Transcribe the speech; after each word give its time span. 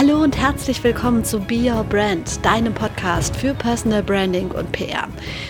Hallo 0.00 0.22
und 0.22 0.38
herzlich 0.38 0.82
willkommen 0.82 1.26
zu 1.26 1.40
Be 1.40 1.70
Your 1.70 1.84
Brand, 1.84 2.42
deinem 2.42 2.72
Podcast 2.72 3.36
für 3.36 3.52
Personal 3.52 4.02
Branding 4.02 4.50
und 4.50 4.72
PR. 4.72 5.06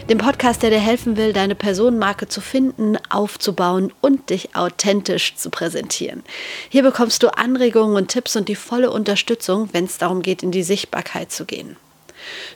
Dem 0.08 0.18
Podcast, 0.18 0.64
der 0.64 0.70
dir 0.70 0.80
helfen 0.80 1.16
will, 1.16 1.32
deine 1.32 1.54
Personenmarke 1.54 2.26
zu 2.26 2.40
finden, 2.40 2.98
aufzubauen 3.10 3.92
und 4.00 4.28
dich 4.28 4.56
authentisch 4.56 5.36
zu 5.36 5.50
präsentieren. 5.50 6.24
Hier 6.68 6.82
bekommst 6.82 7.22
du 7.22 7.28
Anregungen 7.28 7.94
und 7.94 8.08
Tipps 8.08 8.34
und 8.34 8.48
die 8.48 8.56
volle 8.56 8.90
Unterstützung, 8.90 9.68
wenn 9.70 9.84
es 9.84 9.98
darum 9.98 10.20
geht, 10.20 10.42
in 10.42 10.50
die 10.50 10.64
Sichtbarkeit 10.64 11.30
zu 11.30 11.44
gehen. 11.44 11.76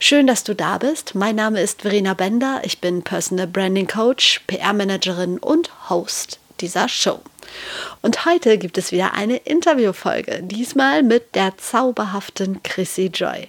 Schön, 0.01 0.27
dass 0.27 0.43
du 0.43 0.57
da 0.57 0.79
bist. 0.79 1.15
Mein 1.15 1.37
Name 1.37 1.61
ist 1.61 1.83
Verena 1.83 2.15
Bender. 2.15 2.63
Ich 2.65 2.81
bin 2.81 3.05
Personal 3.05 3.47
Branding 3.47 3.87
Coach, 3.87 4.41
PR-Managerin 4.49 5.39
und 5.39 5.71
Host 5.89 6.41
dieser 6.61 6.89
Show. 6.89 7.21
Und 8.03 8.25
heute 8.27 8.59
gibt 8.59 8.79
es 8.79 8.93
wieder 8.93 9.15
eine 9.15 9.37
Interviewfolge, 9.37 10.43
diesmal 10.43 11.03
mit 11.03 11.35
der 11.35 11.57
zauberhaften 11.57 12.63
Chrissy 12.63 13.11
Joy. 13.13 13.49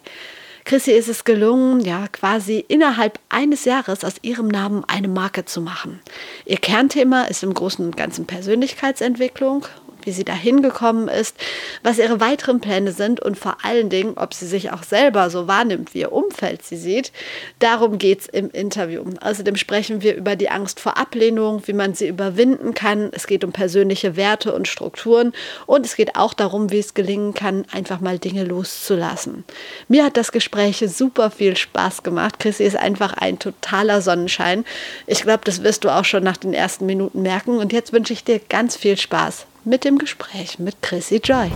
Chrissy 0.66 0.94
ist 0.94 1.10
es 1.10 1.24
gelungen, 1.24 1.80
ja 1.82 2.08
quasi 2.08 2.66
innerhalb 2.68 3.20
eines 3.30 3.66
Jahres 3.66 4.04
aus 4.04 4.16
ihrem 4.24 4.48
Namen 4.48 4.84
eine 4.88 5.08
Marke 5.08 5.46
zu 5.46 5.62
machen. 5.62 6.02
Ihr 6.46 6.58
Kernthema 6.58 7.26
ist 7.26 7.44
im 7.44 7.54
Großen 7.54 7.86
und 7.86 7.96
Ganzen 7.96 8.26
Persönlichkeitsentwicklung 8.26 9.68
wie 10.06 10.12
sie 10.12 10.24
dahin 10.24 10.62
gekommen 10.62 11.08
ist, 11.08 11.36
was 11.84 11.98
ihre 11.98 12.20
weiteren 12.20 12.62
Pläne 12.62 12.92
sind 12.92 13.20
und 13.20 13.38
vor 13.38 13.58
allen 13.64 13.90
Dingen, 13.90 14.14
ob 14.16 14.34
sie 14.34 14.48
sich 14.48 14.72
auch 14.72 14.84
selber 14.84 15.30
so 15.30 15.48
wahrnimmt, 15.48 15.94
wie 15.94 16.00
ihr 16.00 16.12
Umfeld 16.12 16.64
sie 16.64 16.78
sieht. 16.78 17.12
Darum 17.60 17.98
geht 17.98 18.22
es 18.22 18.28
im 18.28 18.50
Interview. 18.52 19.04
Außerdem 19.22 19.56
sprechen 19.56 20.02
wir 20.02 20.16
über 20.16 20.36
die 20.36 20.50
Angst 20.50 20.80
vor 20.80 20.98
Ablehnung, 20.98 21.64
wie 21.66 21.74
man 21.74 21.94
sie 21.94 22.08
überwinden 22.08 22.74
kann. 22.74 23.10
Es 23.12 23.28
geht 23.28 23.44
um 23.44 23.52
persönliche 23.52 24.16
Werte 24.16 24.54
und 24.54 24.68
Strukturen 24.68 25.34
und 25.66 25.86
es 25.86 25.96
geht 25.96 26.16
auch 26.16 26.34
darum, 26.34 26.72
wie 26.72 26.80
es 26.80 26.94
gelingen 26.94 27.34
kann, 27.34 27.66
einfach 27.72 28.00
mal 28.00 28.20
Dinge 28.20 28.44
loszulassen. 28.44 29.44
Mir 29.88 30.06
hat 30.06 30.18
das 30.18 30.32
Gespräch 30.32 30.84
super 30.88 31.32
viel 31.32 31.58
Spaß 31.58 32.04
gemacht. 32.04 32.40
Chrissy 32.40 32.64
ist 32.64 32.78
einfach 32.78 33.14
ein 33.14 33.40
totaler 33.40 34.02
Sonnenschein. 34.02 34.66
Ich 35.08 35.24
glaube, 35.24 35.42
das 35.44 35.64
wirst 35.64 35.84
du 35.84 35.90
auch 35.90 36.06
schon 36.06 36.24
nach 36.24 36.38
den 36.38 36.54
ersten 36.54 36.86
Minuten 36.86 37.22
merken. 37.22 37.58
Und 37.58 37.74
jetzt 37.74 37.94
wünsche 37.94 38.14
ich 38.14 38.24
dir 38.24 38.40
ganz 38.40 38.76
viel 38.76 38.98
Spaß 38.98 39.46
mit 39.66 39.84
dem 39.84 39.98
Gespräch 39.98 40.60
mit 40.60 40.82
Chrissy 40.82 41.20
Joy. 41.24 41.52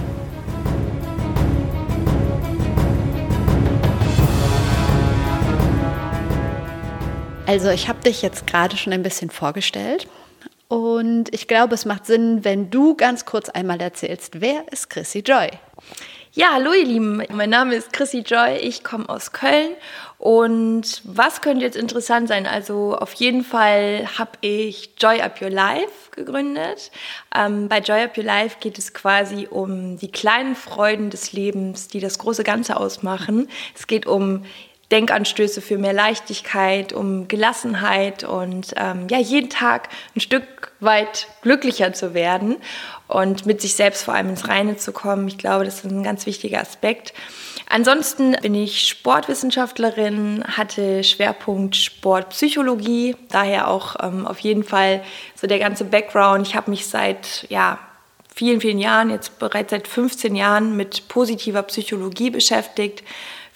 Also 7.46 7.70
ich 7.70 7.88
habe 7.88 8.00
dich 8.02 8.22
jetzt 8.22 8.46
gerade 8.46 8.78
schon 8.78 8.94
ein 8.94 9.02
bisschen 9.02 9.30
vorgestellt 9.30 10.08
und 10.68 11.34
ich 11.34 11.48
glaube, 11.48 11.74
es 11.74 11.86
macht 11.86 12.06
Sinn, 12.06 12.44
wenn 12.44 12.70
du 12.70 12.96
ganz 12.96 13.26
kurz 13.26 13.50
einmal 13.50 13.82
erzählst, 13.82 14.42
wer 14.42 14.72
ist 14.72 14.90
Chrissy 14.90 15.20
Joy? 15.20 15.50
Ja, 16.40 16.54
hallo 16.54 16.72
ihr 16.72 16.86
Lieben, 16.86 17.22
mein 17.34 17.50
Name 17.50 17.76
ist 17.76 17.92
Chrissy 17.92 18.20
Joy, 18.20 18.60
ich 18.62 18.82
komme 18.82 19.10
aus 19.10 19.34
Köln 19.34 19.74
und 20.18 21.02
was 21.04 21.42
könnte 21.42 21.66
jetzt 21.66 21.76
interessant 21.76 22.30
sein? 22.30 22.48
Also 22.48 22.96
auf 22.96 23.12
jeden 23.16 23.44
Fall 23.44 24.08
habe 24.18 24.32
ich 24.40 24.92
Joy 24.98 25.20
Up 25.20 25.42
Your 25.42 25.50
Life 25.50 26.12
gegründet. 26.12 26.92
Ähm, 27.36 27.68
bei 27.68 27.80
Joy 27.80 28.04
Up 28.04 28.18
Your 28.18 28.24
Life 28.24 28.56
geht 28.62 28.78
es 28.78 28.94
quasi 28.94 29.50
um 29.52 29.98
die 29.98 30.10
kleinen 30.10 30.56
Freuden 30.56 31.10
des 31.10 31.34
Lebens, 31.34 31.90
die 31.90 32.00
das 32.00 32.18
große 32.20 32.46
Ganze 32.46 32.78
ausmachen. 32.78 33.50
Es 33.76 33.86
geht 33.86 34.06
um 34.06 34.46
Denkanstöße 34.92 35.62
für 35.62 35.78
mehr 35.78 35.94
Leichtigkeit, 35.94 36.94
um 36.94 37.28
Gelassenheit 37.28 38.24
und 38.24 38.74
ähm, 38.76 39.08
ja, 39.10 39.20
jeden 39.20 39.50
Tag 39.50 39.90
ein 40.16 40.20
Stück 40.20 40.72
weit 40.80 41.28
glücklicher 41.42 41.94
zu 41.94 42.14
werden 42.14 42.58
und 43.08 43.46
mit 43.46 43.62
sich 43.62 43.76
selbst 43.76 44.04
vor 44.04 44.16
allem 44.16 44.30
ins 44.30 44.48
Reine 44.48 44.78
zu 44.78 44.92
kommen. 44.92 45.28
Ich 45.28 45.38
glaube, 45.38 45.66
das 45.66 45.84
ist 45.84 45.92
ein 45.92 46.04
ganz 46.04 46.26
wichtiger 46.26 46.60
Aspekt. 46.60 47.14
Ansonsten 47.68 48.32
bin 48.42 48.56
ich 48.56 48.88
Sportwissenschaftlerin, 48.88 50.44
hatte 50.48 51.04
Schwerpunkt 51.04 51.76
Sportpsychologie, 51.76 53.16
daher 53.30 53.68
auch 53.68 53.96
ähm, 54.02 54.26
auf 54.26 54.40
jeden 54.40 54.64
Fall 54.64 55.04
so 55.36 55.46
der 55.46 55.60
ganze 55.60 55.86
Background. 55.86 56.48
Ich 56.48 56.56
habe 56.56 56.72
mich 56.72 56.88
seit 56.88 57.46
ja, 57.50 57.78
vielen, 58.34 58.60
vielen 58.60 58.80
Jahren, 58.80 59.12
jetzt 59.12 59.38
bereits 59.38 59.70
seit 59.70 59.88
15 59.88 60.36
Jahren 60.36 60.76
mit 60.78 61.08
positiver 61.10 61.62
Psychologie 61.62 62.32
beschäftigt 62.32 63.04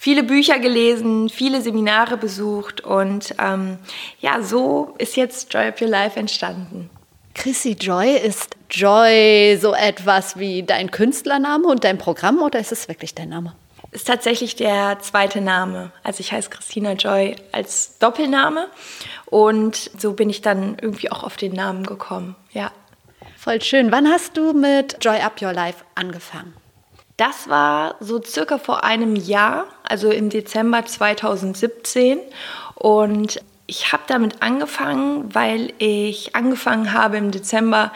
viele 0.04 0.22
Bücher 0.22 0.58
gelesen, 0.58 1.30
viele 1.30 1.62
Seminare 1.62 2.18
besucht 2.18 2.82
und 2.82 3.34
ähm, 3.38 3.78
ja, 4.20 4.42
so 4.42 4.94
ist 4.98 5.16
jetzt 5.16 5.50
Joy 5.54 5.70
of 5.70 5.80
Your 5.80 5.88
Life 5.88 6.20
entstanden. 6.20 6.90
Chrissy 7.32 7.70
Joy, 7.70 8.14
ist 8.14 8.54
Joy 8.68 9.56
so 9.58 9.72
etwas 9.72 10.38
wie 10.38 10.62
dein 10.62 10.90
Künstlername 10.90 11.66
und 11.66 11.84
dein 11.84 11.96
Programm 11.96 12.42
oder 12.42 12.60
ist 12.60 12.70
es 12.70 12.86
wirklich 12.86 13.14
dein 13.14 13.30
Name? 13.30 13.54
Ist 13.92 14.06
tatsächlich 14.06 14.56
der 14.56 14.98
zweite 15.00 15.40
Name. 15.40 15.90
Also 16.02 16.20
ich 16.20 16.32
heiße 16.32 16.50
Christina 16.50 16.92
Joy 16.92 17.36
als 17.52 17.98
Doppelname 17.98 18.68
und 19.24 19.90
so 19.96 20.12
bin 20.12 20.28
ich 20.28 20.42
dann 20.42 20.76
irgendwie 20.82 21.10
auch 21.10 21.22
auf 21.22 21.38
den 21.38 21.54
Namen 21.54 21.86
gekommen. 21.86 22.36
Ja. 22.52 22.72
Voll 23.38 23.62
schön. 23.62 23.90
Wann 23.90 24.06
hast 24.06 24.36
du 24.36 24.52
mit 24.52 24.98
Joy 25.02 25.20
Up 25.20 25.40
Your 25.40 25.54
Life 25.54 25.82
angefangen? 25.94 26.52
Das 27.16 27.48
war 27.48 27.94
so 28.00 28.20
circa 28.22 28.58
vor 28.58 28.84
einem 28.84 29.14
Jahr, 29.14 29.66
also 29.84 30.10
im 30.10 30.30
Dezember 30.30 30.84
2017. 30.84 32.18
Und 32.74 33.40
ich 33.66 33.92
habe 33.92 34.02
damit 34.08 34.42
angefangen, 34.42 35.32
weil 35.34 35.72
ich 35.78 36.34
angefangen 36.34 36.92
habe 36.92 37.16
im 37.16 37.30
Dezember 37.30 37.92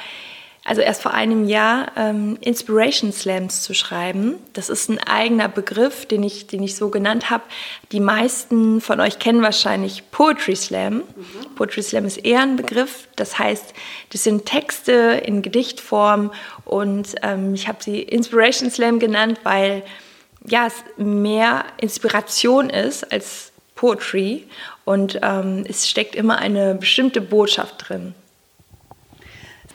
also 0.68 0.82
erst 0.82 1.00
vor 1.00 1.14
einem 1.14 1.48
Jahr, 1.48 1.92
ähm, 1.96 2.36
Inspiration 2.42 3.10
Slams 3.10 3.62
zu 3.62 3.72
schreiben. 3.72 4.34
Das 4.52 4.68
ist 4.68 4.90
ein 4.90 4.98
eigener 4.98 5.48
Begriff, 5.48 6.04
den 6.04 6.22
ich, 6.22 6.46
den 6.46 6.62
ich 6.62 6.76
so 6.76 6.90
genannt 6.90 7.30
habe. 7.30 7.44
Die 7.90 8.00
meisten 8.00 8.82
von 8.82 9.00
euch 9.00 9.18
kennen 9.18 9.40
wahrscheinlich 9.40 10.10
Poetry 10.10 10.54
Slam. 10.54 10.96
Mhm. 10.96 11.04
Poetry 11.54 11.82
Slam 11.82 12.04
ist 12.04 12.18
eher 12.18 12.42
ein 12.42 12.56
Begriff. 12.56 13.08
Das 13.16 13.38
heißt, 13.38 13.72
das 14.10 14.24
sind 14.24 14.44
Texte 14.44 15.22
in 15.24 15.40
Gedichtform 15.40 16.32
und 16.66 17.14
ähm, 17.22 17.54
ich 17.54 17.66
habe 17.66 17.82
sie 17.82 18.02
Inspiration 18.02 18.70
Slam 18.70 18.98
genannt, 18.98 19.40
weil 19.44 19.82
ja, 20.44 20.66
es 20.66 20.74
mehr 20.98 21.64
Inspiration 21.78 22.68
ist 22.68 23.10
als 23.10 23.52
Poetry 23.74 24.46
und 24.84 25.18
ähm, 25.22 25.64
es 25.66 25.88
steckt 25.88 26.14
immer 26.14 26.36
eine 26.36 26.74
bestimmte 26.74 27.22
Botschaft 27.22 27.88
drin. 27.88 28.14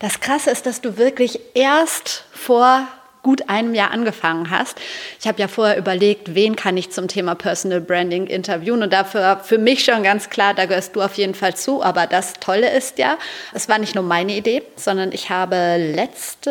Das 0.04 0.20
Krasse 0.20 0.52
ist, 0.52 0.66
dass 0.66 0.82
du 0.82 0.98
wirklich 0.98 1.40
erst 1.54 2.26
vor 2.34 2.86
gut 3.24 3.50
einem 3.50 3.74
Jahr 3.74 3.92
angefangen 3.92 4.50
hast. 4.50 4.78
Ich 5.20 5.28
habe 5.28 5.42
ja 5.42 5.48
vorher 5.48 5.78
überlegt, 5.78 6.36
wen 6.36 6.56
kann 6.58 6.76
ich 6.76 6.92
zum 6.92 7.08
Thema 7.08 7.36
Personal 7.36 7.82
Branding 7.82 8.28
interviewen 8.28 8.84
und 8.84 8.92
dafür 8.94 9.40
für 9.42 9.58
mich 9.58 9.86
schon 9.86 10.04
ganz 10.04 10.30
klar, 10.30 10.54
da 10.54 10.66
gehörst 10.66 10.96
du 10.96 11.02
auf 11.02 11.16
jeden 11.16 11.34
Fall 11.34 11.56
zu. 11.56 11.82
Aber 11.82 12.06
das 12.06 12.34
Tolle 12.34 12.70
ist 12.72 13.00
ja, 13.00 13.18
es 13.54 13.70
war 13.70 13.80
nicht 13.80 13.96
nur 13.96 14.04
meine 14.04 14.36
Idee, 14.36 14.62
sondern 14.76 15.14
ich 15.14 15.30
habe 15.30 15.78
letzte 15.78 16.50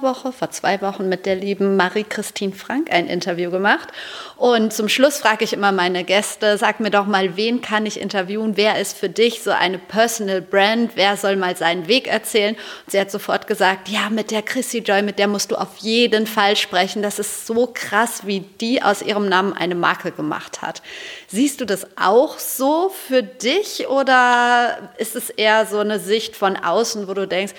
Woche, 0.00 0.32
vor 0.32 0.50
zwei 0.50 0.80
Wochen 0.80 1.08
mit 1.10 1.26
der 1.26 1.36
lieben 1.36 1.76
Marie-Christine 1.76 2.54
Frank 2.54 2.90
ein 2.90 3.06
Interview 3.06 3.50
gemacht. 3.50 3.88
Und 4.36 4.72
zum 4.72 4.88
Schluss 4.88 5.18
frage 5.18 5.44
ich 5.44 5.52
immer 5.52 5.72
meine 5.72 6.04
Gäste, 6.04 6.56
sag 6.56 6.80
mir 6.80 6.90
doch 6.90 7.06
mal, 7.06 7.36
wen 7.36 7.60
kann 7.60 7.84
ich 7.84 8.00
interviewen? 8.00 8.56
Wer 8.56 8.80
ist 8.80 8.96
für 8.96 9.10
dich 9.10 9.42
so 9.42 9.50
eine 9.50 9.78
Personal 9.78 10.40
Brand? 10.40 10.92
Wer 10.94 11.16
soll 11.16 11.36
mal 11.36 11.56
seinen 11.56 11.86
Weg 11.86 12.08
erzählen? 12.08 12.54
Und 12.54 12.90
sie 12.90 12.98
hat 12.98 13.10
sofort 13.10 13.46
gesagt, 13.46 13.88
ja, 13.88 14.08
mit 14.10 14.30
der 14.30 14.42
Chrissy 14.42 14.78
Joy, 14.78 15.02
mit 15.02 15.18
der 15.18 15.28
musst 15.28 15.50
du 15.50 15.56
auf 15.56 15.81
jeden 15.82 16.26
Fall 16.26 16.56
sprechen. 16.56 17.02
Das 17.02 17.18
ist 17.18 17.46
so 17.46 17.70
krass, 17.72 18.26
wie 18.26 18.40
die 18.40 18.82
aus 18.82 19.02
ihrem 19.02 19.28
Namen 19.28 19.52
eine 19.52 19.74
Marke 19.74 20.12
gemacht 20.12 20.62
hat. 20.62 20.82
Siehst 21.28 21.60
du 21.60 21.66
das 21.66 21.86
auch 21.96 22.38
so 22.38 22.88
für 22.88 23.22
dich 23.22 23.88
oder 23.88 24.90
ist 24.98 25.16
es 25.16 25.30
eher 25.30 25.66
so 25.66 25.78
eine 25.78 25.98
Sicht 25.98 26.36
von 26.36 26.56
außen, 26.56 27.08
wo 27.08 27.14
du 27.14 27.26
denkst, 27.26 27.54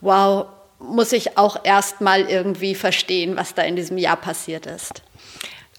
wow, 0.00 0.46
muss 0.78 1.12
ich 1.12 1.38
auch 1.38 1.58
erst 1.64 2.00
mal 2.00 2.22
irgendwie 2.22 2.74
verstehen, 2.74 3.36
was 3.36 3.54
da 3.54 3.62
in 3.62 3.76
diesem 3.76 3.98
Jahr 3.98 4.16
passiert 4.16 4.66
ist? 4.66 5.02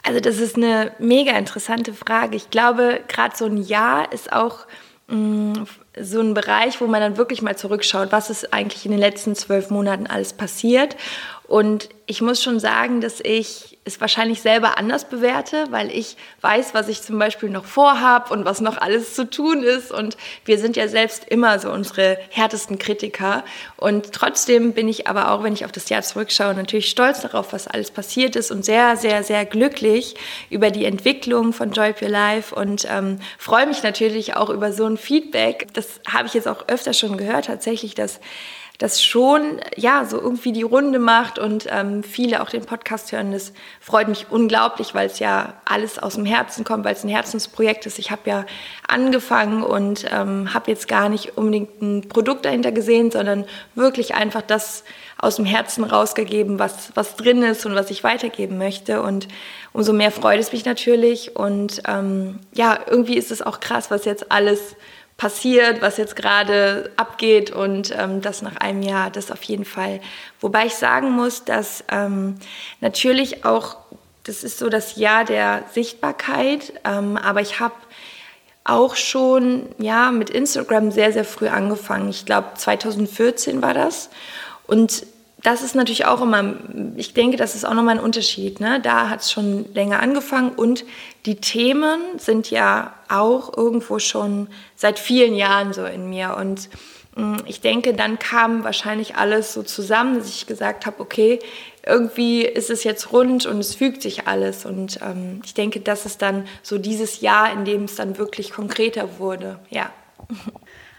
Also 0.04 0.20
das 0.20 0.38
ist 0.38 0.56
eine 0.56 0.94
mega 1.00 1.38
interessante 1.38 1.94
Frage. 1.94 2.38
Ich 2.38 2.50
glaube, 2.50 3.02
gerade 3.08 3.36
so 3.36 3.46
ein 3.46 3.58
Jahr 3.58 4.12
ist 4.14 4.32
auch 4.32 4.66
mh, 5.08 5.16
mm, 5.16 5.68
so 6.00 6.22
ein 6.22 6.34
Bereich, 6.34 6.80
wo 6.80 6.88
man 6.88 7.02
dann 7.02 7.18
wirklich 7.18 7.42
mal 7.42 7.58
zurückschaut, 7.58 8.12
was 8.12 8.30
ist 8.30 8.54
eigentlich 8.54 8.86
in 8.86 8.92
den 8.92 9.00
letzten 9.00 9.36
zwölf 9.36 9.70
Monaten 9.70 10.08
alles 10.08 10.34
passiert. 10.34 10.96
Und 11.48 11.88
ich 12.08 12.22
muss 12.22 12.44
schon 12.44 12.60
sagen, 12.60 13.00
dass 13.00 13.22
ich 13.22 13.78
es 13.86 14.02
wahrscheinlich 14.02 14.42
selber 14.42 14.78
anders 14.78 15.08
bewerte, 15.08 15.66
weil 15.70 15.90
ich 15.92 16.18
weiß, 16.42 16.74
was 16.74 16.90
ich 16.90 17.02
zum 17.02 17.18
Beispiel 17.18 17.50
noch 17.50 17.64
vorhab 17.64 18.32
und 18.32 18.44
was 18.44 18.60
noch 18.60 18.78
alles 18.78 19.14
zu 19.14 19.30
tun 19.30 19.64
ist. 19.64 19.92
Und 19.92 20.18
wir 20.44 20.60
sind 20.60 20.76
ja 20.76 20.90
selbst 20.90 21.26
immer 21.30 21.58
so 21.60 21.72
unsere 21.72 22.18
härtesten 22.32 22.80
Kritiker. 22.80 23.46
Und 23.78 24.12
trotzdem 24.12 24.74
bin 24.74 24.90
ich 24.90 25.08
aber 25.08 25.32
auch, 25.32 25.42
wenn 25.42 25.54
ich 25.54 25.64
auf 25.64 25.72
das 25.72 25.88
Jahr 25.88 26.02
zurückschaue, 26.02 26.54
natürlich 26.54 26.90
stolz 26.90 27.22
darauf, 27.22 27.54
was 27.54 27.68
alles 27.68 27.92
passiert 27.92 28.36
ist 28.36 28.52
und 28.52 28.66
sehr, 28.66 28.98
sehr, 28.98 29.24
sehr 29.24 29.46
glücklich 29.46 30.16
über 30.50 30.70
die 30.70 30.84
Entwicklung 30.84 31.54
von 31.54 31.72
Joy 31.72 31.94
Your 32.02 32.10
Life 32.10 32.54
und 32.54 32.86
ähm, 32.90 33.20
freue 33.38 33.68
mich 33.68 33.84
natürlich 33.84 34.36
auch 34.36 34.50
über 34.50 34.74
so 34.74 34.86
ein 34.86 34.98
Feedback. 34.98 35.68
Das 35.74 36.02
habe 36.06 36.28
ich 36.28 36.34
jetzt 36.34 36.48
auch 36.50 36.68
öfter 36.68 36.92
schon 36.92 37.18
gehört, 37.18 37.46
tatsächlich, 37.46 37.96
dass 37.96 38.20
das 38.78 39.04
schon 39.04 39.60
ja 39.76 40.06
so 40.06 40.22
irgendwie 40.22 40.52
die 40.52 40.62
Runde 40.62 41.00
macht 41.00 41.40
und 41.40 41.66
ähm, 41.70 42.04
viele 42.04 42.42
auch 42.44 42.50
den 42.50 42.64
Podcast 42.64 43.12
hören. 43.12 43.32
Das 43.32 43.52
freut 43.80 44.08
mich 44.08 44.28
unglaublich, 44.30 44.94
weil 44.94 45.08
es 45.08 45.18
ja 45.18 45.54
alles 45.66 45.98
aus 45.98 46.14
dem 46.14 46.26
Herzen 46.26 46.64
kommt, 46.64 46.86
weil 46.86 46.94
es 46.94 47.04
ein 47.04 47.10
Herzensprojekt 47.10 47.88
ist. 47.88 47.98
Ich 47.98 48.12
habe 48.12 48.22
ja 48.26 48.46
angefangen 48.88 49.64
und 49.64 50.06
ähm, 50.12 50.54
habe 50.54 50.70
jetzt 50.70 50.88
gar 50.88 51.10
nicht 51.10 51.38
unbedingt 51.38 51.82
ein 51.82 52.08
Produkt 52.08 52.46
dahinter 52.46 52.72
gesehen, 52.72 53.10
sondern 53.10 53.46
wirklich 53.74 54.14
einfach 54.14 54.44
das 54.44 54.84
aus 55.18 55.38
dem 55.38 55.46
Herzen 55.46 55.84
rausgegeben, 55.84 56.60
was, 56.60 56.92
was 56.94 57.16
drin 57.16 57.42
ist 57.42 57.66
und 57.66 57.74
was 57.74 57.90
ich 57.90 58.04
weitergeben 58.04 58.60
möchte. 58.60 59.02
Und 59.02 59.28
umso 59.74 59.92
mehr 59.92 60.12
freut 60.12 60.40
es 60.40 60.52
mich 60.52 60.66
natürlich. 60.66 61.36
Und 61.36 61.82
ähm, 61.88 62.40
ja, 62.54 62.80
irgendwie 62.86 63.18
ist 63.18 63.32
es 63.32 63.42
auch 63.42 63.60
krass, 63.60 63.90
was 63.90 64.06
jetzt 64.06 64.32
alles 64.32 64.76
passiert, 65.18 65.82
was 65.82 65.98
jetzt 65.98 66.16
gerade 66.16 66.92
abgeht 66.96 67.52
und 67.52 67.94
ähm, 67.98 68.22
das 68.22 68.44
nach 68.44 68.58
einem 68.58 68.84
Jahr, 68.84 69.10
das 69.10 69.32
auf 69.32 69.42
jeden 69.44 69.66
Fall. 69.66 70.00
Wobei 70.40 70.68
ich 70.68 70.76
sagen 70.76 71.12
muss, 71.12 71.44
dass 71.44 71.84
ähm, 71.92 72.36
natürlich 72.82 73.44
auch, 73.44 73.78
das 74.24 74.44
ist 74.44 74.60
so 74.60 74.70
das 74.70 74.96
Jahr 74.96 75.26
der 75.26 75.64
Sichtbarkeit, 75.74 76.74
ähm, 76.86 77.18
aber 77.18 77.42
ich 77.42 77.60
habe 77.60 77.74
auch 78.64 78.96
schon 78.96 79.70
ja 79.80 80.12
mit 80.12 80.30
Instagram 80.30 80.92
sehr 80.92 81.14
sehr 81.14 81.26
früh 81.26 81.48
angefangen. 81.48 82.10
Ich 82.10 82.26
glaube 82.26 82.50
2014 82.56 83.62
war 83.62 83.74
das 83.74 84.10
und 84.68 85.06
das 85.44 85.62
ist 85.62 85.76
natürlich 85.76 86.06
auch 86.06 86.22
immer, 86.22 86.56
ich 86.96 87.14
denke, 87.14 87.38
das 87.38 87.54
ist 87.54 87.66
auch 87.66 87.74
nochmal 87.74 87.98
ein 87.98 88.04
Unterschied. 88.04 88.60
Ne? 88.60 88.80
Da 88.82 89.10
hat 89.10 89.22
es 89.22 89.32
schon 89.32 89.72
länger 89.74 90.00
angefangen 90.00 90.50
und 90.50 90.84
die 91.26 91.36
Themen 91.36 92.00
sind 92.18 92.50
ja 92.50 92.94
auch 93.08 93.56
irgendwo 93.56 94.00
schon 94.00 94.48
seit 94.76 94.98
vielen 94.98 95.36
Jahren 95.36 95.74
so 95.74 95.86
in 95.86 96.10
mir. 96.10 96.36
Und 96.38 96.70
mh, 97.16 97.24
mm, 97.24 97.38
ich 97.46 97.62
denke, 97.62 97.94
dann 97.94 98.18
kam 98.18 98.64
wahrscheinlich 98.64 99.16
alles 99.16 99.54
so 99.54 99.62
zusammen, 99.62 100.18
dass 100.18 100.28
ich 100.28 100.48
gesagt 100.48 100.88
habe, 100.88 101.00
okay, 101.02 101.40
irgendwie 101.86 102.42
ist 102.42 102.72
es 102.72 102.84
jetzt 102.84 103.14
rund 103.14 103.46
und 103.46 103.60
es 103.60 103.76
fügt 103.76 104.02
sich 104.02 104.28
alles. 104.28 104.66
Und 104.66 105.00
ähm, 105.04 105.42
ich 105.46 105.54
denke, 105.54 105.80
das 105.82 106.08
ist 106.08 106.24
dann 106.24 106.48
so 106.64 106.80
dieses 106.80 107.22
Jahr, 107.22 107.54
in 107.54 107.64
dem 107.64 107.84
es 107.84 107.96
dann 107.96 108.18
wirklich 108.18 108.52
konkreter 108.52 109.20
wurde. 109.20 109.60
Ja. 109.70 109.92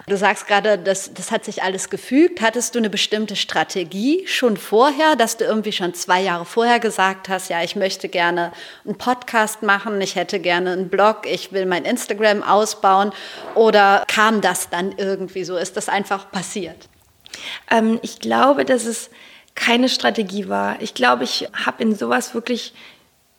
Du 0.09 0.17
sagst 0.17 0.47
gerade, 0.47 0.79
das, 0.79 1.13
das 1.13 1.31
hat 1.31 1.45
sich 1.45 1.63
alles 1.63 1.91
gefügt. 1.91 2.41
Hattest 2.41 2.75
du 2.75 2.79
eine 2.79 2.89
bestimmte 2.89 3.37
Strategie 3.37 4.27
schon 4.27 4.57
vorher, 4.57 5.17
dass 5.17 5.37
du 5.37 5.45
irgendwie 5.45 5.73
schon 5.73 5.93
zwei 5.93 6.23
Jahre 6.23 6.47
vorher 6.47 6.81
gesagt 6.81 7.29
hast, 7.29 7.51
ja, 7.51 7.63
ich 7.63 7.77
möchte 7.77 8.09
gerne 8.09 8.53
einen 8.87 8.97
Podcast 8.97 9.63
machen, 9.63 10.01
ich 10.01 10.17
hätte 10.17 10.41
gerne 10.41 10.73
einen 10.73 10.89
Blog, 10.89 11.27
ich 11.27 11.53
will 11.53 11.67
mein 11.67 11.85
Instagram 11.85 12.43
ausbauen? 12.43 13.13
Oder 13.55 14.05
kam 14.09 14.41
das 14.41 14.71
dann 14.71 14.95
irgendwie 14.97 15.45
so? 15.45 15.59
Ist 15.59 15.77
das 15.77 15.91
einfach 15.91 16.31
passiert? 16.31 16.89
Ähm, 17.71 17.99
ich 18.01 18.19
glaube, 18.19 18.65
dass 18.65 18.87
es 18.87 19.11
keine 19.55 19.91
Strategie 19.91 20.49
war. 20.49 20.81
Ich 20.81 20.95
glaube, 20.95 21.25
ich 21.25 21.49
habe 21.53 21.83
in 21.83 21.95
sowas 21.95 22.33
wirklich 22.33 22.73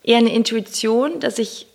eher 0.04 0.20
eine 0.20 0.34
Intuition, 0.34 1.20
dass 1.20 1.40
ich 1.40 1.66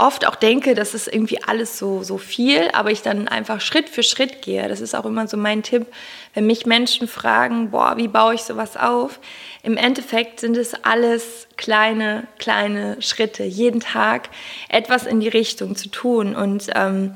oft 0.00 0.26
auch 0.26 0.34
denke, 0.34 0.74
das 0.74 0.94
ist 0.94 1.06
irgendwie 1.06 1.42
alles 1.42 1.78
so, 1.78 2.02
so 2.02 2.18
viel, 2.18 2.68
aber 2.72 2.90
ich 2.90 3.02
dann 3.02 3.28
einfach 3.28 3.60
Schritt 3.60 3.88
für 3.88 4.02
Schritt 4.02 4.42
gehe. 4.42 4.68
Das 4.68 4.80
ist 4.80 4.94
auch 4.94 5.04
immer 5.04 5.28
so 5.28 5.36
mein 5.36 5.62
Tipp, 5.62 5.86
wenn 6.34 6.46
mich 6.46 6.66
Menschen 6.66 7.06
fragen, 7.06 7.70
boah, 7.70 7.96
wie 7.96 8.08
baue 8.08 8.34
ich 8.34 8.42
sowas 8.42 8.76
auf? 8.76 9.20
Im 9.62 9.76
Endeffekt 9.76 10.40
sind 10.40 10.56
es 10.56 10.74
alles 10.84 11.46
kleine, 11.56 12.26
kleine 12.38 13.00
Schritte, 13.00 13.44
jeden 13.44 13.80
Tag 13.80 14.30
etwas 14.68 15.06
in 15.06 15.20
die 15.20 15.28
Richtung 15.28 15.76
zu 15.76 15.88
tun. 15.88 16.34
Und 16.34 16.68
ähm, 16.74 17.14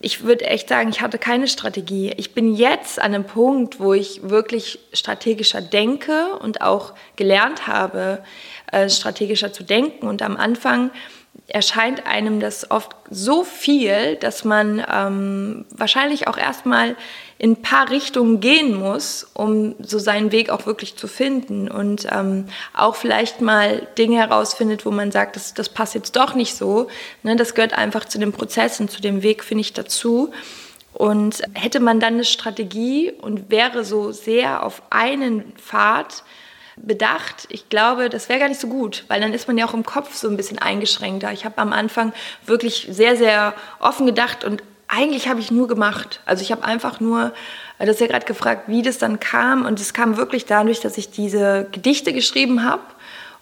ich 0.00 0.22
würde 0.22 0.44
echt 0.44 0.68
sagen, 0.68 0.90
ich 0.90 1.00
hatte 1.00 1.18
keine 1.18 1.48
Strategie. 1.48 2.12
Ich 2.16 2.32
bin 2.32 2.54
jetzt 2.54 3.00
an 3.00 3.14
einem 3.14 3.24
Punkt, 3.24 3.80
wo 3.80 3.94
ich 3.94 4.20
wirklich 4.22 4.78
strategischer 4.92 5.60
denke 5.60 6.36
und 6.38 6.60
auch 6.60 6.94
gelernt 7.16 7.66
habe, 7.66 8.22
äh, 8.70 8.88
strategischer 8.88 9.52
zu 9.52 9.64
denken. 9.64 10.06
Und 10.06 10.22
am 10.22 10.36
Anfang 10.36 10.92
erscheint 11.48 12.06
einem 12.06 12.40
das 12.40 12.70
oft 12.70 12.94
so 13.10 13.42
viel, 13.42 14.16
dass 14.16 14.44
man 14.44 14.84
ähm, 14.92 15.64
wahrscheinlich 15.70 16.28
auch 16.28 16.36
erstmal 16.36 16.94
in 17.38 17.52
ein 17.52 17.62
paar 17.62 17.88
Richtungen 17.90 18.40
gehen 18.40 18.78
muss, 18.78 19.26
um 19.32 19.74
so 19.80 19.98
seinen 19.98 20.30
Weg 20.30 20.50
auch 20.50 20.66
wirklich 20.66 20.96
zu 20.96 21.08
finden 21.08 21.70
und 21.70 22.06
ähm, 22.10 22.46
auch 22.74 22.96
vielleicht 22.96 23.40
mal 23.40 23.86
Dinge 23.96 24.18
herausfindet, 24.18 24.84
wo 24.84 24.90
man 24.90 25.10
sagt, 25.10 25.36
das, 25.36 25.54
das 25.54 25.70
passt 25.70 25.94
jetzt 25.94 26.16
doch 26.16 26.34
nicht 26.34 26.54
so. 26.54 26.88
Ne, 27.22 27.36
das 27.36 27.54
gehört 27.54 27.72
einfach 27.72 28.04
zu 28.04 28.18
dem 28.18 28.32
Prozess 28.32 28.78
und 28.78 28.90
zu 28.90 29.00
dem 29.00 29.22
Weg, 29.22 29.42
finde 29.42 29.62
ich, 29.62 29.72
dazu. 29.72 30.32
Und 30.92 31.42
hätte 31.54 31.80
man 31.80 32.00
dann 32.00 32.14
eine 32.14 32.24
Strategie 32.24 33.12
und 33.12 33.50
wäre 33.50 33.84
so 33.84 34.10
sehr 34.10 34.64
auf 34.64 34.82
einen 34.90 35.52
Pfad, 35.56 36.24
bedacht. 36.82 37.46
Ich 37.48 37.68
glaube, 37.68 38.08
das 38.08 38.28
wäre 38.28 38.38
gar 38.38 38.48
nicht 38.48 38.60
so 38.60 38.68
gut, 38.68 39.04
weil 39.08 39.20
dann 39.20 39.32
ist 39.32 39.48
man 39.48 39.58
ja 39.58 39.66
auch 39.66 39.74
im 39.74 39.84
Kopf 39.84 40.14
so 40.14 40.28
ein 40.28 40.36
bisschen 40.36 40.58
eingeschränkter. 40.58 41.32
Ich 41.32 41.44
habe 41.44 41.58
am 41.58 41.72
Anfang 41.72 42.12
wirklich 42.46 42.88
sehr, 42.90 43.16
sehr 43.16 43.54
offen 43.80 44.06
gedacht 44.06 44.44
und 44.44 44.62
eigentlich 44.88 45.28
habe 45.28 45.40
ich 45.40 45.50
nur 45.50 45.68
gemacht. 45.68 46.20
Also 46.24 46.42
ich 46.42 46.50
habe 46.50 46.64
einfach 46.64 46.98
nur, 46.98 47.32
du 47.78 47.86
hast 47.86 48.00
ja 48.00 48.06
gerade 48.06 48.26
gefragt, 48.26 48.64
wie 48.66 48.82
das 48.82 48.98
dann 48.98 49.20
kam 49.20 49.66
und 49.66 49.80
es 49.80 49.92
kam 49.92 50.16
wirklich 50.16 50.46
dadurch, 50.46 50.80
dass 50.80 50.98
ich 50.98 51.10
diese 51.10 51.68
Gedichte 51.70 52.12
geschrieben 52.12 52.64
habe 52.64 52.82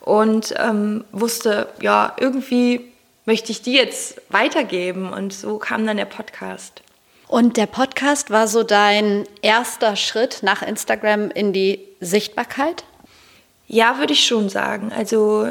und 0.00 0.54
ähm, 0.58 1.04
wusste, 1.12 1.68
ja, 1.80 2.14
irgendwie 2.18 2.92
möchte 3.24 3.52
ich 3.52 3.62
die 3.62 3.74
jetzt 3.74 4.20
weitergeben 4.28 5.12
und 5.12 5.32
so 5.32 5.58
kam 5.58 5.86
dann 5.86 5.96
der 5.96 6.04
Podcast. 6.04 6.82
Und 7.28 7.56
der 7.56 7.66
Podcast 7.66 8.30
war 8.30 8.46
so 8.46 8.62
dein 8.62 9.24
erster 9.42 9.96
Schritt 9.96 10.38
nach 10.42 10.62
Instagram 10.62 11.30
in 11.30 11.52
die 11.52 11.80
Sichtbarkeit? 12.00 12.84
Ja, 13.68 13.98
würde 13.98 14.12
ich 14.12 14.24
schon 14.24 14.48
sagen. 14.48 14.92
Also 14.96 15.48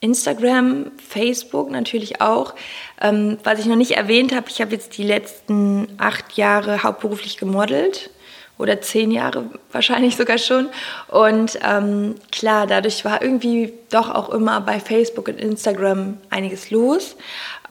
Instagram, 0.00 0.90
Facebook 0.96 1.70
natürlich 1.70 2.20
auch. 2.20 2.54
Ähm, 3.00 3.38
was 3.44 3.60
ich 3.60 3.66
noch 3.66 3.76
nicht 3.76 3.92
erwähnt 3.92 4.34
habe, 4.34 4.46
ich 4.48 4.60
habe 4.60 4.72
jetzt 4.72 4.98
die 4.98 5.04
letzten 5.04 5.88
acht 5.96 6.36
Jahre 6.36 6.82
hauptberuflich 6.82 7.36
gemodelt 7.36 8.10
oder 8.58 8.80
zehn 8.80 9.10
Jahre 9.10 9.44
wahrscheinlich 9.70 10.16
sogar 10.16 10.38
schon. 10.38 10.68
Und 11.08 11.58
ähm, 11.62 12.16
klar, 12.30 12.66
dadurch 12.66 13.04
war 13.04 13.22
irgendwie 13.22 13.72
doch 13.90 14.10
auch 14.10 14.30
immer 14.30 14.60
bei 14.60 14.80
Facebook 14.80 15.28
und 15.28 15.38
Instagram 15.38 16.18
einiges 16.30 16.70
los. 16.70 17.16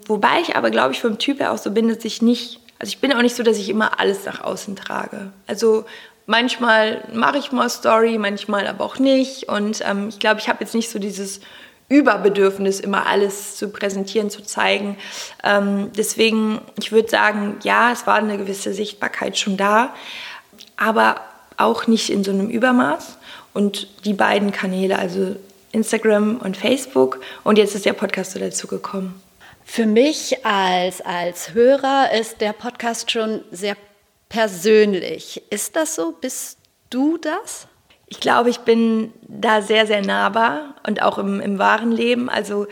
Wobei 0.07 0.41
ich 0.41 0.55
aber, 0.55 0.69
glaube 0.69 0.93
ich, 0.93 1.01
vom 1.01 1.19
Typ 1.19 1.39
her 1.39 1.51
auch 1.51 1.57
so 1.57 1.71
bin, 1.71 1.87
dass 1.87 2.03
ich 2.05 2.21
nicht, 2.21 2.59
also 2.79 2.89
ich 2.89 2.99
bin 2.99 3.13
auch 3.13 3.21
nicht 3.21 3.35
so, 3.35 3.43
dass 3.43 3.57
ich 3.57 3.69
immer 3.69 3.99
alles 3.99 4.25
nach 4.25 4.41
außen 4.41 4.75
trage. 4.75 5.31
Also 5.47 5.85
Manchmal 6.31 7.03
mache 7.11 7.39
ich 7.39 7.51
mal 7.51 7.69
Story, 7.69 8.17
manchmal 8.17 8.65
aber 8.65 8.85
auch 8.85 8.99
nicht. 8.99 9.49
Und 9.49 9.83
ähm, 9.85 10.07
ich 10.07 10.17
glaube, 10.17 10.39
ich 10.39 10.47
habe 10.47 10.59
jetzt 10.61 10.73
nicht 10.73 10.89
so 10.89 10.97
dieses 10.97 11.41
Überbedürfnis, 11.89 12.79
immer 12.79 13.05
alles 13.05 13.57
zu 13.57 13.67
präsentieren, 13.67 14.29
zu 14.29 14.41
zeigen. 14.41 14.95
Ähm, 15.43 15.91
deswegen, 15.97 16.61
ich 16.79 16.93
würde 16.93 17.09
sagen, 17.09 17.57
ja, 17.63 17.91
es 17.91 18.07
war 18.07 18.15
eine 18.15 18.37
gewisse 18.37 18.73
Sichtbarkeit 18.73 19.37
schon 19.37 19.57
da, 19.57 19.93
aber 20.77 21.19
auch 21.57 21.87
nicht 21.87 22.09
in 22.09 22.23
so 22.23 22.31
einem 22.31 22.49
Übermaß. 22.49 23.17
Und 23.53 23.89
die 24.05 24.13
beiden 24.13 24.53
Kanäle, 24.53 24.97
also 24.97 25.35
Instagram 25.73 26.37
und 26.37 26.55
Facebook, 26.55 27.19
und 27.43 27.57
jetzt 27.57 27.75
ist 27.75 27.83
der 27.83 27.91
Podcast 27.91 28.31
so 28.31 28.39
dazu 28.39 28.67
gekommen. 28.67 29.21
Für 29.65 29.85
mich 29.85 30.45
als, 30.45 31.01
als 31.01 31.53
Hörer 31.53 32.11
ist 32.17 32.39
der 32.39 32.53
Podcast 32.53 33.11
schon 33.11 33.41
sehr 33.51 33.75
persönlich. 34.31 35.43
Ist 35.49 35.75
das 35.75 35.95
so? 35.95 36.13
Bist 36.13 36.57
du 36.89 37.17
das? 37.17 37.67
Ich 38.07 38.21
glaube, 38.21 38.49
ich 38.49 38.59
bin 38.59 39.13
da 39.27 39.61
sehr, 39.61 39.85
sehr 39.85 40.01
nahbar 40.01 40.75
und 40.87 41.01
auch 41.01 41.17
im, 41.17 41.41
im 41.41 41.59
wahren 41.59 41.91
Leben. 41.91 42.29
Also 42.29 42.67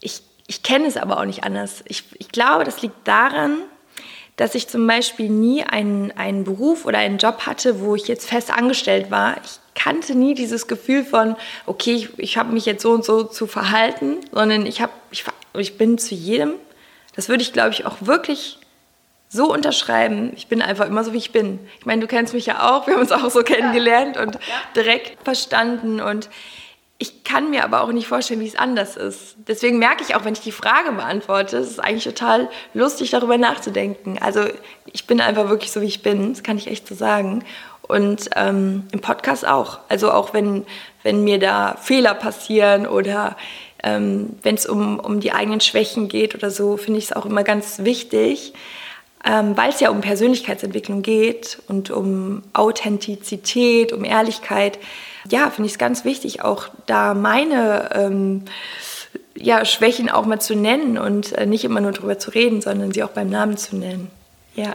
ich, 0.00 0.22
ich 0.46 0.62
kenne 0.62 0.86
es 0.86 0.98
aber 0.98 1.18
auch 1.18 1.24
nicht 1.24 1.42
anders. 1.42 1.82
Ich, 1.86 2.04
ich 2.18 2.28
glaube, 2.28 2.64
das 2.64 2.82
liegt 2.82 3.08
daran, 3.08 3.62
dass 4.36 4.54
ich 4.54 4.68
zum 4.68 4.86
Beispiel 4.86 5.30
nie 5.30 5.64
einen, 5.64 6.12
einen 6.12 6.44
Beruf 6.44 6.84
oder 6.84 6.98
einen 6.98 7.16
Job 7.16 7.46
hatte, 7.46 7.80
wo 7.80 7.94
ich 7.94 8.06
jetzt 8.06 8.28
fest 8.28 8.50
angestellt 8.50 9.10
war. 9.10 9.36
Ich 9.42 9.58
kannte 9.74 10.14
nie 10.14 10.34
dieses 10.34 10.66
Gefühl 10.66 11.04
von, 11.04 11.34
okay, 11.64 11.94
ich, 11.94 12.18
ich 12.18 12.36
habe 12.36 12.52
mich 12.52 12.66
jetzt 12.66 12.82
so 12.82 12.92
und 12.92 13.06
so 13.06 13.24
zu 13.24 13.46
verhalten, 13.46 14.18
sondern 14.32 14.66
ich, 14.66 14.82
hab, 14.82 14.90
ich, 15.10 15.24
ich 15.54 15.78
bin 15.78 15.96
zu 15.96 16.14
jedem, 16.14 16.54
das 17.16 17.30
würde 17.30 17.42
ich 17.42 17.54
glaube 17.54 17.70
ich 17.70 17.86
auch 17.86 17.96
wirklich 18.00 18.59
so 19.32 19.50
unterschreiben. 19.50 20.32
Ich 20.36 20.48
bin 20.48 20.60
einfach 20.60 20.86
immer 20.86 21.04
so, 21.04 21.12
wie 21.12 21.18
ich 21.18 21.30
bin. 21.30 21.60
Ich 21.78 21.86
meine, 21.86 22.00
du 22.00 22.08
kennst 22.08 22.34
mich 22.34 22.46
ja 22.46 22.68
auch, 22.68 22.86
wir 22.86 22.94
haben 22.94 23.00
uns 23.00 23.12
auch 23.12 23.30
so 23.30 23.42
kennengelernt 23.42 24.16
und 24.16 24.38
direkt 24.74 25.22
verstanden 25.22 26.00
und 26.00 26.28
ich 26.98 27.24
kann 27.24 27.48
mir 27.48 27.64
aber 27.64 27.82
auch 27.82 27.92
nicht 27.92 28.08
vorstellen, 28.08 28.40
wie 28.40 28.46
es 28.46 28.56
anders 28.56 28.96
ist. 28.96 29.36
Deswegen 29.48 29.78
merke 29.78 30.04
ich 30.06 30.14
auch, 30.14 30.26
wenn 30.26 30.34
ich 30.34 30.40
die 30.40 30.52
Frage 30.52 30.92
beantworte, 30.92 31.56
es 31.56 31.70
ist 31.70 31.80
eigentlich 31.80 32.04
total 32.04 32.50
lustig, 32.74 33.08
darüber 33.08 33.38
nachzudenken. 33.38 34.18
Also 34.20 34.42
ich 34.84 35.06
bin 35.06 35.22
einfach 35.22 35.48
wirklich 35.48 35.72
so, 35.72 35.80
wie 35.80 35.86
ich 35.86 36.02
bin, 36.02 36.34
das 36.34 36.42
kann 36.42 36.58
ich 36.58 36.66
echt 36.66 36.86
so 36.86 36.94
sagen. 36.94 37.42
Und 37.80 38.28
ähm, 38.36 38.86
im 38.92 39.00
Podcast 39.00 39.46
auch. 39.46 39.78
Also 39.88 40.12
auch 40.12 40.34
wenn, 40.34 40.66
wenn 41.02 41.24
mir 41.24 41.38
da 41.38 41.76
Fehler 41.80 42.12
passieren 42.12 42.86
oder 42.86 43.36
ähm, 43.82 44.36
wenn 44.42 44.56
es 44.56 44.66
um, 44.66 45.00
um 45.00 45.20
die 45.20 45.32
eigenen 45.32 45.60
Schwächen 45.60 46.08
geht 46.08 46.34
oder 46.34 46.50
so, 46.50 46.76
finde 46.76 46.98
ich 46.98 47.06
es 47.06 47.12
auch 47.14 47.24
immer 47.24 47.44
ganz 47.44 47.78
wichtig, 47.78 48.52
ähm, 49.24 49.56
weil 49.56 49.70
es 49.70 49.80
ja 49.80 49.90
um 49.90 50.00
Persönlichkeitsentwicklung 50.00 51.02
geht 51.02 51.60
und 51.68 51.90
um 51.90 52.42
Authentizität, 52.52 53.92
um 53.92 54.04
Ehrlichkeit, 54.04 54.78
ja, 55.28 55.50
finde 55.50 55.66
ich 55.66 55.72
es 55.72 55.78
ganz 55.78 56.04
wichtig, 56.04 56.42
auch 56.42 56.68
da 56.86 57.14
meine 57.14 57.90
ähm, 57.94 58.44
ja, 59.36 59.64
Schwächen 59.64 60.10
auch 60.10 60.26
mal 60.26 60.40
zu 60.40 60.54
nennen 60.54 60.98
und 60.98 61.32
äh, 61.32 61.46
nicht 61.46 61.64
immer 61.64 61.80
nur 61.80 61.92
darüber 61.92 62.18
zu 62.18 62.30
reden, 62.30 62.60
sondern 62.60 62.92
sie 62.92 63.02
auch 63.02 63.10
beim 63.10 63.30
Namen 63.30 63.56
zu 63.56 63.76
nennen. 63.76 64.10
Ja. 64.54 64.74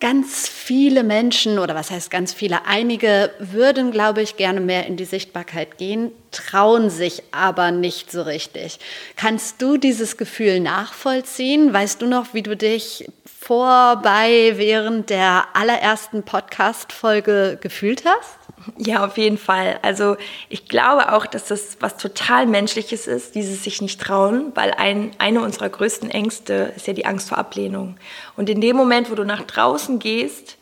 Ganz 0.00 0.48
viele 0.48 1.02
Menschen, 1.02 1.58
oder 1.58 1.74
was 1.74 1.90
heißt 1.90 2.08
ganz 2.08 2.32
viele, 2.32 2.66
einige 2.66 3.32
würden, 3.40 3.90
glaube 3.90 4.22
ich, 4.22 4.36
gerne 4.36 4.60
mehr 4.60 4.86
in 4.86 4.96
die 4.96 5.04
Sichtbarkeit 5.04 5.76
gehen, 5.76 6.12
trauen 6.30 6.88
sich 6.88 7.22
aber 7.32 7.72
nicht 7.72 8.12
so 8.12 8.22
richtig. 8.22 8.78
Kannst 9.16 9.60
du 9.60 9.76
dieses 9.76 10.16
Gefühl 10.16 10.60
nachvollziehen? 10.60 11.72
Weißt 11.72 12.00
du 12.00 12.06
noch, 12.06 12.32
wie 12.32 12.42
du 12.42 12.56
dich 12.56 13.06
vorbei 13.48 14.52
während 14.56 15.08
der 15.08 15.46
allerersten 15.54 16.22
Podcast-Folge 16.22 17.56
gefühlt 17.58 18.04
hast? 18.04 18.36
Ja, 18.76 19.06
auf 19.06 19.16
jeden 19.16 19.38
Fall. 19.38 19.78
Also 19.80 20.18
ich 20.50 20.68
glaube 20.68 21.14
auch, 21.14 21.24
dass 21.24 21.46
das 21.46 21.78
was 21.80 21.96
total 21.96 22.44
Menschliches 22.46 23.06
ist, 23.06 23.34
dieses 23.34 23.64
sich 23.64 23.80
nicht 23.80 24.02
trauen, 24.02 24.52
weil 24.54 24.72
ein, 24.72 25.12
eine 25.16 25.40
unserer 25.40 25.70
größten 25.70 26.10
Ängste 26.10 26.74
ist 26.76 26.88
ja 26.88 26.92
die 26.92 27.06
Angst 27.06 27.30
vor 27.30 27.38
Ablehnung. 27.38 27.96
Und 28.36 28.50
in 28.50 28.60
dem 28.60 28.76
Moment, 28.76 29.10
wo 29.10 29.14
du 29.14 29.24
nach 29.24 29.44
draußen 29.44 29.98
gehst, 29.98 30.58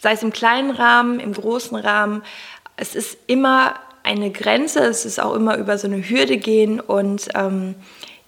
sei 0.00 0.12
es 0.12 0.22
im 0.22 0.32
kleinen 0.32 0.70
Rahmen, 0.70 1.20
im 1.20 1.34
großen 1.34 1.76
Rahmen, 1.76 2.22
es 2.78 2.94
ist 2.94 3.18
immer 3.26 3.74
eine 4.02 4.30
Grenze, 4.30 4.80
es 4.80 5.04
ist 5.04 5.20
auch 5.20 5.34
immer 5.34 5.58
über 5.58 5.76
so 5.76 5.88
eine 5.88 6.08
Hürde 6.08 6.38
gehen 6.38 6.80
und 6.80 7.28
ähm, 7.34 7.74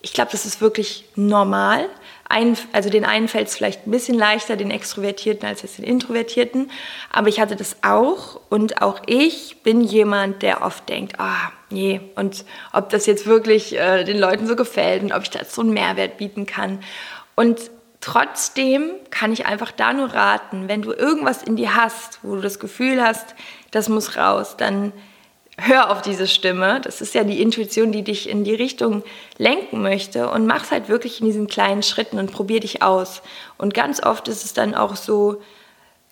ich 0.03 0.13
glaube, 0.13 0.33
das 0.33 0.45
ist 0.45 0.61
wirklich 0.61 1.07
normal 1.17 1.89
ein, 2.33 2.57
also 2.73 2.89
den 2.89 3.05
einen 3.05 3.29
fällt 3.29 3.49
es 3.49 3.57
vielleicht 3.57 3.87
ein 3.87 3.91
bisschen 3.91 4.17
leichter, 4.17 4.57
den 4.57 4.71
Extrovertierten 4.71 5.47
als 5.47 5.61
den 5.61 5.85
Introvertierten. 5.85 6.71
Aber 7.13 7.29
ich 7.29 7.39
hatte 7.41 7.57
das 7.57 7.77
auch 7.83 8.41
und 8.49 8.81
auch 8.81 9.03
ich 9.07 9.63
bin 9.63 9.83
jemand, 9.83 10.43
der 10.43 10.63
oft 10.63 10.89
denkt, 10.89 11.21
ah, 11.21 11.53
nee, 11.71 12.01
und 12.17 12.45
ob 12.73 12.89
das 12.89 13.07
jetzt 13.07 13.27
wirklich 13.27 13.79
äh, 13.79 14.05
den 14.05 14.19
Leuten 14.19 14.47
so 14.47 14.57
gefällt 14.57 15.03
und 15.03 15.13
ob 15.13 15.23
ich 15.23 15.31
da 15.31 15.45
so 15.45 15.61
einen 15.61 15.75
Mehrwert 15.75 16.17
bieten 16.17 16.47
kann. 16.47 16.81
Und 17.37 17.71
trotzdem 18.01 18.91
kann 19.11 19.33
ich 19.33 19.45
einfach 19.45 19.71
da 19.71 19.93
nur 19.93 20.15
raten, 20.15 20.69
wenn 20.69 20.83
du 20.83 20.93
irgendwas 20.93 21.43
in 21.43 21.57
dir 21.57 21.77
hast, 21.77 22.19
wo 22.23 22.37
du 22.37 22.41
das 22.41 22.59
Gefühl 22.59 23.03
hast, 23.03 23.35
das 23.71 23.91
muss 23.91 24.17
raus, 24.17 24.57
dann 24.57 24.93
hör 25.59 25.91
auf 25.91 26.03
diese 26.03 26.27
Stimme. 26.27 26.81
Das 26.81 27.01
ist 27.01 27.15
ja 27.15 27.25
die 27.25 27.43
Intuition, 27.43 27.93
die 27.93 28.03
dich 28.03 28.29
in 28.29 28.45
die 28.45 28.55
Richtung 28.55 29.03
lenken 29.39 29.83
möchte 29.83 30.31
und 30.31 30.47
mach 30.47 30.65
es 30.65 30.71
halt 30.71 30.89
wirklich 30.89 31.21
in 31.21 31.27
diesen 31.27 31.47
kleinen 31.47 31.83
Schritten 31.83 32.19
und 32.19 32.33
probier 32.33 32.61
dich 32.61 32.83
aus. 32.83 33.23
Und 33.59 33.75
ganz 33.75 34.03
oft 34.03 34.29
ist 34.29 34.45
es 34.45 34.55
dann 34.55 34.75
auch 34.75 34.97
so, 34.97 35.43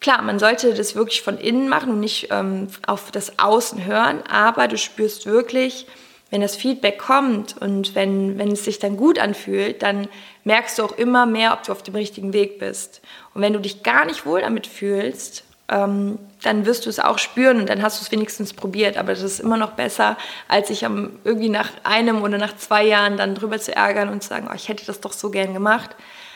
klar, 0.01 0.23
man 0.23 0.39
sollte 0.39 0.75
das 0.75 0.95
wirklich 0.95 1.23
von 1.23 1.39
innen 1.39 1.69
machen 1.69 1.91
und 1.91 2.01
nicht 2.01 2.29
ähm, 2.31 2.69
auf 2.87 3.11
das 3.11 3.39
Außen 3.39 3.85
hören, 3.85 4.23
aber 4.31 4.69
du 4.69 4.77
spürst 4.77 5.27
wirklich, 5.27 5.87
wenn 6.31 6.43
das 6.43 6.55
Feedback 6.55 6.99
kommt 6.99 7.57
und 7.61 7.95
wenn, 7.95 8.39
wenn 8.39 8.53
es 8.53 8.65
sich 8.65 8.79
dann 8.79 8.97
gut 8.97 9.19
anfühlt, 9.19 9.83
dann 9.83 10.09
merkst 10.45 10.79
du 10.79 10.85
auch 10.85 10.97
immer 10.97 11.27
mehr, 11.27 11.53
ob 11.53 11.65
du 11.65 11.73
auf 11.73 11.83
dem 11.83 11.97
richtigen 11.97 12.33
Weg 12.33 12.59
bist. 12.59 13.03
Und 13.35 13.43
wenn 13.43 13.53
du 13.53 13.59
dich 13.59 13.83
gar 13.83 14.05
nicht 14.05 14.27
wohl 14.27 14.41
damit 14.41 14.67
fühlst, 14.67 15.45
ähm, 15.71 16.19
dann 16.43 16.67
wirst 16.67 16.87
du 16.87 16.91
es 16.91 16.99
auch 16.99 17.19
spüren 17.19 17.61
und 17.61 17.69
dann 17.69 17.83
hast 17.83 18.01
du 18.01 18.05
es 18.05 18.11
wenigstens 18.11 18.53
probiert. 18.53 18.97
Aber 18.97 19.13
das 19.13 19.23
ist 19.23 19.41
immer 19.41 19.57
noch 19.57 19.73
besser, 19.73 20.17
als 20.49 20.69
sich 20.69 20.83
irgendwie 20.83 21.49
nach 21.49 21.71
einem 21.85 22.23
oder 22.23 22.39
nach 22.39 22.57
zwei 22.57 22.85
Jahren 22.85 23.17
dann 23.17 23.35
drüber 23.35 23.59
zu 23.59 23.75
ärgern 23.75 24.09
und 24.09 24.23
zu 24.23 24.31
sagen, 24.31 24.49
oh, 24.51 24.55
ich 24.55 24.69
hätte 24.69 24.85
das 24.85 25.01
doch 25.01 25.13
so 25.13 25.31
gern 25.31 25.55
gemacht. 25.55 25.91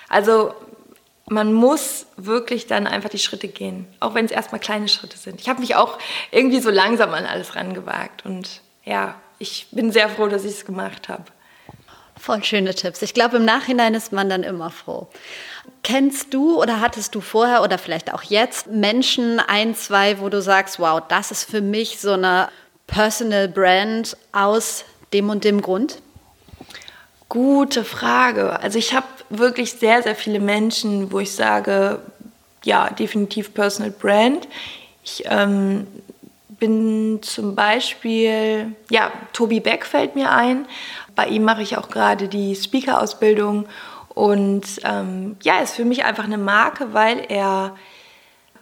Also 0.08 0.54
man 1.26 1.52
muss 1.52 2.06
wirklich 2.16 2.66
dann 2.66 2.86
einfach 2.86 3.08
die 3.08 3.18
Schritte 3.18 3.48
gehen, 3.48 3.86
auch 3.98 4.14
wenn 4.14 4.26
es 4.26 4.30
erstmal 4.30 4.60
kleine 4.60 4.88
Schritte 4.88 5.16
sind. 5.16 5.40
Ich 5.40 5.48
habe 5.48 5.60
mich 5.60 5.74
auch 5.74 5.98
irgendwie 6.30 6.60
so 6.60 6.70
langsam 6.70 7.14
an 7.14 7.24
alles 7.24 7.56
rangewagt 7.56 8.24
und 8.26 8.60
ja, 8.84 9.14
ich 9.38 9.68
bin 9.72 9.90
sehr 9.90 10.10
froh, 10.10 10.28
dass 10.28 10.44
ich 10.44 10.52
es 10.52 10.64
gemacht 10.66 11.08
habe. 11.08 11.24
Voll 12.24 12.42
schöne 12.42 12.74
Tipps. 12.74 13.02
Ich 13.02 13.12
glaube, 13.12 13.36
im 13.36 13.44
Nachhinein 13.44 13.92
ist 13.92 14.10
man 14.10 14.30
dann 14.30 14.44
immer 14.44 14.70
froh. 14.70 15.08
Kennst 15.82 16.32
du 16.32 16.58
oder 16.58 16.80
hattest 16.80 17.14
du 17.14 17.20
vorher 17.20 17.62
oder 17.62 17.76
vielleicht 17.76 18.14
auch 18.14 18.22
jetzt 18.22 18.66
Menschen, 18.66 19.40
ein, 19.40 19.74
zwei, 19.74 20.18
wo 20.20 20.30
du 20.30 20.40
sagst, 20.40 20.78
wow, 20.78 21.02
das 21.06 21.30
ist 21.30 21.50
für 21.50 21.60
mich 21.60 22.00
so 22.00 22.12
eine 22.12 22.48
Personal 22.86 23.46
Brand 23.46 24.16
aus 24.32 24.86
dem 25.12 25.28
und 25.28 25.44
dem 25.44 25.60
Grund? 25.60 25.98
Gute 27.28 27.84
Frage. 27.84 28.58
Also 28.58 28.78
ich 28.78 28.94
habe 28.94 29.06
wirklich 29.28 29.74
sehr, 29.74 30.02
sehr 30.02 30.16
viele 30.16 30.40
Menschen, 30.40 31.12
wo 31.12 31.20
ich 31.20 31.32
sage, 31.32 32.00
ja, 32.64 32.88
definitiv 32.88 33.52
Personal 33.52 33.90
Brand. 33.90 34.48
Ich 35.04 35.24
ähm, 35.26 35.86
bin 36.58 37.18
zum 37.20 37.54
Beispiel, 37.54 38.74
ja, 38.88 39.12
Tobi 39.34 39.60
Beck 39.60 39.84
fällt 39.84 40.14
mir 40.14 40.30
ein. 40.30 40.64
Bei 41.14 41.26
ihm 41.26 41.44
mache 41.44 41.62
ich 41.62 41.76
auch 41.76 41.88
gerade 41.88 42.28
die 42.28 42.54
Speaker-Ausbildung 42.54 43.66
und 44.08 44.64
ähm, 44.84 45.36
ja, 45.42 45.60
ist 45.60 45.74
für 45.74 45.84
mich 45.84 46.04
einfach 46.04 46.24
eine 46.24 46.38
Marke, 46.38 46.92
weil 46.92 47.24
er 47.28 47.76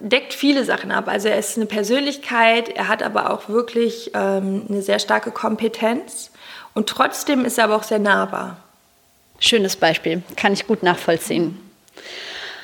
deckt 0.00 0.34
viele 0.34 0.64
Sachen 0.64 0.90
ab. 0.90 1.08
Also 1.08 1.28
er 1.28 1.38
ist 1.38 1.56
eine 1.56 1.66
Persönlichkeit, 1.66 2.68
er 2.68 2.88
hat 2.88 3.02
aber 3.02 3.30
auch 3.30 3.48
wirklich 3.48 4.10
ähm, 4.14 4.64
eine 4.68 4.82
sehr 4.82 4.98
starke 4.98 5.30
Kompetenz 5.30 6.30
und 6.74 6.88
trotzdem 6.88 7.44
ist 7.44 7.58
er 7.58 7.64
aber 7.64 7.76
auch 7.76 7.82
sehr 7.82 7.98
nahbar. 7.98 8.56
Schönes 9.38 9.76
Beispiel, 9.76 10.22
kann 10.36 10.52
ich 10.52 10.66
gut 10.66 10.82
nachvollziehen. 10.82 11.58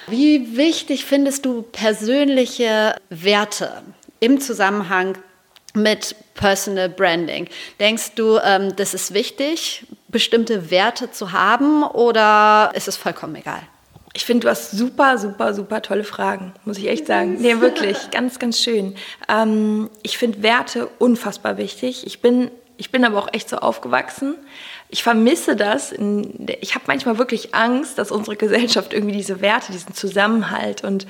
Wie 0.06 0.56
wichtig 0.56 1.04
findest 1.04 1.44
du 1.44 1.62
persönliche 1.62 2.96
Werte 3.10 3.82
im 4.20 4.40
Zusammenhang 4.40 5.18
mit 5.74 6.14
Personal 6.34 6.88
Branding? 6.88 7.48
Denkst 7.80 8.12
du, 8.14 8.38
ähm, 8.38 8.74
das 8.76 8.94
ist 8.94 9.14
wichtig, 9.14 9.86
bestimmte 10.08 10.70
Werte 10.70 11.10
zu 11.10 11.32
haben 11.32 11.82
oder 11.82 12.70
ist 12.74 12.88
es 12.88 12.96
vollkommen 12.96 13.36
egal? 13.36 13.62
Ich 14.14 14.24
finde, 14.24 14.46
du 14.46 14.50
hast 14.50 14.72
super, 14.72 15.18
super, 15.18 15.54
super 15.54 15.82
tolle 15.82 16.02
Fragen, 16.02 16.52
muss 16.64 16.78
ich 16.78 16.88
echt 16.88 17.06
sagen. 17.06 17.36
Nee, 17.40 17.60
wirklich, 17.60 17.96
ganz, 18.10 18.38
ganz 18.38 18.58
schön. 18.58 18.94
Ähm, 19.28 19.90
ich 20.02 20.18
finde 20.18 20.42
Werte 20.42 20.88
unfassbar 20.98 21.56
wichtig. 21.56 22.06
Ich 22.06 22.20
bin, 22.20 22.50
ich 22.78 22.90
bin 22.90 23.04
aber 23.04 23.18
auch 23.18 23.28
echt 23.32 23.50
so 23.50 23.58
aufgewachsen 23.58 24.36
ich 24.90 25.02
vermisse 25.02 25.54
das. 25.54 25.92
ich 25.92 26.74
habe 26.74 26.84
manchmal 26.86 27.18
wirklich 27.18 27.54
Angst, 27.54 27.98
dass 27.98 28.10
unsere 28.10 28.36
Gesellschaft 28.36 28.94
irgendwie 28.94 29.16
diese 29.16 29.42
Werte, 29.42 29.70
diesen 29.70 29.92
Zusammenhalt 29.92 30.82
und 30.82 31.06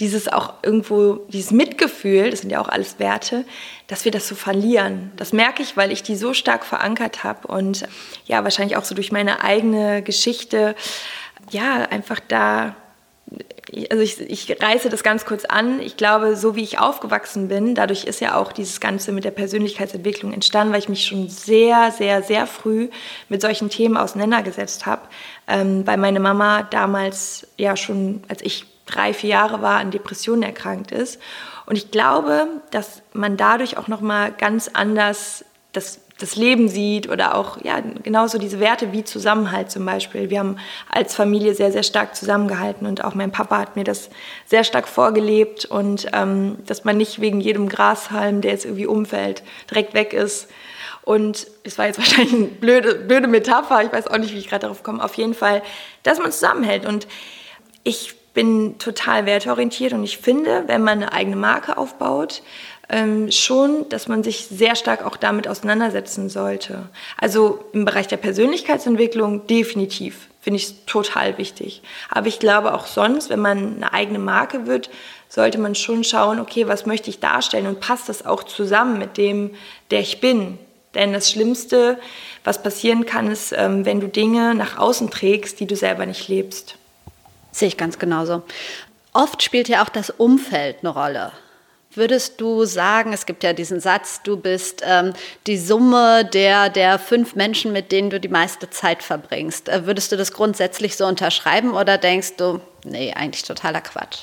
dieses 0.00 0.28
auch 0.28 0.54
irgendwo, 0.62 1.26
dieses 1.28 1.50
Mitgefühl, 1.50 2.30
das 2.30 2.40
sind 2.40 2.50
ja 2.50 2.60
auch 2.60 2.68
alles 2.68 2.98
Werte, 2.98 3.46
dass 3.86 4.04
wir 4.04 4.12
das 4.12 4.28
so 4.28 4.34
verlieren. 4.34 5.12
Das 5.16 5.32
merke 5.32 5.62
ich, 5.62 5.78
weil 5.78 5.92
ich 5.92 6.02
die 6.02 6.16
so 6.16 6.34
stark 6.34 6.66
verankert 6.66 7.24
habe 7.24 7.48
und 7.48 7.84
ja, 8.26 8.44
wahrscheinlich 8.44 8.76
auch 8.76 8.84
so 8.84 8.94
durch 8.94 9.12
meine 9.12 9.42
eigene 9.42 10.02
Geschichte, 10.02 10.74
ja, 11.50 11.86
einfach 11.90 12.20
da 12.20 12.76
also 13.90 14.02
ich, 14.02 14.20
ich 14.20 14.62
reiße 14.62 14.88
das 14.90 15.02
ganz 15.02 15.24
kurz 15.24 15.44
an. 15.44 15.80
Ich 15.80 15.96
glaube, 15.96 16.36
so 16.36 16.56
wie 16.56 16.62
ich 16.62 16.78
aufgewachsen 16.78 17.48
bin, 17.48 17.74
dadurch 17.74 18.04
ist 18.04 18.20
ja 18.20 18.36
auch 18.36 18.52
dieses 18.52 18.80
Ganze 18.80 19.12
mit 19.12 19.24
der 19.24 19.30
Persönlichkeitsentwicklung 19.30 20.32
entstanden, 20.32 20.72
weil 20.72 20.80
ich 20.80 20.88
mich 20.88 21.06
schon 21.06 21.28
sehr, 21.28 21.90
sehr, 21.90 22.22
sehr 22.22 22.46
früh 22.46 22.90
mit 23.28 23.40
solchen 23.40 23.70
Themen 23.70 23.96
auseinandergesetzt 23.96 24.86
habe. 24.86 25.02
Ähm, 25.48 25.86
weil 25.86 25.96
meine 25.96 26.20
Mama 26.20 26.62
damals 26.64 27.46
ja 27.56 27.76
schon, 27.76 28.22
als 28.28 28.42
ich 28.42 28.66
drei, 28.86 29.14
vier 29.14 29.30
Jahre 29.30 29.62
war, 29.62 29.78
an 29.78 29.90
Depressionen 29.90 30.42
erkrankt 30.42 30.90
ist. 30.92 31.20
Und 31.64 31.76
ich 31.76 31.90
glaube, 31.90 32.48
dass 32.70 33.02
man 33.12 33.36
dadurch 33.36 33.78
auch 33.78 33.88
noch 33.88 34.00
mal 34.00 34.32
ganz 34.32 34.68
anders 34.72 35.44
das 35.72 36.00
das 36.18 36.36
Leben 36.36 36.68
sieht 36.68 37.08
oder 37.08 37.34
auch 37.34 37.62
ja, 37.62 37.80
genauso 38.02 38.38
diese 38.38 38.60
Werte 38.60 38.92
wie 38.92 39.04
Zusammenhalt 39.04 39.70
zum 39.70 39.84
Beispiel. 39.84 40.30
Wir 40.30 40.38
haben 40.38 40.56
als 40.88 41.14
Familie 41.14 41.54
sehr, 41.54 41.72
sehr 41.72 41.82
stark 41.82 42.14
zusammengehalten 42.14 42.86
und 42.86 43.04
auch 43.04 43.14
mein 43.14 43.32
Papa 43.32 43.58
hat 43.58 43.76
mir 43.76 43.84
das 43.84 44.10
sehr 44.46 44.64
stark 44.64 44.88
vorgelebt 44.88 45.64
und 45.64 46.06
ähm, 46.12 46.58
dass 46.66 46.84
man 46.84 46.96
nicht 46.96 47.20
wegen 47.20 47.40
jedem 47.40 47.68
Grashalm, 47.68 48.40
der 48.40 48.52
jetzt 48.52 48.64
irgendwie 48.64 48.86
umfällt, 48.86 49.42
direkt 49.70 49.94
weg 49.94 50.12
ist. 50.12 50.48
Und 51.02 51.48
es 51.64 51.78
war 51.78 51.86
jetzt 51.86 51.98
wahrscheinlich 51.98 52.32
eine 52.32 52.46
blöde, 52.46 52.94
blöde 52.94 53.26
Metapher, 53.26 53.82
ich 53.82 53.92
weiß 53.92 54.06
auch 54.06 54.18
nicht, 54.18 54.34
wie 54.34 54.38
ich 54.38 54.48
gerade 54.48 54.62
darauf 54.62 54.82
komme. 54.82 55.02
Auf 55.02 55.14
jeden 55.14 55.34
Fall, 55.34 55.62
dass 56.02 56.18
man 56.18 56.30
zusammenhält. 56.30 56.86
Und 56.86 57.06
ich 57.82 58.14
bin 58.34 58.78
total 58.78 59.26
wertorientiert 59.26 59.92
und 59.92 60.04
ich 60.04 60.18
finde, 60.18 60.64
wenn 60.66 60.82
man 60.82 61.02
eine 61.02 61.12
eigene 61.12 61.36
Marke 61.36 61.76
aufbaut, 61.76 62.42
ähm, 62.92 63.32
schon, 63.32 63.88
dass 63.88 64.06
man 64.06 64.22
sich 64.22 64.46
sehr 64.46 64.76
stark 64.76 65.04
auch 65.04 65.16
damit 65.16 65.48
auseinandersetzen 65.48 66.28
sollte. 66.28 66.88
Also 67.16 67.64
im 67.72 67.84
Bereich 67.84 68.06
der 68.06 68.18
Persönlichkeitsentwicklung 68.18 69.46
definitiv 69.46 70.28
finde 70.40 70.58
ich 70.58 70.84
total 70.86 71.38
wichtig. 71.38 71.82
Aber 72.10 72.26
ich 72.26 72.38
glaube 72.38 72.74
auch 72.74 72.86
sonst, 72.86 73.30
wenn 73.30 73.40
man 73.40 73.76
eine 73.76 73.92
eigene 73.92 74.18
Marke 74.18 74.66
wird, 74.66 74.90
sollte 75.28 75.58
man 75.58 75.74
schon 75.74 76.04
schauen, 76.04 76.38
okay, 76.38 76.68
was 76.68 76.84
möchte 76.84 77.08
ich 77.08 77.20
darstellen 77.20 77.66
und 77.66 77.80
passt 77.80 78.08
das 78.08 78.26
auch 78.26 78.42
zusammen 78.42 78.98
mit 78.98 79.16
dem, 79.16 79.54
der 79.90 80.00
ich 80.00 80.20
bin. 80.20 80.58
Denn 80.94 81.14
das 81.14 81.30
Schlimmste, 81.30 81.98
was 82.44 82.62
passieren 82.62 83.06
kann, 83.06 83.30
ist, 83.30 83.54
ähm, 83.56 83.86
wenn 83.86 84.00
du 84.00 84.08
Dinge 84.08 84.54
nach 84.54 84.76
außen 84.76 85.10
trägst, 85.10 85.58
die 85.60 85.66
du 85.66 85.76
selber 85.76 86.04
nicht 86.04 86.28
lebst. 86.28 86.76
Sehe 87.52 87.68
ich 87.68 87.78
ganz 87.78 87.98
genauso. 87.98 88.42
Oft 89.14 89.42
spielt 89.42 89.68
ja 89.68 89.82
auch 89.82 89.88
das 89.88 90.10
Umfeld 90.10 90.78
eine 90.80 90.90
Rolle. 90.90 91.32
Würdest 91.94 92.40
du 92.40 92.64
sagen, 92.64 93.12
es 93.12 93.26
gibt 93.26 93.44
ja 93.44 93.52
diesen 93.52 93.78
Satz, 93.78 94.22
du 94.22 94.38
bist 94.38 94.82
ähm, 94.86 95.12
die 95.46 95.58
Summe 95.58 96.24
der, 96.24 96.70
der 96.70 96.98
fünf 96.98 97.34
Menschen, 97.34 97.72
mit 97.72 97.92
denen 97.92 98.08
du 98.08 98.18
die 98.18 98.28
meiste 98.28 98.70
Zeit 98.70 99.02
verbringst. 99.02 99.68
Äh, 99.68 99.84
würdest 99.86 100.10
du 100.10 100.16
das 100.16 100.32
grundsätzlich 100.32 100.96
so 100.96 101.04
unterschreiben 101.04 101.72
oder 101.72 101.98
denkst 101.98 102.36
du, 102.36 102.60
nee, 102.84 103.12
eigentlich 103.12 103.42
totaler 103.42 103.82
Quatsch? 103.82 104.20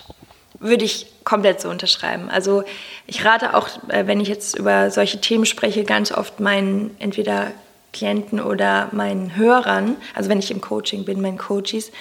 Würde 0.57 0.83
ich 0.83 1.07
komplett 1.23 1.61
so 1.61 1.69
unterschreiben. 1.69 2.29
Also 2.31 2.63
ich 3.05 3.23
rate 3.23 3.53
auch, 3.53 3.67
äh, 3.89 4.07
wenn 4.07 4.19
ich 4.19 4.29
jetzt 4.29 4.57
über 4.57 4.89
solche 4.89 5.21
Themen 5.21 5.45
spreche, 5.45 5.83
ganz 5.83 6.11
oft 6.11 6.39
meinen 6.39 6.95
entweder 6.97 7.51
Klienten 7.93 8.39
oder 8.39 8.89
meinen 8.93 9.35
Hörern, 9.35 9.95
also 10.15 10.29
wenn 10.29 10.39
ich 10.39 10.49
im 10.49 10.61
Coaching 10.61 11.05
bin, 11.05 11.21
meinen 11.21 11.37
Coaches, 11.37 11.91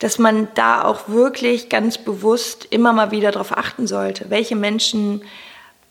dass 0.00 0.18
man 0.18 0.48
da 0.54 0.82
auch 0.84 1.08
wirklich 1.08 1.68
ganz 1.68 1.98
bewusst 1.98 2.66
immer 2.70 2.92
mal 2.92 3.10
wieder 3.10 3.30
darauf 3.30 3.56
achten 3.56 3.86
sollte, 3.86 4.30
welche 4.30 4.56
Menschen 4.56 5.22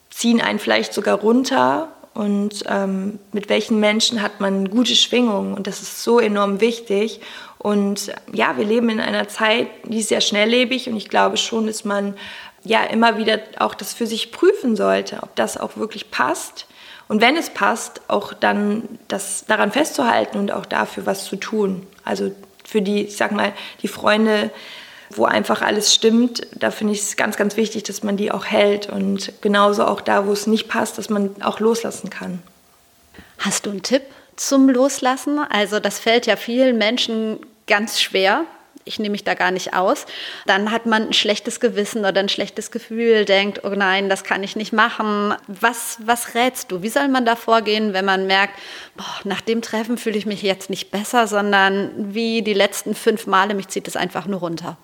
ziehen 0.10 0.42
einen 0.42 0.60
vielleicht 0.60 0.94
sogar 0.94 1.20
runter 1.20 1.90
und 2.14 2.64
ähm, 2.68 3.20
mit 3.32 3.50
welchen 3.50 3.80
Menschen 3.80 4.22
hat 4.22 4.42
man 4.42 4.70
gute 4.70 4.96
Schwingungen 4.96 5.54
und 5.54 5.68
das 5.68 5.82
ist 5.82 6.04
so 6.04 6.20
enorm 6.20 6.60
wichtig. 6.60 7.22
Und 7.60 8.12
ja, 8.34 8.58
wir 8.58 8.66
leben 8.66 8.90
in 8.90 9.00
einer 9.00 9.28
Zeit, 9.28 9.68
die 9.86 10.00
ist 10.00 10.10
sehr 10.10 10.22
schnelllebig 10.22 10.90
und 10.90 10.98
ich 10.98 11.10
glaube 11.10 11.38
schon, 11.38 11.68
dass 11.68 11.86
man 11.86 12.16
ja 12.64 12.84
immer 12.84 13.18
wieder 13.18 13.40
auch 13.60 13.76
das 13.76 13.94
für 13.94 14.08
sich 14.08 14.32
prüfen 14.32 14.76
sollte, 14.76 15.20
ob 15.22 15.36
das 15.36 15.58
auch 15.58 15.78
wirklich 15.78 16.10
passt. 16.10 16.66
Und 17.08 17.22
wenn 17.22 17.38
es 17.38 17.50
passt, 17.50 18.02
auch 18.08 18.34
dann 18.34 18.84
das 19.08 19.46
daran 19.48 19.72
festzuhalten 19.72 20.40
und 20.40 20.52
auch 20.52 20.66
dafür 20.66 21.06
was 21.06 21.26
zu 21.26 21.36
tun. 21.36 21.86
Also 22.04 22.32
für 22.70 22.82
die, 22.82 23.06
ich 23.06 23.18
sag 23.18 23.32
mal, 23.32 23.54
die 23.82 23.88
Freunde, 23.88 24.52
wo 25.10 25.26
einfach 25.26 25.62
alles 25.62 25.94
stimmt, 25.94 26.46
da 26.56 26.72
finde 26.72 26.94
ich 26.94 27.02
es 27.02 27.16
ganz, 27.16 27.36
ganz 27.36 27.58
wichtig, 27.58 27.84
dass 27.84 28.04
man 28.04 28.16
die 28.16 28.32
auch 28.32 28.46
hält 28.46 28.90
und 28.90 29.34
genauso 29.42 29.86
auch 29.86 30.02
da, 30.02 30.28
wo 30.28 30.32
es 30.32 30.46
nicht 30.46 30.68
passt, 30.68 30.98
dass 30.98 31.10
man 31.10 31.42
auch 31.42 31.60
loslassen 31.60 32.10
kann. 32.10 32.44
Hast 33.40 33.66
du 33.66 33.72
einen 33.72 33.82
Tipp 33.82 34.04
zum 34.36 34.70
Loslassen? 34.70 35.40
Also 35.40 35.80
das 35.80 36.00
fällt 36.00 36.28
ja 36.28 36.36
vielen 36.36 36.78
Menschen 36.78 37.40
ganz 37.66 38.00
schwer, 38.00 38.46
ich 38.90 39.00
nehme 39.00 39.12
mich 39.12 39.24
da 39.24 39.36
gar 39.36 39.52
nicht 39.52 39.74
aus, 39.74 40.06
dann 40.46 40.72
hat 40.72 40.86
man 40.86 41.08
ein 41.08 41.14
schlechtes 41.14 41.60
Gewissen 41.60 42.00
oder 42.00 42.20
ein 42.20 42.28
schlechtes 42.28 42.72
Gefühl, 42.72 43.24
denkt, 43.24 43.64
oh 43.64 43.70
nein, 43.70 44.10
das 44.10 44.24
kann 44.24 44.44
ich 44.44 44.56
nicht 44.56 44.74
machen. 44.74 45.34
Was, 45.48 46.00
was 46.04 46.34
rätst 46.34 46.72
du? 46.72 46.82
Wie 46.82 46.90
soll 46.90 47.08
man 47.08 47.26
da 47.26 47.36
vorgehen, 47.36 47.94
wenn 47.94 48.06
man 48.06 48.28
merkt, 48.28 48.54
boah, 48.98 49.06
nach 49.24 49.42
dem 49.42 49.62
Treffen 49.62 49.98
fühle 49.98 50.18
ich 50.18 50.26
mich 50.26 50.42
jetzt 50.42 50.70
nicht 50.70 50.92
besser, 50.92 51.28
sondern 51.28 52.14
wie 52.14 52.42
die 52.42 52.54
letzten 52.54 52.96
fünf 52.96 53.28
Male, 53.28 53.54
mich 53.54 53.68
zieht 53.68 53.88
es 53.88 53.96
einfach 53.96 54.26
nur 54.26 54.40
runter? 54.40 54.78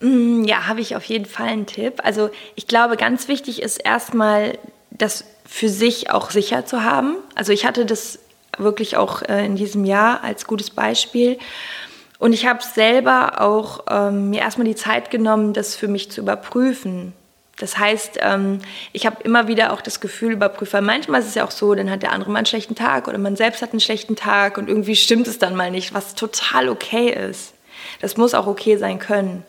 Mm, 0.00 0.44
ja, 0.44 0.66
habe 0.66 0.80
ich 0.80 0.96
auf 0.96 1.04
jeden 1.04 1.26
Fall 1.26 1.46
einen 1.46 1.66
Tipp. 1.66 2.00
Also 2.02 2.30
ich 2.56 2.66
glaube, 2.66 2.96
ganz 2.96 3.28
wichtig 3.28 3.62
ist 3.62 3.78
erstmal, 3.78 4.58
das 4.90 5.24
für 5.46 5.68
sich 5.68 6.10
auch 6.10 6.30
sicher 6.30 6.66
zu 6.66 6.82
haben. 6.82 7.16
Also 7.34 7.52
ich 7.52 7.64
hatte 7.64 7.86
das 7.86 8.18
wirklich 8.58 8.96
auch 8.96 9.22
äh, 9.22 9.46
in 9.46 9.56
diesem 9.56 9.84
Jahr 9.84 10.22
als 10.22 10.46
gutes 10.46 10.70
Beispiel. 10.70 11.38
Und 12.22 12.34
ich 12.34 12.46
habe 12.46 12.62
selber 12.62 13.40
auch 13.40 13.80
ähm, 13.90 14.30
mir 14.30 14.42
erstmal 14.42 14.64
die 14.64 14.76
Zeit 14.76 15.10
genommen, 15.10 15.54
das 15.54 15.74
für 15.74 15.88
mich 15.88 16.12
zu 16.12 16.20
überprüfen. 16.20 17.14
Das 17.58 17.78
heißt, 17.78 18.20
ähm, 18.20 18.60
ich 18.92 19.06
habe 19.06 19.24
immer 19.24 19.48
wieder 19.48 19.72
auch 19.72 19.80
das 19.80 19.98
Gefühl 19.98 20.30
überprüft, 20.30 20.72
weil 20.72 20.82
manchmal 20.82 21.20
ist 21.20 21.26
es 21.26 21.34
ja 21.34 21.44
auch 21.44 21.50
so, 21.50 21.74
dann 21.74 21.90
hat 21.90 22.04
der 22.04 22.12
andere 22.12 22.30
mal 22.30 22.38
einen 22.38 22.46
schlechten 22.46 22.76
Tag 22.76 23.08
oder 23.08 23.18
man 23.18 23.34
selbst 23.34 23.60
hat 23.60 23.72
einen 23.72 23.80
schlechten 23.80 24.14
Tag 24.14 24.56
und 24.56 24.68
irgendwie 24.68 24.94
stimmt 24.94 25.26
es 25.26 25.40
dann 25.40 25.56
mal 25.56 25.72
nicht, 25.72 25.94
was 25.94 26.14
total 26.14 26.68
okay 26.68 27.10
ist. 27.10 27.54
Das 28.00 28.16
muss 28.16 28.34
auch 28.34 28.46
okay 28.46 28.76
sein 28.76 29.00
können. 29.00 29.42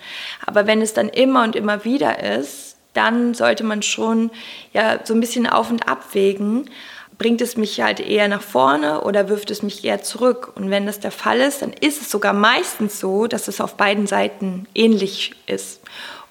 Aber 0.43 0.65
wenn 0.65 0.81
es 0.81 0.95
dann 0.95 1.09
immer 1.09 1.43
und 1.43 1.55
immer 1.55 1.85
wieder 1.85 2.23
ist, 2.39 2.75
dann 2.93 3.35
sollte 3.35 3.63
man 3.63 3.83
schon 3.83 4.31
ja 4.73 4.99
so 5.03 5.13
ein 5.13 5.19
bisschen 5.19 5.45
auf 5.45 5.69
und 5.69 5.87
ab 5.87 6.03
wägen 6.13 6.71
bringt 7.17 7.41
es 7.41 7.57
mich 7.57 7.81
halt 7.81 7.99
eher 7.99 8.27
nach 8.27 8.41
vorne 8.41 9.01
oder 9.01 9.29
wirft 9.29 9.51
es 9.51 9.61
mich 9.63 9.83
eher 9.83 10.01
zurück? 10.01 10.51
Und 10.55 10.69
wenn 10.69 10.85
das 10.85 10.99
der 10.99 11.11
Fall 11.11 11.39
ist, 11.39 11.61
dann 11.61 11.73
ist 11.73 12.01
es 12.01 12.09
sogar 12.09 12.33
meistens 12.33 12.99
so, 12.99 13.27
dass 13.27 13.47
es 13.47 13.61
auf 13.61 13.75
beiden 13.75 14.07
Seiten 14.07 14.67
ähnlich 14.73 15.35
ist. 15.45 15.81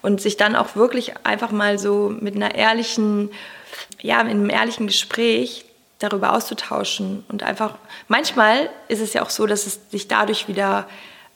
Und 0.01 0.19
sich 0.19 0.35
dann 0.35 0.55
auch 0.57 0.75
wirklich 0.75 1.13
einfach 1.23 1.51
mal 1.51 1.79
so 1.79 2.13
mit 2.19 2.35
einer 2.35 2.55
ehrlichen, 2.55 3.31
ja, 4.01 4.19
in 4.19 4.27
einem 4.27 4.49
ehrlichen 4.49 4.87
Gespräch 4.87 5.65
darüber 5.99 6.33
auszutauschen. 6.33 7.23
Und 7.29 7.43
einfach, 7.43 7.75
manchmal 8.09 8.69
ist 8.89 8.99
es 8.99 9.13
ja 9.13 9.23
auch 9.23 9.29
so, 9.29 9.45
dass 9.45 9.65
es 9.65 9.79
sich 9.91 10.09
dadurch 10.09 10.49
wieder 10.49 10.87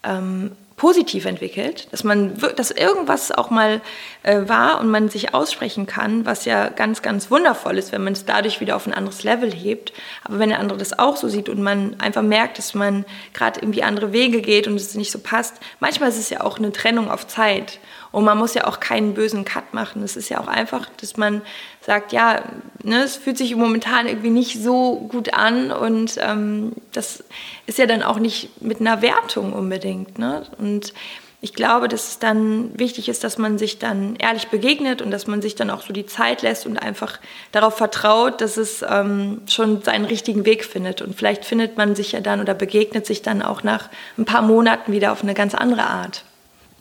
ähm, 0.03 0.51
positiv 0.77 1.25
entwickelt, 1.25 1.87
dass 1.91 2.03
man, 2.03 2.37
dass 2.55 2.69
irgendwas 2.69 3.31
auch 3.31 3.49
mal 3.49 3.81
äh, 4.21 4.47
war 4.47 4.79
und 4.79 4.89
man 4.89 5.09
sich 5.09 5.33
aussprechen 5.33 5.87
kann, 5.87 6.23
was 6.27 6.45
ja 6.45 6.69
ganz, 6.69 7.01
ganz 7.01 7.31
wundervoll 7.31 7.79
ist, 7.79 7.91
wenn 7.91 8.03
man 8.03 8.13
es 8.13 8.25
dadurch 8.25 8.61
wieder 8.61 8.75
auf 8.75 8.85
ein 8.85 8.93
anderes 8.93 9.23
Level 9.23 9.51
hebt. 9.51 9.91
Aber 10.23 10.37
wenn 10.37 10.49
der 10.49 10.59
andere 10.59 10.77
das 10.77 10.97
auch 10.99 11.17
so 11.17 11.29
sieht 11.29 11.49
und 11.49 11.63
man 11.63 11.99
einfach 11.99 12.21
merkt, 12.21 12.59
dass 12.59 12.75
man 12.75 13.05
gerade 13.33 13.59
irgendwie 13.59 13.81
andere 13.81 14.13
Wege 14.13 14.41
geht 14.41 14.67
und 14.67 14.75
es 14.75 14.93
nicht 14.93 15.11
so 15.11 15.17
passt, 15.17 15.55
manchmal 15.79 16.09
ist 16.09 16.19
es 16.19 16.29
ja 16.29 16.41
auch 16.41 16.59
eine 16.59 16.71
Trennung 16.71 17.09
auf 17.09 17.25
Zeit. 17.25 17.79
Und 18.17 18.25
man 18.25 18.39
muss 18.39 18.55
ja 18.55 18.65
auch 18.65 18.79
keinen 18.79 19.13
bösen 19.13 19.45
Cut 19.45 19.75
machen. 19.75 20.01
Es 20.01 20.17
ist 20.17 20.29
ja 20.29 20.39
auch 20.39 20.47
einfach, 20.47 20.89
dass 20.99 21.17
man 21.17 21.43
sagt, 21.81 22.11
ja, 22.11 22.41
ne, 22.81 23.03
es 23.03 23.15
fühlt 23.15 23.37
sich 23.37 23.55
momentan 23.55 24.07
irgendwie 24.07 24.31
nicht 24.31 24.59
so 24.59 24.95
gut 25.07 25.35
an 25.35 25.71
und 25.71 26.17
ähm, 26.19 26.71
das 26.93 27.23
ist 27.67 27.77
ja 27.77 27.85
dann 27.85 28.01
auch 28.01 28.17
nicht 28.17 28.59
mit 28.59 28.81
einer 28.81 29.03
Wertung 29.03 29.53
unbedingt. 29.53 30.17
Ne? 30.17 30.47
Und 30.57 30.95
ich 31.41 31.53
glaube, 31.53 31.87
dass 31.87 32.07
es 32.07 32.17
dann 32.17 32.71
wichtig 32.79 33.07
ist, 33.07 33.23
dass 33.23 33.37
man 33.37 33.59
sich 33.59 33.77
dann 33.77 34.15
ehrlich 34.15 34.47
begegnet 34.47 35.03
und 35.03 35.11
dass 35.11 35.27
man 35.27 35.43
sich 35.43 35.53
dann 35.53 35.69
auch 35.69 35.83
so 35.83 35.93
die 35.93 36.07
Zeit 36.07 36.41
lässt 36.41 36.65
und 36.65 36.79
einfach 36.79 37.19
darauf 37.51 37.77
vertraut, 37.77 38.41
dass 38.41 38.57
es 38.57 38.81
ähm, 38.81 39.41
schon 39.47 39.83
seinen 39.83 40.05
richtigen 40.05 40.43
Weg 40.43 40.65
findet. 40.65 41.03
Und 41.03 41.15
vielleicht 41.15 41.45
findet 41.45 41.77
man 41.77 41.95
sich 41.95 42.13
ja 42.13 42.19
dann 42.19 42.41
oder 42.41 42.55
begegnet 42.55 43.05
sich 43.05 43.21
dann 43.21 43.43
auch 43.43 43.61
nach 43.61 43.91
ein 44.17 44.25
paar 44.25 44.41
Monaten 44.41 44.91
wieder 44.91 45.11
auf 45.11 45.21
eine 45.21 45.35
ganz 45.35 45.53
andere 45.53 45.83
Art. 45.83 46.23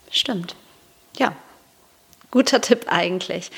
Stimmt. 0.09 0.55
Ja, 1.17 1.33
guter 2.31 2.61
Tipp 2.61 2.85
eigentlich. 2.87 3.51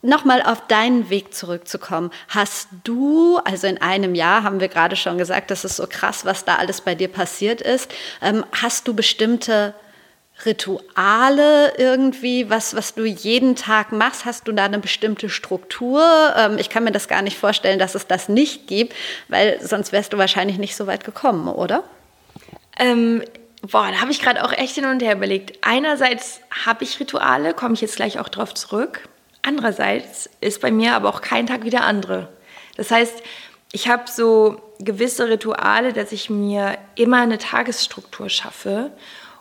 Nochmal 0.00 0.42
auf 0.42 0.66
deinen 0.68 1.10
Weg 1.10 1.34
zurückzukommen. 1.34 2.12
Hast 2.28 2.68
du, 2.84 3.38
also 3.44 3.66
in 3.66 3.82
einem 3.82 4.14
Jahr 4.14 4.44
haben 4.44 4.60
wir 4.60 4.68
gerade 4.68 4.94
schon 4.94 5.18
gesagt, 5.18 5.50
das 5.50 5.64
ist 5.64 5.76
so 5.76 5.86
krass, 5.88 6.24
was 6.24 6.44
da 6.44 6.56
alles 6.56 6.80
bei 6.80 6.94
dir 6.94 7.08
passiert 7.08 7.60
ist. 7.60 7.90
Ähm, 8.22 8.44
hast 8.52 8.86
du 8.86 8.94
bestimmte 8.94 9.74
Rituale 10.46 11.76
irgendwie, 11.78 12.48
was, 12.48 12.76
was 12.76 12.94
du 12.94 13.04
jeden 13.04 13.56
Tag 13.56 13.90
machst? 13.90 14.24
Hast 14.24 14.46
du 14.46 14.52
da 14.52 14.66
eine 14.66 14.78
bestimmte 14.78 15.28
Struktur? 15.28 16.00
Ähm, 16.36 16.58
ich 16.58 16.70
kann 16.70 16.84
mir 16.84 16.92
das 16.92 17.08
gar 17.08 17.22
nicht 17.22 17.36
vorstellen, 17.36 17.80
dass 17.80 17.96
es 17.96 18.06
das 18.06 18.28
nicht 18.28 18.68
gibt, 18.68 18.94
weil 19.26 19.58
sonst 19.60 19.90
wärst 19.90 20.12
du 20.12 20.18
wahrscheinlich 20.18 20.58
nicht 20.58 20.76
so 20.76 20.86
weit 20.86 21.04
gekommen, 21.04 21.48
oder? 21.48 21.82
Ähm, 22.78 23.22
Boah, 23.62 23.90
da 23.90 24.00
habe 24.00 24.12
ich 24.12 24.20
gerade 24.20 24.44
auch 24.44 24.52
echt 24.52 24.76
hin 24.76 24.84
und 24.84 25.02
her 25.02 25.16
überlegt. 25.16 25.58
Einerseits 25.62 26.40
habe 26.64 26.84
ich 26.84 27.00
Rituale, 27.00 27.54
komme 27.54 27.74
ich 27.74 27.80
jetzt 27.80 27.96
gleich 27.96 28.18
auch 28.18 28.28
drauf 28.28 28.54
zurück. 28.54 29.08
Andererseits 29.42 30.30
ist 30.40 30.60
bei 30.60 30.70
mir 30.70 30.94
aber 30.94 31.08
auch 31.08 31.20
kein 31.20 31.46
Tag 31.46 31.64
wie 31.64 31.70
der 31.70 31.84
andere. 31.84 32.28
Das 32.76 32.90
heißt, 32.90 33.22
ich 33.72 33.88
habe 33.88 34.04
so 34.06 34.60
gewisse 34.78 35.28
Rituale, 35.28 35.92
dass 35.92 36.12
ich 36.12 36.30
mir 36.30 36.78
immer 36.94 37.18
eine 37.18 37.38
Tagesstruktur 37.38 38.28
schaffe. 38.28 38.92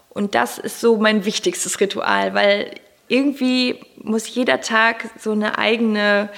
Und 0.10 0.34
das 0.34 0.58
ist 0.58 0.82
so 0.82 0.98
mein 0.98 1.26
wichtigstes 1.26 1.80
Ritual, 1.80 2.34
weil 2.34 2.72
irgendwie 3.08 3.80
muss 4.02 4.34
jeder 4.34 4.62
Tag 4.62 5.10
so 5.20 5.32
eine 5.32 5.58
eigene, 5.58 6.30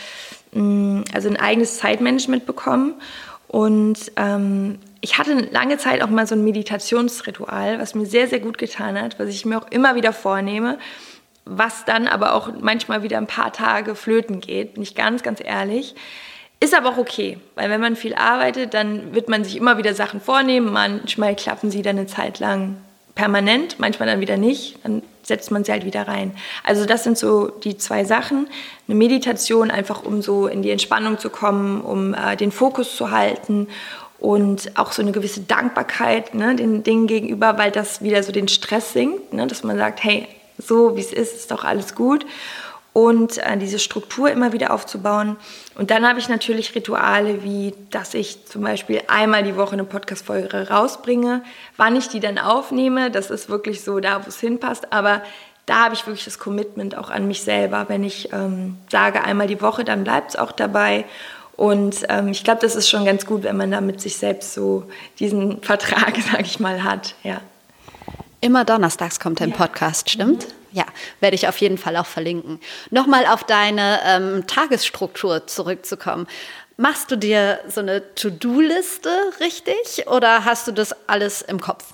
mm, 0.51 1.03
also 1.13 1.29
ein 1.29 1.37
eigenes 1.37 1.77
Zeitmanagement 1.77 2.45
bekommen. 2.45 2.95
Und 3.47 4.11
ähm, 4.17 4.79
ich 5.01 5.17
hatte 5.17 5.33
lange 5.51 5.77
Zeit 5.77 6.01
auch 6.01 6.09
mal 6.09 6.27
so 6.27 6.35
ein 6.35 6.43
Meditationsritual, 6.43 7.79
was 7.79 7.95
mir 7.95 8.05
sehr, 8.05 8.27
sehr 8.27 8.39
gut 8.39 8.57
getan 8.57 8.99
hat, 8.99 9.19
was 9.19 9.29
ich 9.29 9.45
mir 9.45 9.57
auch 9.57 9.71
immer 9.71 9.95
wieder 9.95 10.13
vornehme, 10.13 10.77
was 11.45 11.85
dann 11.85 12.07
aber 12.07 12.33
auch 12.33 12.51
manchmal 12.59 13.01
wieder 13.03 13.17
ein 13.17 13.27
paar 13.27 13.53
Tage 13.53 13.95
flöten 13.95 14.41
geht, 14.41 14.73
bin 14.73 14.83
ich 14.83 14.95
ganz, 14.95 15.23
ganz 15.23 15.41
ehrlich. 15.43 15.95
Ist 16.59 16.75
aber 16.75 16.89
auch 16.89 16.97
okay, 16.97 17.37
weil 17.55 17.69
wenn 17.69 17.79
man 17.79 17.95
viel 17.95 18.13
arbeitet, 18.13 18.73
dann 18.73 19.15
wird 19.15 19.29
man 19.29 19.45
sich 19.45 19.55
immer 19.55 19.77
wieder 19.77 19.93
Sachen 19.93 20.19
vornehmen. 20.19 20.73
Manchmal 20.73 21.35
klappen 21.35 21.71
sie 21.71 21.81
dann 21.81 21.97
eine 21.97 22.07
Zeit 22.07 22.39
lang 22.39 22.75
permanent, 23.15 23.79
manchmal 23.79 24.09
dann 24.09 24.19
wieder 24.19 24.35
nicht. 24.35 24.77
Dann 24.83 25.01
setzt 25.23 25.51
man 25.51 25.63
sie 25.63 25.71
halt 25.71 25.85
wieder 25.85 26.07
rein. 26.09 26.35
Also 26.63 26.85
das 26.85 27.05
sind 27.05 27.17
so 27.17 27.47
die 27.47 27.77
zwei 27.77 28.03
Sachen. 28.03 28.47
Eine 28.87 28.97
Meditation 28.97 29.71
einfach, 29.71 30.03
um 30.03 30.21
so 30.21 30.47
in 30.47 30.61
die 30.61 30.71
Entspannung 30.71 31.17
zu 31.17 31.29
kommen, 31.29 31.79
um 31.79 32.13
äh, 32.13 32.35
den 32.35 32.51
Fokus 32.51 32.97
zu 32.97 33.11
halten 33.11 33.67
und 34.19 34.77
auch 34.77 34.91
so 34.91 35.01
eine 35.01 35.11
gewisse 35.11 35.41
Dankbarkeit 35.41 36.33
ne, 36.33 36.55
den 36.55 36.83
Dingen 36.83 37.07
gegenüber, 37.07 37.57
weil 37.57 37.71
das 37.71 38.01
wieder 38.01 38.23
so 38.23 38.31
den 38.31 38.47
Stress 38.47 38.93
sinkt, 38.93 39.33
ne, 39.33 39.47
dass 39.47 39.63
man 39.63 39.77
sagt, 39.77 40.03
hey, 40.03 40.27
so 40.57 40.97
wie 40.97 41.01
es 41.01 41.13
ist, 41.13 41.35
ist 41.35 41.51
doch 41.51 41.63
alles 41.63 41.95
gut 41.95 42.25
und 42.93 43.37
äh, 43.37 43.57
diese 43.57 43.79
Struktur 43.79 44.29
immer 44.29 44.51
wieder 44.51 44.73
aufzubauen. 44.73 45.37
Und 45.75 45.91
dann 45.91 46.07
habe 46.07 46.19
ich 46.19 46.27
natürlich 46.27 46.75
Rituale, 46.75 47.43
wie 47.43 47.73
dass 47.91 48.13
ich 48.13 48.45
zum 48.45 48.63
Beispiel 48.63 49.01
einmal 49.07 49.43
die 49.43 49.55
Woche 49.55 49.73
eine 49.73 49.83
Podcast-Folge 49.83 50.69
rausbringe. 50.69 51.43
Wann 51.77 51.95
ich 51.95 52.09
die 52.09 52.19
dann 52.19 52.37
aufnehme, 52.37 53.11
das 53.11 53.29
ist 53.29 53.49
wirklich 53.49 53.83
so 53.83 53.99
da, 53.99 54.25
wo 54.25 54.29
es 54.29 54.39
hinpasst. 54.39 54.91
Aber 54.91 55.21
da 55.65 55.85
habe 55.85 55.93
ich 55.93 56.05
wirklich 56.07 56.25
das 56.25 56.39
Commitment 56.39 56.97
auch 56.97 57.09
an 57.09 57.27
mich 57.27 57.43
selber. 57.43 57.85
Wenn 57.87 58.03
ich 58.03 58.33
ähm, 58.33 58.77
sage 58.89 59.23
einmal 59.23 59.47
die 59.47 59.61
Woche, 59.61 59.83
dann 59.83 60.03
bleibt 60.03 60.31
es 60.31 60.35
auch 60.35 60.51
dabei. 60.51 61.05
Und 61.59 62.05
ähm, 62.07 62.29
ich 62.29 62.45
glaube, 62.45 62.61
das 62.61 62.77
ist 62.77 62.89
schon 62.89 63.03
ganz 63.03 63.25
gut, 63.25 63.43
wenn 63.43 63.57
man 63.57 63.69
da 63.69 63.81
mit 63.81 63.99
sich 63.99 64.15
selbst 64.15 64.53
so 64.53 64.85
diesen 65.19 65.61
Vertrag, 65.61 66.15
sage 66.15 66.43
ich 66.43 66.61
mal, 66.61 66.85
hat. 66.85 67.15
Ja. 67.21 67.41
Immer 68.39 68.63
donnerstags 68.63 69.19
kommt 69.19 69.41
ein 69.41 69.49
ja. 69.49 69.57
Podcast, 69.57 70.09
stimmt? 70.09 70.47
Mhm. 70.47 70.53
Ja, 70.71 70.85
werde 71.19 71.35
ich 71.35 71.49
auf 71.49 71.57
jeden 71.57 71.77
Fall 71.77 71.97
auch 71.97 72.05
verlinken. 72.05 72.61
Nochmal 72.91 73.25
auf 73.25 73.43
deine 73.43 73.99
ähm, 74.05 74.47
Tagesstruktur 74.47 75.47
zurückzukommen. 75.47 76.27
Machst 76.77 77.11
du 77.11 77.17
dir 77.17 77.59
so 77.67 77.81
eine 77.81 78.15
To-Do-Liste 78.15 79.09
richtig 79.41 80.07
oder 80.07 80.45
hast 80.45 80.65
du 80.65 80.71
das 80.71 80.95
alles 81.09 81.41
im 81.41 81.59
Kopf? 81.59 81.87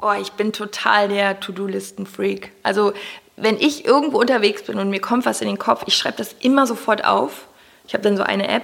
Oh, 0.00 0.12
ich 0.12 0.30
bin 0.34 0.52
total 0.52 1.08
der 1.08 1.40
To-Do-Listen-Freak. 1.40 2.52
Also, 2.62 2.92
wenn 3.34 3.56
ich 3.56 3.84
irgendwo 3.84 4.20
unterwegs 4.20 4.62
bin 4.62 4.78
und 4.78 4.90
mir 4.90 5.00
kommt 5.00 5.26
was 5.26 5.40
in 5.40 5.48
den 5.48 5.58
Kopf, 5.58 5.82
ich 5.86 5.96
schreibe 5.96 6.18
das 6.18 6.36
immer 6.38 6.68
sofort 6.68 7.04
auf. 7.04 7.48
Ich 7.88 7.94
habe 7.94 8.04
dann 8.04 8.16
so 8.16 8.22
eine 8.22 8.46
App 8.46 8.62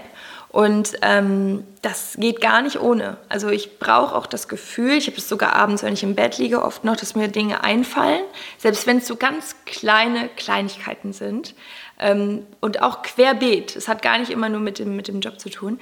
und 0.55 0.93
ähm, 1.03 1.65
das 1.83 2.15
geht 2.17 2.41
gar 2.41 2.63
nicht 2.63 2.79
ohne. 2.79 3.17
Also 3.29 3.49
ich 3.49 3.81
brauche 3.81 4.15
auch 4.15 4.27
das 4.27 4.47
Gefühl, 4.47 4.93
ich 4.93 5.09
habe 5.09 5.17
es 5.17 5.29
sogar 5.29 5.57
abends, 5.57 5.83
wenn 5.83 5.95
ich 5.95 6.05
im 6.05 6.15
Bett 6.15 6.39
liege, 6.39 6.63
oft 6.63 6.85
noch, 6.85 6.95
dass 6.95 7.17
mir 7.17 7.27
Dinge 7.27 7.65
einfallen, 7.65 8.23
selbst 8.59 8.87
wenn 8.87 8.99
es 8.99 9.09
so 9.09 9.17
ganz 9.17 9.57
kleine 9.67 10.29
Kleinigkeiten 10.37 11.13
sind. 11.13 11.57
Ähm, 11.99 12.47
und 12.61 12.83
auch 12.83 13.03
querbeet. 13.03 13.75
Es 13.75 13.89
hat 13.89 14.01
gar 14.01 14.17
nicht 14.17 14.31
immer 14.31 14.49
nur 14.49 14.61
mit 14.61 14.79
dem, 14.79 14.95
mit 14.95 15.09
dem 15.09 15.21
Job 15.21 15.41
zu 15.41 15.51
tun 15.51 15.81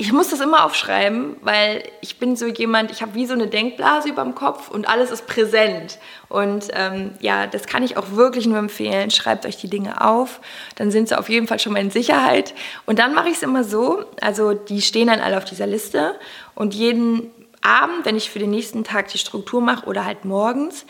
ich 0.00 0.12
muss 0.12 0.28
das 0.28 0.40
immer 0.40 0.64
aufschreiben, 0.64 1.36
weil 1.42 1.82
ich 2.00 2.20
bin 2.20 2.36
so 2.36 2.46
jemand, 2.46 2.92
ich 2.92 3.02
habe 3.02 3.14
wie 3.14 3.26
so 3.26 3.34
eine 3.34 3.48
Denkblase 3.48 4.08
über 4.08 4.22
dem 4.22 4.36
Kopf 4.36 4.70
und 4.70 4.88
alles 4.88 5.10
ist 5.10 5.26
präsent. 5.26 5.98
Und 6.28 6.68
ähm, 6.72 7.14
ja, 7.18 7.48
das 7.48 7.66
kann 7.66 7.82
ich 7.82 7.96
auch 7.96 8.12
wirklich 8.12 8.46
nur 8.46 8.58
empfehlen. 8.58 9.10
Schreibt 9.10 9.44
euch 9.44 9.56
die 9.56 9.68
Dinge 9.68 10.00
auf, 10.00 10.40
dann 10.76 10.92
sind 10.92 11.08
sie 11.08 11.18
auf 11.18 11.28
jeden 11.28 11.48
Fall 11.48 11.58
schon 11.58 11.72
mal 11.72 11.80
in 11.80 11.90
Sicherheit. 11.90 12.54
Und 12.86 13.00
dann 13.00 13.12
mache 13.12 13.28
ich 13.28 13.34
es 13.34 13.42
immer 13.42 13.64
so, 13.64 14.04
also 14.20 14.54
die 14.54 14.82
stehen 14.82 15.08
dann 15.08 15.18
alle 15.18 15.36
auf 15.36 15.44
dieser 15.44 15.66
Liste 15.66 16.14
und 16.54 16.74
jeden 16.74 17.32
Abend, 17.60 18.04
wenn 18.04 18.16
ich 18.16 18.30
für 18.30 18.38
den 18.38 18.50
nächsten 18.50 18.84
Tag 18.84 19.08
die 19.08 19.18
Struktur 19.18 19.60
mache 19.60 19.86
oder 19.86 20.04
halt 20.04 20.24
morgens, 20.24 20.86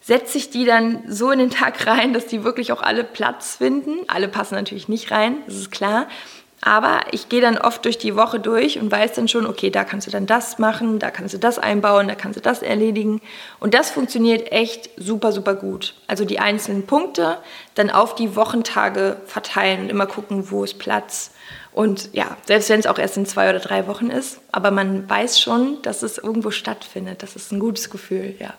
setze 0.00 0.38
ich 0.38 0.50
die 0.50 0.64
dann 0.64 1.04
so 1.06 1.30
in 1.30 1.38
den 1.38 1.50
Tag 1.50 1.86
rein, 1.86 2.12
dass 2.12 2.26
die 2.26 2.42
wirklich 2.42 2.72
auch 2.72 2.82
alle 2.82 3.04
Platz 3.04 3.56
finden. 3.56 4.00
Alle 4.08 4.26
passen 4.26 4.56
natürlich 4.56 4.88
nicht 4.88 5.12
rein, 5.12 5.36
das 5.46 5.54
ist 5.54 5.70
klar. 5.70 6.08
Aber 6.62 7.00
ich 7.12 7.30
gehe 7.30 7.40
dann 7.40 7.56
oft 7.56 7.84
durch 7.86 7.96
die 7.96 8.16
Woche 8.16 8.38
durch 8.38 8.78
und 8.78 8.92
weiß 8.92 9.14
dann 9.14 9.28
schon, 9.28 9.46
okay, 9.46 9.70
da 9.70 9.84
kannst 9.84 10.06
du 10.06 10.10
dann 10.10 10.26
das 10.26 10.58
machen, 10.58 10.98
da 10.98 11.10
kannst 11.10 11.32
du 11.32 11.38
das 11.38 11.58
einbauen, 11.58 12.06
da 12.06 12.14
kannst 12.14 12.36
du 12.36 12.42
das 12.42 12.62
erledigen. 12.62 13.22
Und 13.60 13.72
das 13.72 13.90
funktioniert 13.90 14.52
echt 14.52 14.90
super, 14.98 15.32
super 15.32 15.54
gut. 15.54 15.94
Also 16.06 16.26
die 16.26 16.38
einzelnen 16.38 16.86
Punkte 16.86 17.38
dann 17.74 17.88
auf 17.88 18.14
die 18.14 18.36
Wochentage 18.36 19.16
verteilen 19.24 19.80
und 19.82 19.88
immer 19.88 20.06
gucken, 20.06 20.50
wo 20.50 20.62
ist 20.62 20.78
Platz. 20.78 21.30
Und 21.72 22.10
ja, 22.12 22.36
selbst 22.44 22.68
wenn 22.68 22.80
es 22.80 22.86
auch 22.86 22.98
erst 22.98 23.16
in 23.16 23.26
zwei 23.26 23.48
oder 23.48 23.60
drei 23.60 23.86
Wochen 23.86 24.10
ist, 24.10 24.40
aber 24.52 24.70
man 24.70 25.08
weiß 25.08 25.40
schon, 25.40 25.80
dass 25.82 26.02
es 26.02 26.18
irgendwo 26.18 26.50
stattfindet. 26.50 27.22
Das 27.22 27.36
ist 27.36 27.52
ein 27.52 27.60
gutes 27.60 27.88
Gefühl, 27.88 28.34
ja. 28.38 28.52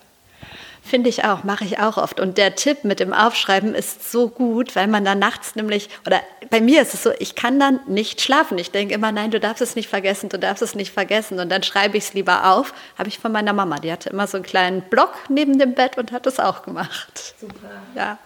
Finde 0.84 1.10
ich 1.10 1.24
auch, 1.24 1.44
mache 1.44 1.64
ich 1.64 1.80
auch 1.80 1.98
oft. 1.98 2.20
Und 2.20 2.38
der 2.38 2.56
Tipp 2.56 2.84
mit 2.84 3.00
dem 3.00 3.14
Aufschreiben 3.14 3.76
ist 3.76 4.12
so 4.12 4.28
gut, 4.28 4.76
weil 4.76 4.88
man 4.88 5.06
dann 5.06 5.20
nachts 5.20 5.56
nämlich, 5.56 5.90
oder 6.08 6.22
bei 6.50 6.60
mir 6.60 6.82
ist 6.82 6.94
es 6.94 7.04
so, 7.04 7.12
ich 7.20 7.36
kann 7.36 7.60
dann 7.60 7.80
nicht 7.88 8.20
schlafen. 8.20 8.58
Ich 8.58 8.72
denke 8.72 8.96
immer, 8.96 9.12
nein, 9.12 9.32
du 9.32 9.40
darfst 9.40 9.62
es 9.62 9.76
nicht 9.76 9.88
vergessen, 9.88 10.30
du 10.30 10.40
darfst 10.40 10.64
es 10.64 10.74
nicht 10.74 10.92
vergessen. 10.92 11.40
Und 11.40 11.50
dann 11.50 11.62
schreibe 11.62 11.98
ich 11.98 12.06
es 12.06 12.14
lieber 12.14 12.52
auf. 12.52 12.74
Habe 12.98 13.10
ich 13.10 13.20
von 13.20 13.32
meiner 13.32 13.54
Mama. 13.54 13.78
Die 13.78 13.92
hatte 13.92 14.10
immer 14.10 14.26
so 14.26 14.38
einen 14.38 14.46
kleinen 14.46 14.82
Block 14.82 15.14
neben 15.30 15.60
dem 15.60 15.76
Bett 15.76 15.98
und 15.98 16.12
hat 16.12 16.26
es 16.26 16.40
auch 16.40 16.64
gemacht. 16.64 17.36
Super. 17.40 17.70
Ja. 17.96 18.18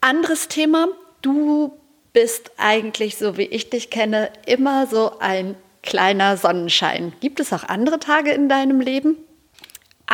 Anderes 0.00 0.48
Thema. 0.48 0.88
Du 1.20 1.78
bist 2.14 2.52
eigentlich, 2.56 3.16
so 3.16 3.36
wie 3.36 3.46
ich 3.46 3.68
dich 3.68 3.90
kenne, 3.90 4.30
immer 4.46 4.86
so 4.86 5.18
ein 5.18 5.56
kleiner 5.82 6.38
Sonnenschein. 6.38 7.12
Gibt 7.20 7.38
es 7.38 7.52
auch 7.52 7.64
andere 7.64 7.98
Tage 7.98 8.30
in 8.30 8.48
deinem 8.48 8.80
Leben? 8.80 9.18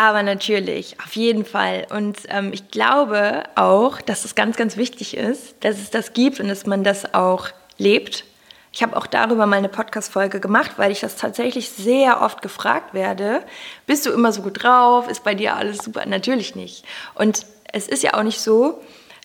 Aber 0.00 0.22
natürlich, 0.22 0.96
auf 1.04 1.14
jeden 1.14 1.44
Fall. 1.44 1.86
Und 1.90 2.20
ähm, 2.28 2.54
ich 2.54 2.70
glaube 2.70 3.42
auch, 3.54 4.00
dass 4.00 4.24
es 4.24 4.34
ganz, 4.34 4.56
ganz 4.56 4.78
wichtig 4.78 5.14
ist, 5.14 5.56
dass 5.60 5.76
es 5.76 5.90
das 5.90 6.14
gibt 6.14 6.40
und 6.40 6.48
dass 6.48 6.64
man 6.64 6.82
das 6.84 7.12
auch 7.12 7.48
lebt. 7.76 8.24
Ich 8.72 8.82
habe 8.82 8.96
auch 8.96 9.06
darüber 9.06 9.44
mal 9.44 9.58
eine 9.58 9.68
Podcast-Folge 9.68 10.40
gemacht, 10.40 10.78
weil 10.78 10.90
ich 10.90 11.00
das 11.00 11.16
tatsächlich 11.16 11.68
sehr 11.68 12.22
oft 12.22 12.40
gefragt 12.40 12.94
werde. 12.94 13.42
Bist 13.84 14.06
du 14.06 14.10
immer 14.10 14.32
so 14.32 14.40
gut 14.40 14.62
drauf? 14.62 15.06
Ist 15.06 15.22
bei 15.22 15.34
dir 15.34 15.54
alles 15.56 15.84
super? 15.84 16.06
Natürlich 16.06 16.54
nicht. 16.54 16.86
Und 17.14 17.44
es 17.70 17.86
ist 17.86 18.02
ja 18.02 18.14
auch 18.14 18.22
nicht 18.22 18.40
so, 18.40 18.80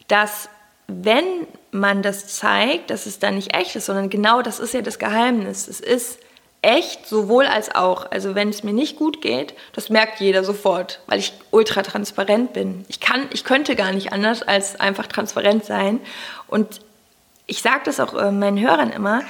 dass 0.09 0.49
wenn 0.87 1.47
man 1.71 2.01
das 2.01 2.27
zeigt, 2.27 2.89
dass 2.89 3.05
es 3.05 3.19
dann 3.19 3.35
nicht 3.35 3.55
echt 3.55 3.77
ist, 3.77 3.85
sondern 3.85 4.09
genau 4.09 4.41
das 4.41 4.59
ist 4.59 4.73
ja 4.73 4.81
das 4.81 4.99
Geheimnis. 4.99 5.69
Es 5.69 5.79
ist 5.79 6.19
echt 6.65 7.07
sowohl 7.07 7.45
als 7.45 7.73
auch. 7.75 8.09
Also 8.09 8.33
wenn 8.33 8.49
es 8.49 8.63
mir 8.63 8.73
nicht 8.73 8.97
gut 8.97 9.21
geht, 9.21 9.53
das 9.73 9.89
merkt 9.89 10.19
jeder 10.19 10.43
sofort, 10.43 10.99
weil 11.05 11.19
ich 11.19 11.33
ultra 11.51 11.83
transparent 11.83 12.53
bin. 12.53 12.83
Ich 12.87 12.99
kann, 12.99 13.27
ich 13.31 13.43
könnte 13.43 13.75
gar 13.75 13.93
nicht 13.93 14.11
anders 14.11 14.41
als 14.41 14.79
einfach 14.79 15.05
transparent 15.05 15.63
sein. 15.63 16.01
Und 16.47 16.81
ich 17.45 17.61
sage 17.61 17.81
das 17.85 17.99
auch 17.99 18.15
äh, 18.15 18.31
meinen 18.31 18.59
Hörern 18.59 18.89
immer, 18.89 19.21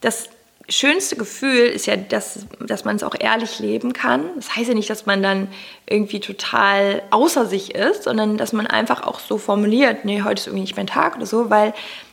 das 0.00 0.30
schönste 0.68 1.14
Gefühl 1.14 1.66
ist 1.66 1.86
ja, 1.86 1.96
dass, 1.96 2.46
dass 2.58 2.84
man 2.84 2.96
es 2.96 3.04
auch 3.04 3.14
ehrlich 3.18 3.60
leben 3.60 3.92
kann. 3.92 4.24
Das 4.34 4.56
heißt 4.56 4.68
ja 4.68 4.74
nicht, 4.74 4.90
dass 4.90 5.06
man 5.06 5.22
dann 5.22 5.48
irgendwie 5.86 6.20
total 6.20 7.02
außer 7.10 7.46
sich 7.46 7.74
ist, 7.74 8.04
sondern 8.04 8.36
dass 8.36 8.52
man 8.52 8.66
einfach 8.66 9.06
auch 9.06 9.20
so 9.20 9.38
formuliert, 9.38 10.04
nee, 10.04 10.22
heute 10.22 10.40
ist 10.40 10.46
irgendwie 10.48 10.62
nicht 10.62 10.76
mein 10.76 10.88
Tag 10.88 11.16
oder 11.16 11.26
so, 11.26 11.50
weil 11.50 11.72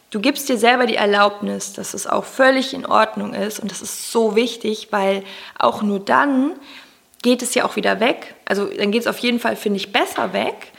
Du 0.10 0.22
gibst 0.22 0.48
dir 0.48 0.58
selber 0.58 0.86
die 0.86 0.96
Erlaubnis, 0.96 1.74
dass 1.74 1.94
es 1.94 2.08
auch 2.08 2.24
völlig 2.24 2.74
in 2.74 2.86
Ordnung 2.86 3.34
ist 3.34 3.60
und 3.60 3.72
das 3.72 3.82
ist 3.82 4.12
so 4.12 4.36
wichtig, 4.36 4.88
weil 4.92 5.24
auch 5.60 5.82
nur 5.82 6.00
dann 6.00 6.54
geht 7.22 7.42
es 7.42 7.54
ja 7.56 7.66
auch 7.66 7.76
wieder 7.76 8.00
weg. 8.00 8.36
Also 8.46 8.66
dann 8.66 8.92
geht 8.92 9.02
es 9.02 9.08
auf 9.08 9.20
jeden 9.20 9.40
Fall, 9.40 9.58
finde 9.58 9.78
ich, 9.78 9.92
besser 9.92 10.32
weg, 10.32 10.72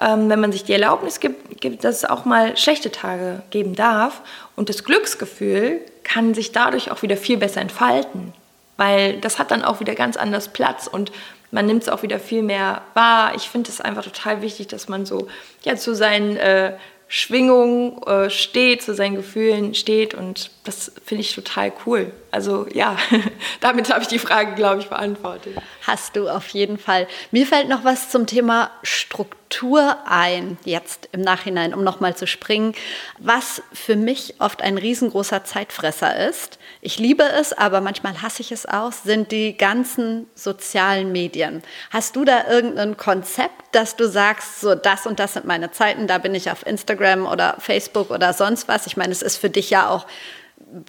ähm, 0.00 0.28
wenn 0.28 0.40
man 0.40 0.52
sich 0.52 0.62
die 0.62 0.72
Erlaubnis 0.72 1.18
gibt, 1.18 1.60
gibt, 1.60 1.82
dass 1.82 1.96
es 1.96 2.04
auch 2.04 2.24
mal 2.24 2.56
schlechte 2.56 2.92
Tage 2.92 3.42
geben 3.50 3.74
darf. 3.74 4.20
Und 4.54 4.68
das 4.68 4.84
Glücksgefühl 4.84 5.80
kann 6.04 6.34
sich 6.34 6.52
dadurch 6.52 6.92
auch 6.92 7.02
wieder 7.02 7.16
viel 7.16 7.38
besser 7.38 7.60
entfalten, 7.60 8.34
weil 8.76 9.20
das 9.20 9.40
hat 9.40 9.50
dann 9.50 9.64
auch 9.64 9.80
wieder 9.80 9.96
ganz 9.96 10.16
anders 10.16 10.48
Platz 10.48 10.86
und 10.86 11.10
man 11.50 11.66
nimmt 11.66 11.82
es 11.82 11.88
auch 11.88 12.02
wieder 12.02 12.20
viel 12.20 12.42
mehr 12.42 12.82
wahr. 12.94 13.32
Ich 13.34 13.48
finde 13.48 13.70
es 13.70 13.80
einfach 13.80 14.04
total 14.04 14.42
wichtig, 14.42 14.68
dass 14.68 14.88
man 14.88 15.06
so 15.06 15.28
ja, 15.62 15.76
zu 15.76 15.94
seinen 15.94 16.36
äh, 16.36 16.72
Schwingung 17.08 18.02
äh, 18.04 18.30
steht, 18.30 18.82
zu 18.82 18.94
seinen 18.94 19.14
Gefühlen 19.14 19.74
steht 19.74 20.14
und 20.14 20.50
das 20.66 20.92
finde 21.04 21.22
ich 21.22 21.34
total 21.34 21.72
cool. 21.84 22.12
Also 22.30 22.66
ja, 22.72 22.96
damit 23.60 23.90
habe 23.90 24.02
ich 24.02 24.08
die 24.08 24.18
Frage, 24.18 24.54
glaube 24.54 24.80
ich, 24.80 24.88
beantwortet. 24.88 25.56
Hast 25.86 26.16
du 26.16 26.28
auf 26.28 26.48
jeden 26.48 26.76
Fall. 26.76 27.06
Mir 27.30 27.46
fällt 27.46 27.68
noch 27.68 27.84
was 27.84 28.10
zum 28.10 28.26
Thema 28.26 28.70
Struktur 28.82 29.96
ein, 30.06 30.58
jetzt 30.64 31.08
im 31.12 31.20
Nachhinein, 31.20 31.72
um 31.72 31.84
nochmal 31.84 32.16
zu 32.16 32.26
springen, 32.26 32.74
was 33.18 33.62
für 33.72 33.96
mich 33.96 34.34
oft 34.40 34.60
ein 34.60 34.76
riesengroßer 34.76 35.44
Zeitfresser 35.44 36.28
ist. 36.28 36.58
Ich 36.80 36.98
liebe 36.98 37.22
es, 37.22 37.52
aber 37.52 37.80
manchmal 37.80 38.20
hasse 38.20 38.42
ich 38.42 38.52
es 38.52 38.66
auch, 38.66 38.92
sind 38.92 39.32
die 39.32 39.56
ganzen 39.56 40.26
sozialen 40.34 41.12
Medien. 41.12 41.62
Hast 41.90 42.16
du 42.16 42.24
da 42.24 42.48
irgendein 42.48 42.96
Konzept, 42.96 43.74
dass 43.74 43.96
du 43.96 44.08
sagst, 44.08 44.60
so 44.60 44.74
das 44.74 45.06
und 45.06 45.20
das 45.20 45.34
sind 45.34 45.46
meine 45.46 45.70
Zeiten, 45.70 46.06
da 46.06 46.18
bin 46.18 46.34
ich 46.34 46.50
auf 46.50 46.66
Instagram 46.66 47.26
oder 47.26 47.56
Facebook 47.60 48.10
oder 48.10 48.32
sonst 48.32 48.68
was? 48.68 48.86
Ich 48.86 48.96
meine, 48.96 49.12
es 49.12 49.22
ist 49.22 49.36
für 49.36 49.50
dich 49.50 49.70
ja 49.70 49.88
auch 49.88 50.06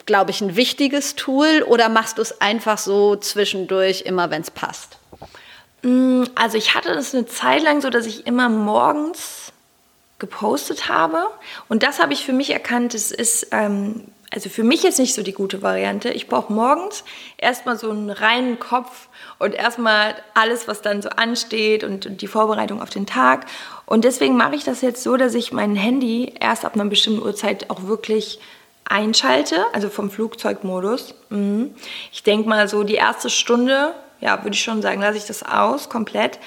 glaube 0.05 0.31
ich, 0.31 0.41
ein 0.41 0.55
wichtiges 0.55 1.15
Tool 1.15 1.63
oder 1.67 1.89
machst 1.89 2.17
du 2.17 2.21
es 2.21 2.41
einfach 2.41 2.77
so 2.77 3.15
zwischendurch, 3.15 4.01
immer 4.01 4.29
wenn 4.31 4.41
es 4.41 4.51
passt? 4.51 4.97
Mm, 5.83 6.23
also 6.35 6.57
ich 6.57 6.73
hatte 6.75 6.93
das 6.93 7.13
eine 7.13 7.25
Zeit 7.25 7.63
lang 7.63 7.81
so, 7.81 7.89
dass 7.89 8.05
ich 8.05 8.25
immer 8.25 8.49
morgens 8.49 9.51
gepostet 10.19 10.89
habe 10.89 11.27
und 11.69 11.83
das 11.83 11.99
habe 11.99 12.13
ich 12.13 12.25
für 12.25 12.33
mich 12.33 12.49
erkannt, 12.49 12.95
es 12.95 13.11
ist, 13.11 13.49
ähm, 13.51 14.05
also 14.31 14.49
für 14.49 14.63
mich 14.63 14.81
jetzt 14.83 14.99
nicht 14.99 15.13
so 15.13 15.21
die 15.21 15.31
gute 15.31 15.61
Variante. 15.61 16.09
Ich 16.09 16.27
brauche 16.27 16.51
morgens 16.51 17.03
erstmal 17.37 17.77
so 17.77 17.91
einen 17.91 18.09
reinen 18.09 18.59
Kopf 18.59 19.07
und 19.39 19.53
erstmal 19.53 20.15
alles, 20.33 20.67
was 20.67 20.81
dann 20.81 21.01
so 21.01 21.09
ansteht 21.09 21.83
und, 21.83 22.07
und 22.07 22.21
die 22.21 22.27
Vorbereitung 22.27 22.81
auf 22.81 22.89
den 22.89 23.05
Tag. 23.05 23.45
Und 23.85 24.03
deswegen 24.03 24.35
mache 24.35 24.55
ich 24.55 24.65
das 24.65 24.81
jetzt 24.81 25.03
so, 25.03 25.15
dass 25.15 25.33
ich 25.33 25.53
mein 25.53 25.75
Handy 25.75 26.33
erst 26.39 26.65
ab 26.65 26.73
einer 26.73 26.85
bestimmten 26.85 27.21
Uhrzeit 27.21 27.69
auch 27.69 27.83
wirklich 27.83 28.39
einschalte, 28.89 29.65
also 29.73 29.89
vom 29.89 30.09
Flugzeugmodus. 30.09 31.13
Mhm. 31.29 31.73
Ich 32.11 32.23
denke 32.23 32.47
mal 32.47 32.67
so 32.67 32.83
die 32.83 32.95
erste 32.95 33.29
Stunde, 33.29 33.93
ja, 34.19 34.43
würde 34.43 34.55
ich 34.55 34.63
schon 34.63 34.81
sagen, 34.81 35.01
lasse 35.01 35.17
ich 35.17 35.25
das 35.25 35.43
aus 35.43 35.89
komplett. 35.89 36.39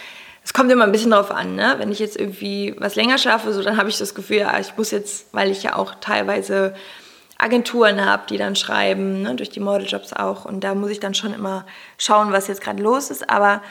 Es 0.42 0.52
kommt 0.52 0.72
immer 0.72 0.84
ein 0.84 0.92
bisschen 0.92 1.10
drauf 1.10 1.30
an, 1.30 1.54
ne? 1.54 1.74
Wenn 1.78 1.92
ich 1.92 1.98
jetzt 1.98 2.16
irgendwie 2.16 2.74
was 2.78 2.94
länger 2.96 3.18
schlafe, 3.18 3.52
so 3.52 3.62
dann 3.62 3.76
habe 3.76 3.88
ich 3.88 3.98
das 3.98 4.14
Gefühl, 4.14 4.38
ja, 4.38 4.58
ich 4.58 4.76
muss 4.76 4.90
jetzt, 4.90 5.26
weil 5.32 5.50
ich 5.50 5.62
ja 5.62 5.76
auch 5.76 5.94
teilweise 6.00 6.74
Agenturen 7.38 8.04
habe, 8.04 8.24
die 8.28 8.36
dann 8.36 8.56
schreiben, 8.56 9.22
ne, 9.22 9.34
durch 9.34 9.50
die 9.50 9.60
Modeljobs 9.60 10.12
auch. 10.12 10.44
Und 10.44 10.64
da 10.64 10.74
muss 10.74 10.90
ich 10.90 11.00
dann 11.00 11.14
schon 11.14 11.32
immer 11.34 11.66
schauen, 11.98 12.32
was 12.32 12.48
jetzt 12.48 12.60
gerade 12.62 12.82
los 12.82 13.10
ist. 13.10 13.30
Aber 13.30 13.62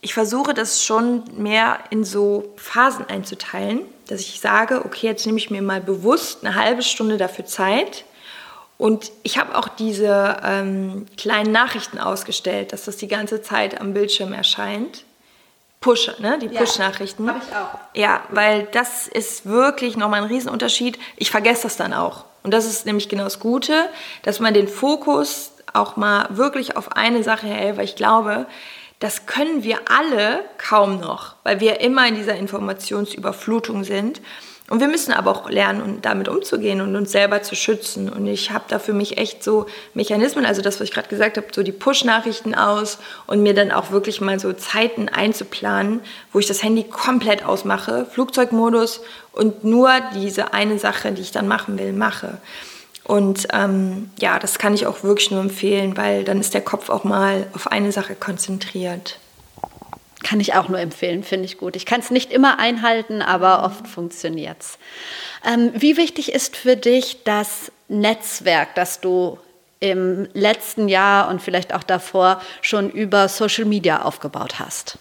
ich 0.00 0.14
versuche 0.14 0.54
das 0.54 0.84
schon 0.84 1.24
mehr 1.36 1.78
in 1.90 2.04
so 2.04 2.52
Phasen 2.56 3.06
einzuteilen, 3.08 3.82
dass 4.08 4.20
ich 4.20 4.40
sage, 4.40 4.84
okay, 4.84 5.06
jetzt 5.06 5.26
nehme 5.26 5.38
ich 5.38 5.50
mir 5.50 5.62
mal 5.62 5.80
bewusst 5.80 6.44
eine 6.44 6.54
halbe 6.54 6.82
Stunde 6.82 7.16
dafür 7.16 7.46
Zeit. 7.46 8.04
Und 8.76 9.12
ich 9.22 9.38
habe 9.38 9.56
auch 9.56 9.68
diese 9.68 10.36
ähm, 10.44 11.06
kleinen 11.16 11.52
Nachrichten 11.52 11.98
ausgestellt, 11.98 12.72
dass 12.72 12.84
das 12.84 12.96
die 12.96 13.08
ganze 13.08 13.40
Zeit 13.40 13.80
am 13.80 13.94
Bildschirm 13.94 14.32
erscheint. 14.32 15.04
Push, 15.80 16.18
ne? 16.18 16.38
die 16.38 16.48
Push-Nachrichten. 16.48 17.28
Habe 17.28 17.40
ich 17.46 17.54
auch. 17.54 17.78
Ja, 17.94 18.22
weil 18.30 18.66
das 18.72 19.06
ist 19.06 19.46
wirklich 19.46 19.96
nochmal 19.96 20.22
ein 20.22 20.28
Riesenunterschied. 20.28 20.98
Ich 21.16 21.30
vergesse 21.30 21.64
das 21.64 21.76
dann 21.76 21.92
auch. 21.92 22.24
Und 22.42 22.52
das 22.52 22.64
ist 22.64 22.86
nämlich 22.86 23.08
genau 23.08 23.24
das 23.24 23.38
Gute, 23.38 23.88
dass 24.22 24.40
man 24.40 24.54
den 24.54 24.66
Fokus 24.66 25.52
auch 25.74 25.96
mal 25.96 26.26
wirklich 26.30 26.76
auf 26.76 26.96
eine 26.96 27.22
Sache 27.22 27.46
hält, 27.46 27.76
weil 27.76 27.84
ich 27.84 27.96
glaube, 27.96 28.46
das 29.00 29.26
können 29.26 29.64
wir 29.64 29.80
alle 29.86 30.44
kaum 30.58 31.00
noch, 31.00 31.34
weil 31.42 31.60
wir 31.60 31.80
immer 31.80 32.06
in 32.06 32.14
dieser 32.14 32.36
Informationsüberflutung 32.36 33.84
sind. 33.84 34.20
Und 34.70 34.80
wir 34.80 34.88
müssen 34.88 35.12
aber 35.12 35.30
auch 35.30 35.50
lernen, 35.50 35.98
damit 36.00 36.26
umzugehen 36.26 36.80
und 36.80 36.96
uns 36.96 37.12
selber 37.12 37.42
zu 37.42 37.54
schützen. 37.54 38.08
Und 38.08 38.26
ich 38.26 38.50
habe 38.50 38.64
da 38.68 38.78
für 38.78 38.94
mich 38.94 39.18
echt 39.18 39.44
so 39.44 39.66
Mechanismen, 39.92 40.46
also 40.46 40.62
das, 40.62 40.80
was 40.80 40.88
ich 40.88 40.94
gerade 40.94 41.08
gesagt 41.08 41.36
habe, 41.36 41.48
so 41.52 41.62
die 41.62 41.70
Push-Nachrichten 41.70 42.54
aus 42.54 42.98
und 43.26 43.42
mir 43.42 43.52
dann 43.52 43.70
auch 43.70 43.90
wirklich 43.90 44.22
mal 44.22 44.40
so 44.40 44.54
Zeiten 44.54 45.10
einzuplanen, 45.10 46.00
wo 46.32 46.38
ich 46.38 46.46
das 46.46 46.62
Handy 46.62 46.84
komplett 46.84 47.44
ausmache, 47.44 48.06
Flugzeugmodus 48.06 49.02
und 49.32 49.64
nur 49.64 49.90
diese 50.14 50.54
eine 50.54 50.78
Sache, 50.78 51.12
die 51.12 51.20
ich 51.20 51.30
dann 51.30 51.46
machen 51.46 51.78
will, 51.78 51.92
mache. 51.92 52.38
Und 53.04 53.48
ähm, 53.52 54.10
ja, 54.18 54.38
das 54.38 54.58
kann 54.58 54.74
ich 54.74 54.86
auch 54.86 55.02
wirklich 55.02 55.30
nur 55.30 55.40
empfehlen, 55.40 55.96
weil 55.96 56.24
dann 56.24 56.40
ist 56.40 56.54
der 56.54 56.62
Kopf 56.62 56.88
auch 56.88 57.04
mal 57.04 57.46
auf 57.52 57.70
eine 57.70 57.92
Sache 57.92 58.14
konzentriert. 58.14 59.18
Kann 60.22 60.40
ich 60.40 60.54
auch 60.54 60.68
nur 60.68 60.80
empfehlen, 60.80 61.22
finde 61.22 61.44
ich 61.44 61.58
gut. 61.58 61.76
Ich 61.76 61.84
kann 61.84 62.00
es 62.00 62.10
nicht 62.10 62.32
immer 62.32 62.58
einhalten, 62.58 63.20
aber 63.20 63.62
oft 63.62 63.86
funktioniert 63.86 64.56
es. 64.58 64.78
Ähm, 65.46 65.70
wie 65.74 65.98
wichtig 65.98 66.32
ist 66.32 66.56
für 66.56 66.76
dich 66.76 67.24
das 67.24 67.70
Netzwerk, 67.88 68.74
das 68.74 69.02
du 69.02 69.38
im 69.80 70.26
letzten 70.32 70.88
Jahr 70.88 71.28
und 71.28 71.42
vielleicht 71.42 71.74
auch 71.74 71.82
davor 71.82 72.40
schon 72.62 72.88
über 72.88 73.28
Social 73.28 73.66
Media 73.66 74.00
aufgebaut 74.00 74.58
hast? 74.58 74.98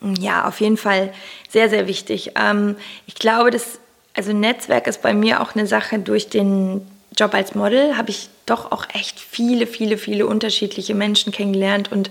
Ja, 0.00 0.46
auf 0.46 0.60
jeden 0.60 0.78
Fall 0.78 1.12
sehr, 1.50 1.68
sehr 1.68 1.86
wichtig. 1.86 2.32
Ähm, 2.34 2.76
ich 3.06 3.16
glaube, 3.16 3.50
dass 3.50 3.78
also 4.14 4.32
Netzwerk 4.32 4.86
ist 4.86 5.02
bei 5.02 5.12
mir 5.12 5.42
auch 5.42 5.54
eine 5.54 5.66
Sache 5.66 5.98
durch 5.98 6.30
den 6.30 6.86
Job 7.16 7.34
als 7.34 7.54
Model 7.54 7.96
habe 7.96 8.10
ich 8.10 8.28
doch 8.44 8.70
auch 8.72 8.86
echt 8.92 9.18
viele, 9.18 9.66
viele, 9.66 9.98
viele 9.98 10.26
unterschiedliche 10.26 10.94
Menschen 10.94 11.32
kennengelernt 11.32 11.90
und 11.90 12.10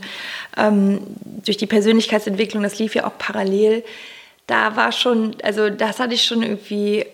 ähm, 0.58 1.02
durch 1.46 1.58
die 1.58 1.68
Persönlichkeitsentwicklung, 1.68 2.64
das 2.64 2.80
lief 2.80 2.96
ja 2.96 3.06
auch 3.06 3.18
parallel, 3.18 3.84
da 4.48 4.76
war 4.76 4.92
schon, 4.92 5.36
also 5.44 5.70
das 5.70 6.00
hatte 6.00 6.14
ich 6.14 6.24
schon 6.24 6.44
irgendwie, 6.44 7.06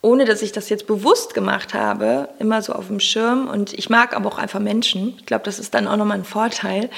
ohne 0.00 0.24
dass 0.24 0.42
ich 0.42 0.52
das 0.52 0.68
jetzt 0.68 0.86
bewusst 0.86 1.34
gemacht 1.34 1.74
habe, 1.74 2.28
immer 2.38 2.62
so 2.62 2.72
auf 2.72 2.88
dem 2.88 3.00
Schirm 3.00 3.48
und 3.48 3.72
ich 3.72 3.90
mag 3.90 4.14
aber 4.14 4.28
auch 4.28 4.38
einfach 4.38 4.60
Menschen. 4.60 5.14
Ich 5.18 5.26
glaube, 5.26 5.44
das 5.44 5.58
ist 5.58 5.74
dann 5.74 5.86
auch 5.86 5.96
nochmal 5.96 6.18
ein 6.18 6.24
Vorteil. 6.24 6.90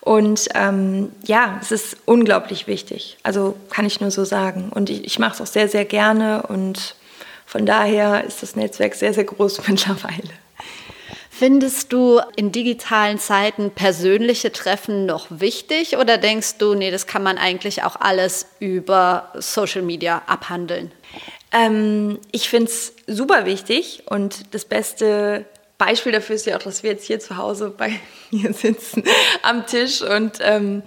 Und 0.00 0.48
ähm, 0.54 1.10
ja, 1.24 1.58
es 1.60 1.72
ist 1.72 1.96
unglaublich 2.04 2.68
wichtig. 2.68 3.18
Also 3.24 3.56
kann 3.70 3.84
ich 3.86 4.00
nur 4.00 4.12
so 4.12 4.24
sagen. 4.24 4.70
Und 4.72 4.88
ich, 4.88 5.04
ich 5.04 5.18
mache 5.18 5.34
es 5.34 5.40
auch 5.40 5.52
sehr, 5.52 5.68
sehr 5.68 5.84
gerne 5.84 6.44
und 6.44 6.94
von 7.56 7.64
daher 7.64 8.22
ist 8.24 8.42
das 8.42 8.54
Netzwerk 8.54 8.94
sehr, 8.94 9.14
sehr 9.14 9.24
groß 9.24 9.62
mittlerweile. 9.68 10.28
Findest 11.30 11.90
du 11.90 12.20
in 12.36 12.52
digitalen 12.52 13.18
Zeiten 13.18 13.70
persönliche 13.70 14.52
Treffen 14.52 15.06
noch 15.06 15.26
wichtig 15.30 15.96
oder 15.96 16.18
denkst 16.18 16.58
du, 16.58 16.74
nee, 16.74 16.90
das 16.90 17.06
kann 17.06 17.22
man 17.22 17.38
eigentlich 17.38 17.82
auch 17.82 17.96
alles 17.96 18.46
über 18.58 19.32
Social 19.38 19.80
Media 19.80 20.20
abhandeln? 20.26 20.92
Ähm, 21.50 22.18
ich 22.30 22.50
finde 22.50 22.70
es 22.70 22.92
super 23.06 23.46
wichtig 23.46 24.02
und 24.04 24.54
das 24.54 24.66
beste 24.66 25.46
Beispiel 25.78 26.12
dafür 26.12 26.36
ist 26.36 26.44
ja 26.44 26.58
auch, 26.58 26.62
dass 26.62 26.82
wir 26.82 26.90
jetzt 26.90 27.06
hier 27.06 27.20
zu 27.20 27.38
Hause 27.38 27.72
bei 27.74 27.98
mir 28.30 28.52
sitzen 28.52 29.02
am 29.40 29.66
Tisch 29.66 30.02
und 30.02 30.40
ähm, 30.42 30.82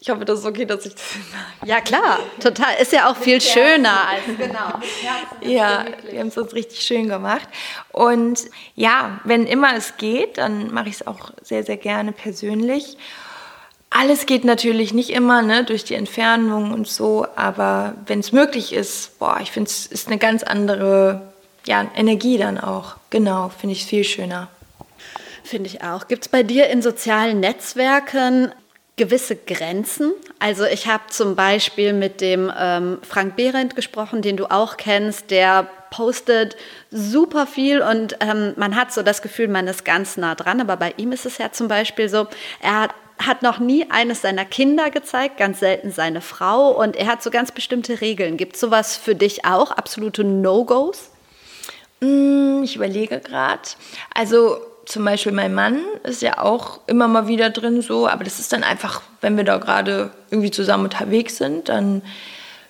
ich 0.00 0.10
hoffe, 0.10 0.24
das 0.24 0.40
ist 0.40 0.46
okay, 0.46 0.64
dass 0.64 0.86
ich 0.86 0.94
das 0.94 1.02
sage. 1.12 1.70
Ja, 1.70 1.80
klar, 1.80 2.20
total. 2.40 2.74
Ist 2.80 2.92
ja 2.92 3.10
auch 3.10 3.16
viel 3.16 3.40
schöner 3.40 4.08
als 4.08 4.24
genau. 4.38 4.80
Ja, 5.40 5.86
wir 6.08 6.20
haben 6.20 6.28
es 6.28 6.38
uns 6.38 6.54
richtig 6.54 6.80
schön 6.82 7.08
gemacht. 7.08 7.48
Und 7.92 8.40
ja, 8.74 9.20
wenn 9.24 9.46
immer 9.46 9.74
es 9.76 9.96
geht, 9.96 10.38
dann 10.38 10.72
mache 10.72 10.88
ich 10.88 10.96
es 10.96 11.06
auch 11.06 11.32
sehr, 11.42 11.64
sehr 11.64 11.76
gerne 11.76 12.12
persönlich. 12.12 12.96
Alles 13.90 14.26
geht 14.26 14.44
natürlich 14.44 14.92
nicht 14.92 15.10
immer, 15.10 15.42
ne, 15.42 15.64
durch 15.64 15.82
die 15.82 15.94
Entfernung 15.94 16.72
und 16.72 16.86
so, 16.86 17.26
aber 17.36 17.94
wenn 18.06 18.20
es 18.20 18.32
möglich 18.32 18.74
ist, 18.74 19.18
boah, 19.18 19.38
ich 19.40 19.50
finde 19.50 19.70
es 19.70 19.86
ist 19.86 20.08
eine 20.08 20.18
ganz 20.18 20.42
andere 20.42 21.22
ja, 21.66 21.86
Energie 21.96 22.36
dann 22.36 22.58
auch. 22.58 22.96
Genau, 23.08 23.48
finde 23.48 23.74
ich 23.74 23.86
viel 23.86 24.04
schöner. 24.04 24.48
Finde 25.42 25.70
ich 25.70 25.82
auch. 25.82 26.06
Gibt 26.06 26.24
es 26.24 26.28
bei 26.28 26.42
dir 26.42 26.68
in 26.68 26.82
sozialen 26.82 27.40
Netzwerken 27.40 28.52
gewisse 28.98 29.36
Grenzen. 29.36 30.12
Also 30.38 30.64
ich 30.64 30.86
habe 30.86 31.04
zum 31.08 31.34
Beispiel 31.34 31.94
mit 31.94 32.20
dem 32.20 32.52
ähm, 32.58 32.98
Frank 33.08 33.36
Behrendt 33.36 33.74
gesprochen, 33.74 34.20
den 34.20 34.36
du 34.36 34.50
auch 34.50 34.76
kennst, 34.76 35.30
der 35.30 35.66
postet 35.90 36.56
super 36.90 37.46
viel 37.46 37.80
und 37.80 38.18
ähm, 38.20 38.52
man 38.56 38.76
hat 38.76 38.92
so 38.92 39.02
das 39.02 39.22
Gefühl, 39.22 39.48
man 39.48 39.66
ist 39.66 39.86
ganz 39.86 40.18
nah 40.18 40.34
dran. 40.34 40.60
Aber 40.60 40.76
bei 40.76 40.92
ihm 40.98 41.12
ist 41.12 41.24
es 41.24 41.38
ja 41.38 41.50
zum 41.50 41.68
Beispiel 41.68 42.10
so, 42.10 42.26
er 42.60 42.82
hat 42.82 42.90
hat 43.18 43.42
noch 43.42 43.58
nie 43.58 43.90
eines 43.90 44.22
seiner 44.22 44.44
Kinder 44.44 44.90
gezeigt, 44.90 45.38
ganz 45.38 45.58
selten 45.58 45.90
seine 45.90 46.20
Frau 46.20 46.70
und 46.70 46.94
er 46.94 47.06
hat 47.08 47.20
so 47.20 47.30
ganz 47.30 47.50
bestimmte 47.50 48.00
Regeln. 48.00 48.36
Gibt 48.36 48.54
es 48.54 48.60
sowas 48.60 48.96
für 48.96 49.16
dich 49.16 49.44
auch, 49.44 49.72
absolute 49.72 50.22
No-Gos? 50.22 51.10
Mm, 52.00 52.62
ich 52.62 52.76
überlege 52.76 53.18
gerade. 53.18 53.62
Also 54.14 54.58
zum 54.88 55.04
Beispiel 55.04 55.32
mein 55.32 55.52
Mann 55.52 55.84
ist 56.02 56.22
ja 56.22 56.38
auch 56.38 56.80
immer 56.86 57.08
mal 57.08 57.28
wieder 57.28 57.50
drin 57.50 57.82
so, 57.82 58.08
aber 58.08 58.24
das 58.24 58.38
ist 58.38 58.54
dann 58.54 58.64
einfach, 58.64 59.02
wenn 59.20 59.36
wir 59.36 59.44
da 59.44 59.58
gerade 59.58 60.10
irgendwie 60.30 60.50
zusammen 60.50 60.84
unterwegs 60.84 61.36
sind, 61.36 61.68
dann, 61.68 62.00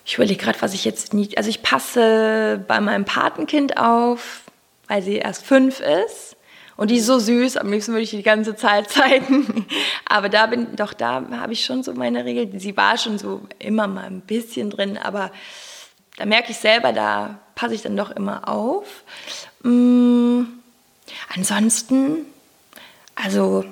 ich 0.05 0.15
überlege 0.15 0.43
gerade, 0.43 0.61
was 0.61 0.73
ich 0.73 0.83
jetzt 0.83 1.13
nicht, 1.13 1.37
also 1.37 1.49
ich 1.49 1.61
passe 1.61 2.61
bei 2.67 2.81
meinem 2.81 3.05
Patenkind 3.05 3.77
auf, 3.77 4.41
weil 4.89 5.01
sie 5.01 5.15
erst 5.15 5.45
fünf 5.45 5.79
ist 5.79 6.35
und 6.75 6.91
die 6.91 6.97
ist 6.97 7.05
so 7.05 7.19
süß, 7.19 7.55
am 7.55 7.71
liebsten 7.71 7.93
würde 7.93 8.03
ich 8.03 8.09
die 8.09 8.21
ganze 8.21 8.53
Zeit 8.57 8.89
zeigen, 8.91 9.65
aber 10.05 10.27
da 10.27 10.47
bin, 10.47 10.75
doch 10.75 10.91
da 10.91 11.23
habe 11.31 11.53
ich 11.53 11.63
schon 11.63 11.83
so 11.83 11.93
meine 11.93 12.25
Regel, 12.25 12.59
sie 12.59 12.75
war 12.75 12.97
schon 12.97 13.17
so 13.17 13.43
immer 13.59 13.87
mal 13.87 14.07
ein 14.07 14.19
bisschen 14.19 14.71
drin, 14.71 14.97
aber 14.97 15.31
da 16.17 16.25
merke 16.25 16.51
ich 16.51 16.57
selber, 16.57 16.91
da 16.91 17.39
passe 17.55 17.75
ich 17.75 17.81
dann 17.81 17.95
doch 17.95 18.11
immer 18.11 18.49
auf. 18.49 19.05
Mmh 19.63 20.58
Ansonsten, 21.35 22.25
also 23.15 23.65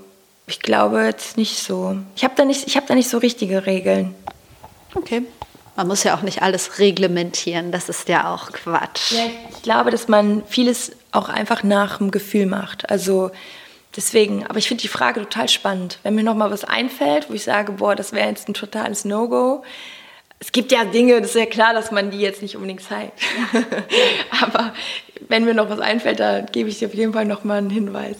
ich 0.48 0.60
glaube 0.60 1.04
jetzt 1.04 1.38
nicht 1.38 1.58
so. 1.58 1.98
Ich 2.16 2.24
habe 2.24 2.34
da, 2.36 2.46
nicht, 2.46 2.76
hab 2.76 2.88
da 2.88 2.96
nicht 2.96 3.10
so 3.10 3.18
richtige 3.18 3.66
Regeln. 3.66 4.16
Okay. 4.96 5.24
Man 5.76 5.88
muss 5.88 6.04
ja 6.04 6.18
auch 6.18 6.24
nicht 6.24 6.42
alles 6.42 6.80
reglementieren, 6.80 7.72
das 7.72 7.88
ist 7.88 8.10
ja 8.10 8.34
auch 8.34 8.52
Quatsch. 8.52 9.12
Ja, 9.12 9.26
ich 9.52 9.62
glaube, 9.62 9.92
dass 9.92 10.08
man 10.08 10.44
vieles 10.48 10.92
auch 11.12 11.30
einfach 11.30 11.62
nach 11.62 12.00
dem 12.00 12.10
Gefühl 12.10 12.48
macht. 12.48 12.90
Also 12.90 13.30
deswegen, 13.96 14.48
aber 14.48 14.58
ich 14.58 14.68
finde 14.68 14.82
die 14.82 14.88
Frage 14.88 15.22
total 15.22 15.50
spannend. 15.50 16.00
Wenn 16.02 16.16
mir 16.16 16.24
noch 16.24 16.34
mal 16.34 16.50
was 16.50 16.64
einfällt, 16.64 17.30
wo 17.30 17.34
ich 17.34 17.44
sage, 17.44 17.74
boah, 17.74 17.96
das 17.96 18.12
wäre 18.12 18.28
jetzt 18.28 18.50
ein 18.50 18.56
totales 18.56 19.06
No-Go. 19.06 19.64
Es 20.40 20.52
gibt 20.52 20.72
ja 20.72 20.86
Dinge, 20.86 21.20
das 21.20 21.32
ist 21.32 21.36
ja 21.36 21.46
klar, 21.46 21.74
dass 21.74 21.92
man 21.92 22.12
die 22.12 22.20
jetzt 22.20 22.42
nicht 22.42 22.56
unbedingt 22.56 22.82
zeigt. 22.82 23.20
Ja. 23.54 23.64
aber 24.44 24.74
wenn 25.28 25.46
mir 25.46 25.54
noch 25.54 25.70
was 25.70 25.80
einfällt, 25.80 26.20
da 26.20 26.42
gebe 26.42 26.70
ich 26.70 26.80
dir 26.80 26.88
auf 26.88 26.94
jeden 26.94 27.14
Fall 27.14 27.26
noch 27.26 27.44
mal 27.44 27.58
einen 27.58 27.70
Hinweis. 27.70 28.18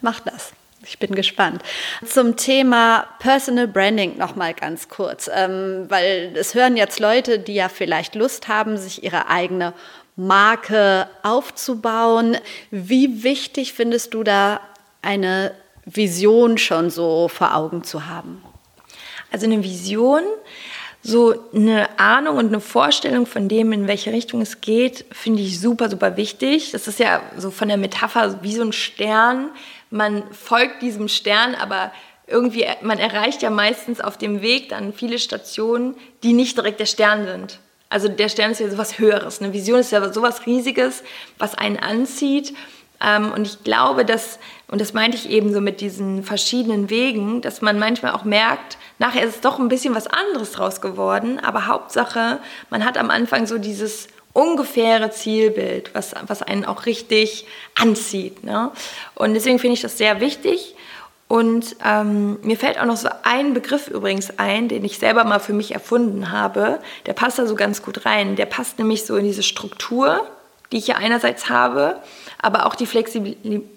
Mach 0.00 0.20
das. 0.20 0.52
Ich 0.86 0.98
bin 0.98 1.14
gespannt. 1.14 1.62
Zum 2.04 2.36
Thema 2.36 3.06
Personal 3.18 3.66
Branding 3.66 4.18
noch 4.18 4.36
mal 4.36 4.52
ganz 4.52 4.90
kurz, 4.90 5.30
ähm, 5.32 5.86
weil 5.88 6.34
es 6.36 6.54
hören 6.54 6.76
jetzt 6.76 7.00
Leute, 7.00 7.38
die 7.38 7.54
ja 7.54 7.70
vielleicht 7.70 8.14
Lust 8.14 8.48
haben, 8.48 8.76
sich 8.76 9.02
ihre 9.02 9.28
eigene 9.28 9.72
Marke 10.16 11.08
aufzubauen. 11.22 12.36
Wie 12.70 13.24
wichtig 13.24 13.72
findest 13.72 14.12
du 14.12 14.22
da 14.22 14.60
eine 15.00 15.54
Vision 15.86 16.58
schon 16.58 16.90
so 16.90 17.28
vor 17.28 17.54
Augen 17.54 17.82
zu 17.84 18.06
haben? 18.06 18.42
Also 19.32 19.46
eine 19.46 19.64
Vision, 19.64 20.22
so 21.06 21.34
eine 21.54 21.98
Ahnung 21.98 22.38
und 22.38 22.46
eine 22.46 22.60
Vorstellung 22.60 23.26
von 23.26 23.46
dem, 23.46 23.72
in 23.72 23.86
welche 23.86 24.10
Richtung 24.10 24.40
es 24.40 24.62
geht, 24.62 25.04
finde 25.12 25.42
ich 25.42 25.60
super, 25.60 25.90
super 25.90 26.16
wichtig. 26.16 26.72
Das 26.72 26.88
ist 26.88 26.98
ja 26.98 27.20
so 27.36 27.50
von 27.50 27.68
der 27.68 27.76
Metapher 27.76 28.42
wie 28.42 28.54
so 28.54 28.62
ein 28.62 28.72
Stern. 28.72 29.50
Man 29.90 30.24
folgt 30.32 30.80
diesem 30.80 31.08
Stern, 31.08 31.54
aber 31.56 31.92
irgendwie, 32.26 32.64
man 32.80 32.98
erreicht 32.98 33.42
ja 33.42 33.50
meistens 33.50 34.00
auf 34.00 34.16
dem 34.16 34.40
Weg 34.40 34.70
dann 34.70 34.94
viele 34.94 35.18
Stationen, 35.18 35.94
die 36.22 36.32
nicht 36.32 36.56
direkt 36.56 36.80
der 36.80 36.86
Stern 36.86 37.26
sind. 37.26 37.60
Also 37.90 38.08
der 38.08 38.30
Stern 38.30 38.52
ist 38.52 38.60
ja 38.60 38.70
sowas 38.70 38.98
Höheres. 38.98 39.42
Eine 39.42 39.52
Vision 39.52 39.80
ist 39.80 39.92
ja 39.92 40.10
sowas 40.10 40.46
Riesiges, 40.46 41.02
was 41.36 41.54
einen 41.54 41.76
anzieht. 41.76 42.54
Ähm, 43.04 43.30
und 43.30 43.46
ich 43.46 43.62
glaube, 43.62 44.06
dass, 44.06 44.38
und 44.68 44.80
das 44.80 44.94
meinte 44.94 45.16
ich 45.16 45.28
eben 45.28 45.52
so 45.52 45.60
mit 45.60 45.80
diesen 45.80 46.22
verschiedenen 46.22 46.88
Wegen, 46.88 47.42
dass 47.42 47.60
man 47.60 47.78
manchmal 47.78 48.12
auch 48.12 48.24
merkt, 48.24 48.78
nachher 48.98 49.22
ist 49.24 49.36
es 49.36 49.40
doch 49.40 49.58
ein 49.58 49.68
bisschen 49.68 49.94
was 49.94 50.06
anderes 50.06 50.52
draus 50.52 50.80
geworden. 50.80 51.38
Aber 51.38 51.66
Hauptsache, 51.66 52.40
man 52.70 52.84
hat 52.84 52.96
am 52.96 53.10
Anfang 53.10 53.46
so 53.46 53.58
dieses 53.58 54.08
ungefähre 54.32 55.10
Zielbild, 55.10 55.94
was, 55.94 56.14
was 56.26 56.42
einen 56.42 56.64
auch 56.64 56.86
richtig 56.86 57.46
anzieht. 57.80 58.42
Ne? 58.42 58.70
Und 59.14 59.34
deswegen 59.34 59.58
finde 59.58 59.74
ich 59.74 59.82
das 59.82 59.98
sehr 59.98 60.20
wichtig. 60.20 60.74
Und 61.28 61.76
ähm, 61.84 62.38
mir 62.42 62.56
fällt 62.56 62.78
auch 62.78 62.84
noch 62.84 62.96
so 62.96 63.08
ein 63.22 63.54
Begriff 63.54 63.88
übrigens 63.88 64.38
ein, 64.38 64.68
den 64.68 64.84
ich 64.84 64.98
selber 64.98 65.24
mal 65.24 65.40
für 65.40 65.52
mich 65.52 65.72
erfunden 65.72 66.32
habe. 66.32 66.80
Der 67.06 67.12
passt 67.12 67.38
da 67.38 67.46
so 67.46 67.54
ganz 67.54 67.82
gut 67.82 68.04
rein. 68.06 68.36
Der 68.36 68.46
passt 68.46 68.78
nämlich 68.78 69.06
so 69.06 69.16
in 69.16 69.24
diese 69.24 69.42
Struktur, 69.42 70.26
die 70.72 70.78
ich 70.78 70.86
ja 70.86 70.96
einerseits 70.96 71.48
habe, 71.48 72.00
aber 72.40 72.66
auch 72.66 72.74
die 72.74 72.86
Flexibilität. 72.86 73.73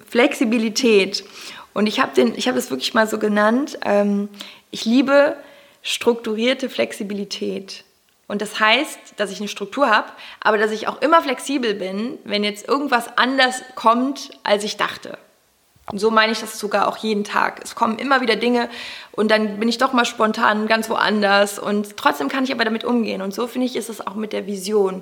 Und 1.73 1.87
ich 1.87 1.99
habe 1.99 2.21
hab 2.21 2.55
das 2.55 2.71
wirklich 2.71 2.93
mal 2.93 3.07
so 3.07 3.19
genannt. 3.19 3.77
Ähm, 3.85 4.29
ich 4.71 4.85
liebe 4.85 5.37
strukturierte 5.83 6.69
Flexibilität. 6.69 7.83
Und 8.27 8.41
das 8.41 8.59
heißt, 8.59 8.99
dass 9.15 9.31
ich 9.31 9.39
eine 9.39 9.47
Struktur 9.47 9.89
habe, 9.89 10.09
aber 10.41 10.57
dass 10.57 10.71
ich 10.71 10.87
auch 10.87 11.01
immer 11.01 11.21
flexibel 11.21 11.73
bin, 11.73 12.17
wenn 12.25 12.43
jetzt 12.43 12.67
irgendwas 12.67 13.17
anders 13.17 13.61
kommt, 13.75 14.31
als 14.43 14.63
ich 14.63 14.75
dachte. 14.75 15.17
Und 15.89 15.99
so 15.99 16.11
meine 16.11 16.33
ich 16.33 16.39
das 16.39 16.59
sogar 16.59 16.89
auch 16.89 16.97
jeden 16.97 17.23
Tag. 17.23 17.61
Es 17.63 17.73
kommen 17.73 17.97
immer 17.97 18.19
wieder 18.19 18.35
Dinge 18.35 18.69
und 19.13 19.31
dann 19.31 19.57
bin 19.57 19.69
ich 19.69 19.77
doch 19.77 19.93
mal 19.93 20.03
spontan 20.03 20.67
ganz 20.67 20.89
woanders 20.89 21.57
und 21.57 21.95
trotzdem 21.95 22.27
kann 22.27 22.43
ich 22.43 22.51
aber 22.51 22.65
damit 22.65 22.83
umgehen. 22.83 23.21
Und 23.21 23.33
so 23.33 23.47
finde 23.47 23.67
ich, 23.67 23.77
ist 23.77 23.89
es 23.89 24.05
auch 24.05 24.15
mit 24.15 24.33
der 24.33 24.45
Vision. 24.47 25.01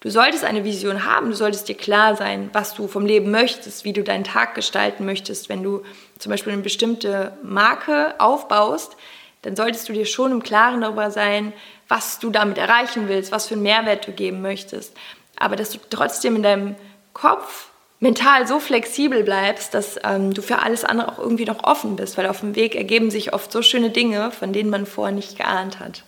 Du 0.00 0.08
solltest 0.10 0.44
eine 0.44 0.64
Vision 0.64 1.04
haben, 1.04 1.28
du 1.28 1.36
solltest 1.36 1.68
dir 1.68 1.76
klar 1.76 2.16
sein, 2.16 2.48
was 2.54 2.72
du 2.72 2.88
vom 2.88 3.04
Leben 3.04 3.30
möchtest, 3.30 3.84
wie 3.84 3.92
du 3.92 4.02
deinen 4.02 4.24
Tag 4.24 4.54
gestalten 4.54 5.04
möchtest. 5.04 5.50
Wenn 5.50 5.62
du 5.62 5.82
zum 6.18 6.30
Beispiel 6.30 6.54
eine 6.54 6.62
bestimmte 6.62 7.36
Marke 7.42 8.14
aufbaust, 8.18 8.96
dann 9.42 9.56
solltest 9.56 9.90
du 9.90 9.92
dir 9.92 10.06
schon 10.06 10.32
im 10.32 10.42
Klaren 10.42 10.80
darüber 10.80 11.10
sein, 11.10 11.52
was 11.86 12.18
du 12.18 12.30
damit 12.30 12.56
erreichen 12.56 13.08
willst, 13.08 13.30
was 13.30 13.46
für 13.46 13.54
einen 13.54 13.62
Mehrwert 13.62 14.06
du 14.06 14.12
geben 14.12 14.40
möchtest. 14.40 14.96
Aber 15.36 15.54
dass 15.54 15.70
du 15.70 15.78
trotzdem 15.90 16.36
in 16.36 16.42
deinem 16.42 16.76
Kopf 17.12 17.68
mental 17.98 18.46
so 18.46 18.58
flexibel 18.58 19.22
bleibst, 19.22 19.74
dass 19.74 19.98
ähm, 20.02 20.32
du 20.32 20.40
für 20.40 20.60
alles 20.60 20.84
andere 20.84 21.12
auch 21.12 21.18
irgendwie 21.18 21.44
noch 21.44 21.62
offen 21.64 21.96
bist, 21.96 22.16
weil 22.16 22.26
auf 22.26 22.40
dem 22.40 22.56
Weg 22.56 22.74
ergeben 22.74 23.10
sich 23.10 23.34
oft 23.34 23.52
so 23.52 23.60
schöne 23.60 23.90
Dinge, 23.90 24.30
von 24.30 24.54
denen 24.54 24.70
man 24.70 24.86
vorher 24.86 25.14
nicht 25.14 25.36
geahnt 25.36 25.78
hat. 25.78 26.04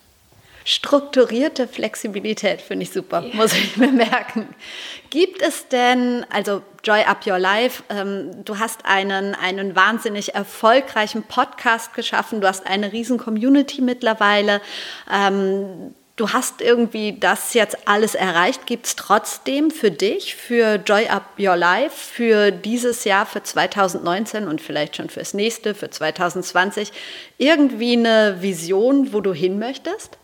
Strukturierte 0.65 1.67
Flexibilität 1.67 2.61
finde 2.61 2.85
ich 2.85 2.93
super, 2.93 3.23
ja. 3.23 3.35
muss 3.35 3.53
ich 3.53 3.77
mir 3.77 3.93
merken. 3.93 4.49
Gibt 5.11 5.43
es 5.43 5.69
denn, 5.69 6.25
also 6.31 6.63
Joy 6.85 7.03
Up 7.03 7.27
Your 7.27 7.39
Life, 7.39 7.83
ähm, 7.89 8.45
du 8.45 8.59
hast 8.59 8.85
einen, 8.85 9.35
einen 9.35 9.75
wahnsinnig 9.77 10.35
erfolgreichen 10.35 11.23
Podcast 11.25 11.95
geschaffen, 11.95 12.41
du 12.41 12.49
hast 12.49 12.67
eine 12.67 12.93
riesen 12.93 13.19
Community 13.19 13.83
mittlerweile. 13.83 14.61
Ähm, 15.13 15.95
du 16.17 16.33
hast 16.33 16.61
irgendwie 16.61 17.19
das 17.19 17.55
jetzt 17.55 17.89
alles 17.89 18.15
erreicht. 18.15 18.67
Gibt 18.67 18.87
es 18.87 18.97
trotzdem 18.97 19.71
für 19.71 19.91
dich, 19.91 20.35
für 20.35 20.77
Joy 20.77 21.09
Up 21.09 21.25
Your 21.39 21.57
Life, 21.57 21.97
für 21.97 22.51
dieses 22.51 23.05
Jahr, 23.05 23.27
für 23.27 23.43
2019 23.43 24.47
und 24.47 24.61
vielleicht 24.61 24.97
schon 24.97 25.09
fürs 25.09 25.35
nächste, 25.35 25.75
für 25.75 25.91
2020, 25.91 26.93
irgendwie 27.39 27.95
eine 27.95 28.41
Vision, 28.41 29.13
wo 29.13 29.21
du 29.21 29.33
hin 29.33 29.59
möchtest? 29.59 30.19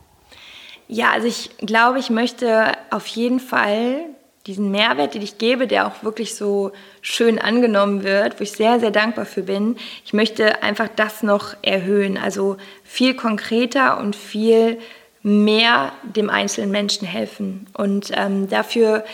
Ja, 0.89 1.11
also 1.13 1.27
ich 1.27 1.51
glaube, 1.59 1.99
ich 1.99 2.09
möchte 2.09 2.73
auf 2.91 3.07
jeden 3.07 3.41
Fall 3.41 4.01
diesen 4.47 4.71
Mehrwert, 4.71 5.13
den 5.13 5.21
ich 5.21 5.37
gebe, 5.37 5.67
der 5.67 5.87
auch 5.87 6.03
wirklich 6.03 6.35
so 6.35 6.73
schön 7.03 7.39
angenommen 7.39 8.03
wird, 8.03 8.41
wo 8.41 8.43
ich 8.43 8.53
sehr, 8.53 8.81
sehr 8.81 8.91
dankbar 8.91 9.27
für 9.27 9.43
bin. 9.43 9.77
Ich 10.07 10.15
möchte 10.15 10.63
einfach 10.63 10.89
das 10.97 11.23
noch 11.23 11.55
erhöhen, 11.61 12.17
also 12.17 12.57
viel 12.83 13.15
konkreter 13.15 13.99
und 13.99 14.17
viel 14.17 14.79
mehr 15.23 15.93
dem 16.03 16.31
einzelnen 16.31 16.71
Menschen 16.71 17.07
helfen. 17.07 17.67
Und 17.75 18.11
ähm, 18.15 18.49
dafür 18.49 19.05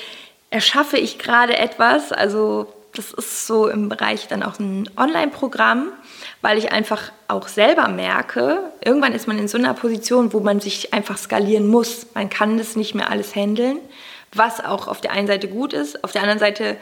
erschaffe 0.51 0.99
ich 0.99 1.19
gerade 1.19 1.57
etwas, 1.57 2.13
also 2.13 2.73
das 2.95 3.13
ist 3.13 3.47
so 3.47 3.69
im 3.69 3.89
Bereich 3.89 4.29
dann 4.29 4.43
auch 4.43 4.59
ein 4.59 4.89
Online-Programm, 4.97 5.89
weil 6.43 6.59
ich 6.59 6.73
einfach 6.73 7.13
auch 7.29 7.49
selber 7.49 7.89
merke, 7.89 8.61
irgendwann 8.85 9.13
ist 9.13 9.29
man 9.29 9.39
in 9.39 9.49
so 9.49 9.59
einer 9.59 9.75
Position, 9.75 10.33
wo 10.33 10.41
man 10.41 10.61
sich 10.61 10.95
einfach 10.95 11.19
skalieren 11.19 11.67
muss. 11.67 12.07
Man 12.15 12.31
kann 12.31 12.59
das 12.59 12.77
nicht 12.77 12.95
mehr 12.95 13.11
alles 13.11 13.35
handeln, 13.35 13.79
was 14.33 14.65
auch 14.65 14.89
auf 14.89 15.01
der 15.01 15.13
einen 15.13 15.27
Seite 15.27 15.49
gut 15.49 15.73
ist. 15.73 16.03
Auf 16.05 16.13
der 16.13 16.23
anderen 16.23 16.41
Seite 16.41 16.77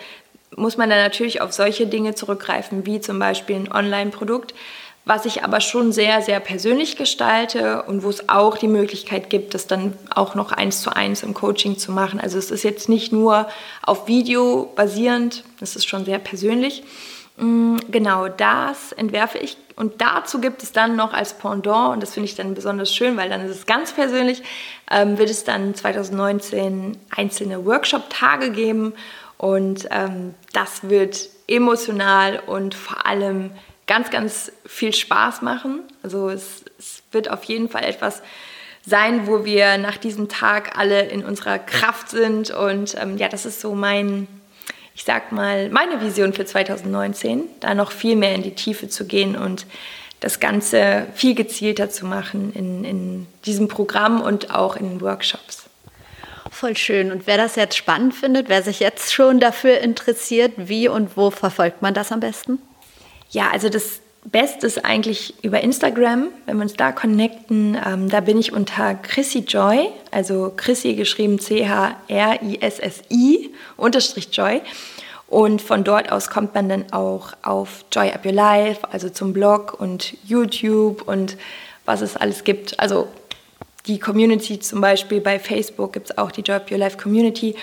muss 0.55 0.77
man 0.77 0.91
dann 0.91 0.99
natürlich 0.99 1.41
auf 1.41 1.53
solche 1.53 1.87
Dinge 1.87 2.15
zurückgreifen, 2.15 2.87
wie 2.87 3.01
zum 3.01 3.19
Beispiel 3.19 3.57
ein 3.57 3.73
Online-Produkt, 3.73 4.55
was 5.05 5.27
ich 5.27 5.43
aber 5.43 5.61
schon 5.61 5.93
sehr, 5.93 6.23
sehr 6.23 6.39
persönlich 6.39 6.97
gestalte 6.97 7.83
und 7.83 8.05
wo 8.05 8.09
es 8.09 8.29
auch 8.29 8.57
die 8.57 8.69
Möglichkeit 8.69 9.31
gibt, 9.31 9.55
das 9.55 9.67
dann 9.67 9.95
auch 10.15 10.35
noch 10.35 10.53
eins 10.53 10.81
zu 10.81 10.95
eins 10.95 11.23
im 11.23 11.35
Coaching 11.35 11.77
zu 11.77 11.91
machen. 11.91 12.21
Also 12.21 12.39
es 12.39 12.51
ist 12.51 12.63
jetzt 12.63 12.89
nicht 12.89 13.13
nur 13.13 13.49
auf 13.83 14.07
Video 14.07 14.73
basierend, 14.77 15.45
das 15.59 15.75
ist 15.75 15.87
schon 15.87 16.05
sehr 16.05 16.19
persönlich. 16.19 16.85
Mm, 17.37 17.79
genau, 17.91 18.29
das 18.29 18.93
entwerfe 18.93 19.39
ich 19.39 19.57
und 19.75 20.01
dazu 20.01 20.41
gibt 20.41 20.63
es 20.63 20.73
dann 20.73 20.97
noch 20.97 21.13
als 21.13 21.35
Pendant, 21.35 21.95
und 21.95 22.03
das 22.03 22.15
finde 22.15 22.29
ich 22.29 22.37
dann 22.37 22.55
besonders 22.55 22.95
schön, 22.95 23.17
weil 23.17 23.29
dann 23.29 23.41
ist 23.41 23.57
es 23.57 23.67
ganz 23.67 23.93
persönlich, 23.93 24.43
ähm, 24.91 25.19
wird 25.19 25.31
es 25.31 25.45
dann 25.45 25.75
2019 25.75 26.99
einzelne 27.11 27.65
Workshop-Tage 27.65 28.51
geben 28.51 28.93
und 29.39 29.89
ähm, 29.91 30.35
das 30.53 30.89
wird 30.89 31.29
emotional 31.49 32.41
und 32.47 32.75
vor 32.75 33.07
allem 33.07 33.51
ganz, 33.87 34.11
ganz 34.11 34.53
viel 34.67 34.93
Spaß 34.93 35.43
machen. 35.43 35.81
Also 36.03 36.29
es, 36.29 36.65
es 36.79 37.03
wird 37.13 37.31
auf 37.31 37.45
jeden 37.45 37.69
Fall 37.69 37.85
etwas 37.85 38.23
sein, 38.85 39.27
wo 39.27 39.45
wir 39.45 39.79
nach 39.79 39.97
diesem 39.97 40.29
Tag 40.29 40.79
alle 40.79 41.03
in 41.03 41.25
unserer 41.25 41.59
Kraft 41.59 42.11
sind. 42.11 42.51
Und 42.51 42.97
ähm, 43.01 43.17
ja, 43.17 43.29
das 43.29 43.47
ist 43.47 43.61
so 43.61 43.75
mein, 43.75 44.27
ich 44.95 45.05
sag 45.05 45.33
mal, 45.33 45.69
meine 45.71 46.01
Vision 46.01 46.33
für 46.33 46.45
2019, 46.45 47.45
da 47.61 47.75
noch 47.75 47.93
viel 47.93 48.17
mehr 48.17 48.35
in 48.35 48.43
die 48.43 48.55
Tiefe 48.55 48.89
zu 48.89 49.07
gehen 49.07 49.37
und 49.37 49.67
das 50.21 50.39
Ganze 50.39 51.07
viel 51.15 51.35
gezielter 51.35 51.91
zu 51.91 52.07
machen 52.07 52.53
in, 52.55 52.85
in 52.85 53.27
diesem 53.45 53.67
Programm 53.67 54.21
und 54.21 54.55
auch 54.55 54.77
in 54.77 55.01
Workshops. 55.01 55.65
Voll 56.51 56.77
schön. 56.77 57.11
Und 57.11 57.27
wer 57.27 57.39
das 57.39 57.57
jetzt 57.57 57.77
spannend 57.77 58.15
findet, 58.15 58.49
wer 58.49 58.63
sich 58.63 58.79
jetzt 58.79 59.13
schon 59.13 59.41
dafür 59.41 59.79
interessiert, 59.79 60.53
wie 60.57 60.87
und 60.87 61.17
wo 61.17 61.31
verfolgt 61.31 61.83
man 61.83 61.95
das 61.95 62.13
am 62.13 62.21
besten? 62.21 62.59
Ja, 63.33 63.51
also 63.51 63.71
das 63.71 64.01
Beste 64.25 64.69
ist 64.69 64.85
eigentlich 64.85 65.35
über 65.43 65.63
Instagram, 65.63 66.29
wenn 66.47 66.57
wir 66.57 66.63
uns 66.63 66.75
da 66.75 66.93
connecten. 66.93 67.77
Ähm, 67.85 68.09
da 68.09 68.21
bin 68.21 68.39
ich 68.39 68.53
unter 68.53 68.95
Chrissy 68.95 69.41
Joy, 69.41 69.89
also 70.13 70.53
Chrissy 70.57 70.95
geschrieben 70.95 71.41
C-H-R-I-S-S-I 71.41 73.51
unterstrich 73.77 74.29
Joy. 74.31 74.61
Und 75.27 75.63
von 75.63 75.83
dort 75.83 76.13
aus 76.13 76.29
kommt 76.29 76.55
man 76.55 76.69
dann 76.69 76.93
auch 76.93 77.33
auf 77.43 77.87
Joy 77.91 78.13
Up 78.13 78.25
Your 78.25 78.33
Life, 78.33 78.81
also 78.93 79.09
zum 79.09 79.33
Blog 79.33 79.81
und 79.81 80.15
YouTube 80.25 81.09
und 81.09 81.37
was 81.87 82.03
es 82.03 82.17
alles 82.17 82.45
gibt. 82.45 82.79
Also 82.79 83.09
die 83.87 83.99
Community 83.99 84.61
zum 84.61 84.83
Beispiel 84.83 85.21
bei 85.21 85.41
Facebook 85.41 85.95
gibt 85.95 86.11
es 86.11 86.19
auch 86.19 86.31
die 86.31 86.43
Joy 86.43 86.57
Up 86.57 86.71
Your 86.71 86.79
Life 86.79 86.99
Community. 86.99 87.57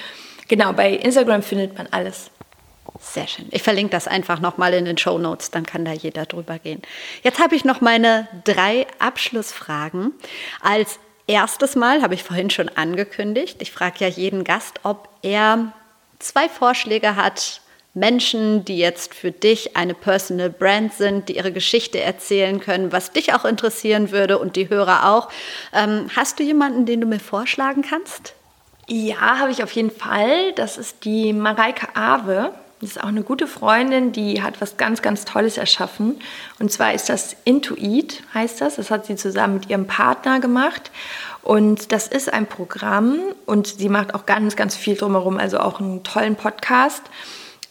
Genau, 0.47 0.73
bei 0.73 0.93
Instagram 0.93 1.43
findet 1.43 1.77
man 1.77 1.88
alles. 1.91 2.32
Sehr 2.99 3.28
schön. 3.28 3.47
Ich 3.52 3.63
verlinke 3.63 3.91
das 3.91 4.08
einfach 4.08 4.39
nochmal 4.39 4.73
in 4.73 4.86
den 4.86 4.97
Show 4.97 5.17
Notes, 5.17 5.52
dann 5.52 5.65
kann 5.65 5.86
da 5.86 5.91
jeder 5.91 6.25
drüber 6.25 6.60
gehen. 6.60 6.82
Jetzt 7.23 7.39
habe 7.39 7.56
ich 7.56 7.65
noch 7.65 7.82
meine 7.82 8.28
drei 8.43 8.88
Abschlussfragen. 8.99 10.13
Als 10.62 10.99
erstes 11.28 11.75
Mal 11.75 12.02
habe 12.02 12.13
ich 12.13 12.23
vorhin 12.23 12.49
schon 12.49 12.69
angekündigt, 12.69 13.58
ich 13.62 13.71
frage 13.71 14.00
ja 14.00 14.08
jeden 14.08 14.44
Gast, 14.44 14.79
ob 14.83 15.10
er 15.21 15.73
zwei 16.19 16.50
Vorschläge 16.50 17.15
hat, 17.15 17.62
Menschen, 17.94 18.65
die 18.65 18.77
jetzt 18.77 19.13
für 19.13 19.31
dich 19.31 19.75
eine 19.75 19.94
Personal 19.94 20.50
Brand 20.50 20.94
sind, 20.94 21.27
die 21.27 21.37
ihre 21.37 21.52
Geschichte 21.52 22.00
erzählen 22.00 22.60
können, 22.60 22.92
was 22.92 23.12
dich 23.12 23.33
auch 23.33 23.46
interessieren 23.46 24.12
würde 24.12 24.37
und 24.37 24.56
die 24.56 24.69
Hörer 24.69 25.12
auch. 25.12 25.29
Ähm, 25.73 26.08
hast 26.15 26.40
du 26.40 26.44
jemanden, 26.44 26.85
den 26.85 27.02
du 27.02 27.08
mir 27.08 27.19
vorschlagen 27.19 27.81
kannst? 27.81 28.35
Ja, 28.87 29.40
habe 29.40 29.52
ich 29.52 29.63
auf 29.63 29.71
jeden 29.71 29.92
Fall. 29.92 30.54
Das 30.54 30.77
ist 30.77 31.04
die 31.04 31.33
Mareike 31.33 31.96
Awe. 31.96 32.54
Das 32.82 32.92
ist 32.92 33.04
auch 33.04 33.10
eine 33.10 33.23
gute 33.23 33.46
Freundin, 33.46 34.13
die 34.13 34.42
hat 34.42 34.62
was 34.62 34.77
ganz, 34.77 35.02
ganz 35.02 35.25
Tolles 35.25 35.58
erschaffen. 35.58 36.15
Und 36.60 36.71
zwar 36.71 36.94
ist 36.94 37.10
das 37.10 37.36
Intuit, 37.44 38.23
heißt 38.34 38.62
das. 38.62 38.77
Das 38.77 38.90
hat 38.90 39.06
sie 39.06 39.17
zusammen 39.17 39.56
mit 39.56 39.69
ihrem 39.69 39.86
Partner 39.86 40.40
gemacht. 40.40 40.90
Und 41.42 41.92
das 41.92 42.08
ist 42.08 42.32
ein 42.32 42.48
Programm 42.48 43.19
und 43.46 43.67
sie 43.67 43.90
macht 43.90 44.13
auch 44.13 44.25
ganz, 44.25 44.56
ganz 44.56 44.77
viel 44.77 44.96
drumherum, 44.96 45.38
also 45.38 45.60
auch 45.60 45.82
einen 45.82 46.04
tollen 46.04 46.36
Podcast. 46.36 47.04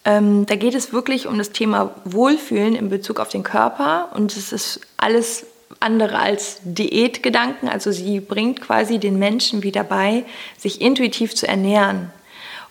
Ähm, 0.04 0.44
da 0.44 0.56
geht 0.56 0.74
es 0.74 0.92
wirklich 0.92 1.26
um 1.26 1.38
das 1.38 1.52
Thema 1.52 1.94
Wohlfühlen 2.04 2.74
in 2.74 2.90
Bezug 2.90 3.18
auf 3.18 3.28
den 3.28 3.44
Körper 3.44 4.10
und 4.14 4.36
es 4.36 4.52
ist 4.52 4.80
alles 4.96 5.46
andere 5.80 6.18
als 6.18 6.60
Diätgedanken. 6.64 7.68
Also 7.68 7.92
sie 7.92 8.20
bringt 8.20 8.60
quasi 8.60 8.98
den 8.98 9.18
Menschen 9.18 9.62
wieder 9.62 9.84
bei, 9.84 10.24
sich 10.58 10.80
intuitiv 10.80 11.34
zu 11.34 11.46
ernähren 11.46 12.10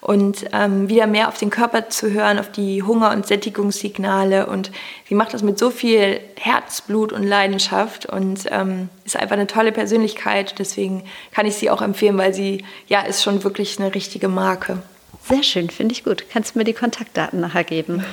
und 0.07 0.45
ähm, 0.53 0.87
wieder 0.87 1.05
mehr 1.05 1.27
auf 1.27 1.37
den 1.37 1.49
Körper 1.49 1.89
zu 1.89 2.09
hören, 2.09 2.39
auf 2.39 2.49
die 2.49 2.81
Hunger- 2.81 3.11
und 3.11 3.27
Sättigungssignale. 3.27 4.47
Und 4.47 4.71
sie 5.09 5.15
macht 5.15 5.33
das 5.33 5.43
mit 5.43 5.59
so 5.59 5.69
viel 5.69 6.21
Herzblut 6.37 7.11
und 7.11 7.23
Leidenschaft 7.23 8.05
und 8.05 8.45
ähm, 8.49 8.87
ist 9.03 9.17
einfach 9.17 9.33
eine 9.33 9.47
tolle 9.47 9.73
Persönlichkeit. 9.73 10.59
Deswegen 10.59 11.03
kann 11.33 11.45
ich 11.45 11.55
sie 11.55 11.69
auch 11.69 11.81
empfehlen, 11.81 12.17
weil 12.17 12.33
sie 12.33 12.63
ja 12.87 13.01
ist 13.01 13.21
schon 13.21 13.43
wirklich 13.43 13.81
eine 13.81 13.93
richtige 13.93 14.29
Marke. 14.29 14.81
Sehr 15.27 15.43
schön, 15.43 15.69
finde 15.69 15.91
ich 15.91 16.05
gut. 16.05 16.23
Kannst 16.31 16.55
du 16.55 16.59
mir 16.59 16.65
die 16.65 16.71
Kontaktdaten 16.71 17.41
nachher 17.41 17.65
geben? 17.65 18.05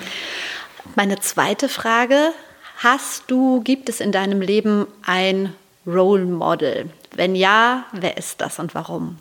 Meine 0.97 1.21
zweite 1.21 1.69
Frage: 1.69 2.33
Hast 2.79 3.31
du, 3.31 3.61
gibt 3.63 3.89
es 3.89 4.01
in 4.01 4.11
deinem 4.11 4.41
Leben 4.41 4.89
ein 5.07 5.55
Role 5.87 6.25
Model? 6.25 6.91
Wenn 7.15 7.37
ja, 7.37 7.85
wer 7.93 8.17
ist 8.17 8.41
das 8.41 8.59
und 8.59 8.75
warum? 8.75 9.21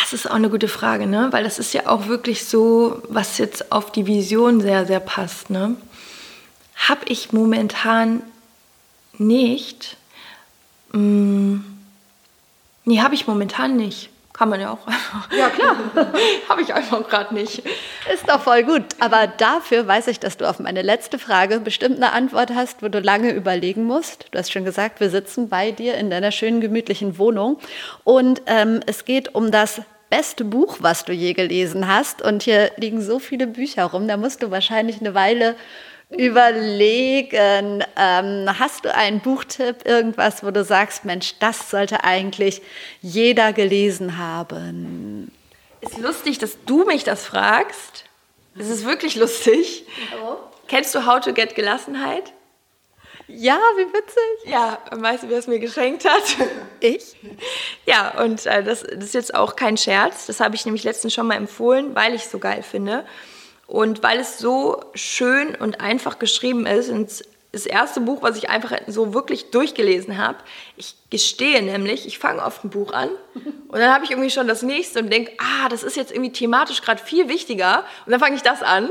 Das 0.00 0.12
ist 0.12 0.28
auch 0.28 0.34
eine 0.34 0.50
gute 0.50 0.68
Frage, 0.68 1.06
ne? 1.06 1.28
weil 1.30 1.44
das 1.44 1.58
ist 1.58 1.72
ja 1.72 1.86
auch 1.86 2.08
wirklich 2.08 2.44
so, 2.44 3.02
was 3.08 3.38
jetzt 3.38 3.72
auf 3.72 3.92
die 3.92 4.06
Vision 4.06 4.60
sehr, 4.60 4.86
sehr 4.86 5.00
passt. 5.00 5.50
Ne? 5.50 5.76
Habe 6.76 7.02
ich 7.06 7.32
momentan 7.32 8.22
nicht. 9.18 9.96
Hm, 10.92 11.64
nee, 12.84 13.00
habe 13.00 13.14
ich 13.14 13.26
momentan 13.26 13.76
nicht. 13.76 14.10
Kann 14.34 14.48
man 14.48 14.60
ja 14.60 14.72
auch 14.72 14.84
einfach. 14.84 15.30
Ja, 15.30 15.48
klar. 15.48 15.76
Habe 16.48 16.60
ich 16.60 16.74
einfach 16.74 17.08
gerade 17.08 17.32
nicht. 17.32 17.62
Ist 18.12 18.28
doch 18.28 18.40
voll 18.40 18.64
gut. 18.64 18.82
Aber 18.98 19.28
dafür 19.28 19.86
weiß 19.86 20.08
ich, 20.08 20.18
dass 20.18 20.36
du 20.36 20.50
auf 20.50 20.58
meine 20.58 20.82
letzte 20.82 21.20
Frage 21.20 21.60
bestimmt 21.60 21.96
eine 21.96 22.12
Antwort 22.12 22.50
hast, 22.52 22.82
wo 22.82 22.88
du 22.88 22.98
lange 22.98 23.30
überlegen 23.30 23.84
musst. 23.84 24.26
Du 24.32 24.38
hast 24.38 24.50
schon 24.50 24.64
gesagt, 24.64 24.98
wir 24.98 25.08
sitzen 25.08 25.48
bei 25.48 25.70
dir 25.70 25.94
in 25.94 26.10
deiner 26.10 26.32
schönen, 26.32 26.60
gemütlichen 26.60 27.16
Wohnung. 27.16 27.60
Und 28.02 28.42
ähm, 28.46 28.80
es 28.86 29.04
geht 29.04 29.36
um 29.36 29.52
das 29.52 29.82
beste 30.10 30.44
Buch, 30.44 30.78
was 30.80 31.04
du 31.04 31.12
je 31.12 31.32
gelesen 31.32 31.86
hast. 31.86 32.20
Und 32.20 32.42
hier 32.42 32.72
liegen 32.76 33.00
so 33.02 33.20
viele 33.20 33.46
Bücher 33.46 33.84
rum, 33.84 34.08
da 34.08 34.16
musst 34.16 34.42
du 34.42 34.50
wahrscheinlich 34.50 35.00
eine 35.00 35.14
Weile 35.14 35.54
überlegen. 36.14 37.84
Ähm, 37.96 38.58
hast 38.58 38.84
du 38.84 38.94
einen 38.94 39.20
Buchtipp, 39.20 39.86
irgendwas, 39.86 40.44
wo 40.44 40.50
du 40.50 40.64
sagst, 40.64 41.04
Mensch, 41.04 41.34
das 41.40 41.70
sollte 41.70 42.04
eigentlich 42.04 42.62
jeder 43.02 43.52
gelesen 43.52 44.18
haben? 44.18 45.30
Ist 45.80 45.98
lustig, 45.98 46.38
dass 46.38 46.56
du 46.64 46.84
mich 46.84 47.04
das 47.04 47.24
fragst. 47.24 48.04
Es 48.58 48.68
ist 48.68 48.84
wirklich 48.84 49.16
lustig. 49.16 49.86
Oh. 50.22 50.36
Kennst 50.68 50.94
du 50.94 51.06
How 51.06 51.20
to 51.20 51.32
Get 51.32 51.54
Gelassenheit? 51.54 52.32
Ja, 53.26 53.58
wie 53.76 53.86
witzig. 53.86 54.52
Ja, 54.52 54.78
weißt 54.90 55.22
du, 55.22 55.28
wer 55.30 55.38
es 55.38 55.46
mir 55.46 55.58
geschenkt 55.58 56.04
hat? 56.08 56.22
Ich? 56.80 57.16
Ja, 57.86 58.20
und 58.22 58.44
äh, 58.44 58.62
das, 58.62 58.82
das, 58.82 59.04
ist 59.04 59.14
jetzt 59.14 59.34
auch 59.34 59.56
kein 59.56 59.78
Scherz. 59.78 60.26
Das 60.26 60.40
habe 60.40 60.54
ich 60.54 60.66
nämlich 60.66 60.84
letztens 60.84 61.14
schon 61.14 61.26
mal 61.26 61.36
empfohlen, 61.36 61.94
weil 61.94 62.14
ich 62.14 62.24
es 62.24 62.30
so 62.30 62.38
geil 62.38 62.62
finde. 62.62 63.06
Und 63.74 64.04
weil 64.04 64.20
es 64.20 64.38
so 64.38 64.84
schön 64.94 65.56
und 65.56 65.80
einfach 65.80 66.20
geschrieben 66.20 66.64
ist. 66.64 66.90
Und 66.90 67.24
das 67.50 67.66
erste 67.66 68.00
Buch, 68.00 68.22
was 68.22 68.36
ich 68.36 68.48
einfach 68.48 68.72
so 68.86 69.14
wirklich 69.14 69.50
durchgelesen 69.50 70.16
habe. 70.16 70.38
Ich 70.76 70.94
gestehe 71.10 71.60
nämlich, 71.60 72.06
ich 72.06 72.20
fange 72.20 72.44
auf 72.44 72.62
ein 72.62 72.70
Buch 72.70 72.92
an 72.92 73.08
und 73.34 73.80
dann 73.80 73.92
habe 73.92 74.04
ich 74.04 74.12
irgendwie 74.12 74.30
schon 74.30 74.46
das 74.46 74.62
nächste 74.62 75.00
und 75.00 75.12
denke, 75.12 75.32
ah, 75.38 75.68
das 75.68 75.82
ist 75.82 75.96
jetzt 75.96 76.12
irgendwie 76.12 76.30
thematisch 76.30 76.82
gerade 76.82 77.02
viel 77.02 77.28
wichtiger. 77.28 77.84
Und 78.06 78.12
dann 78.12 78.20
fange 78.20 78.36
ich 78.36 78.42
das 78.42 78.62
an 78.62 78.90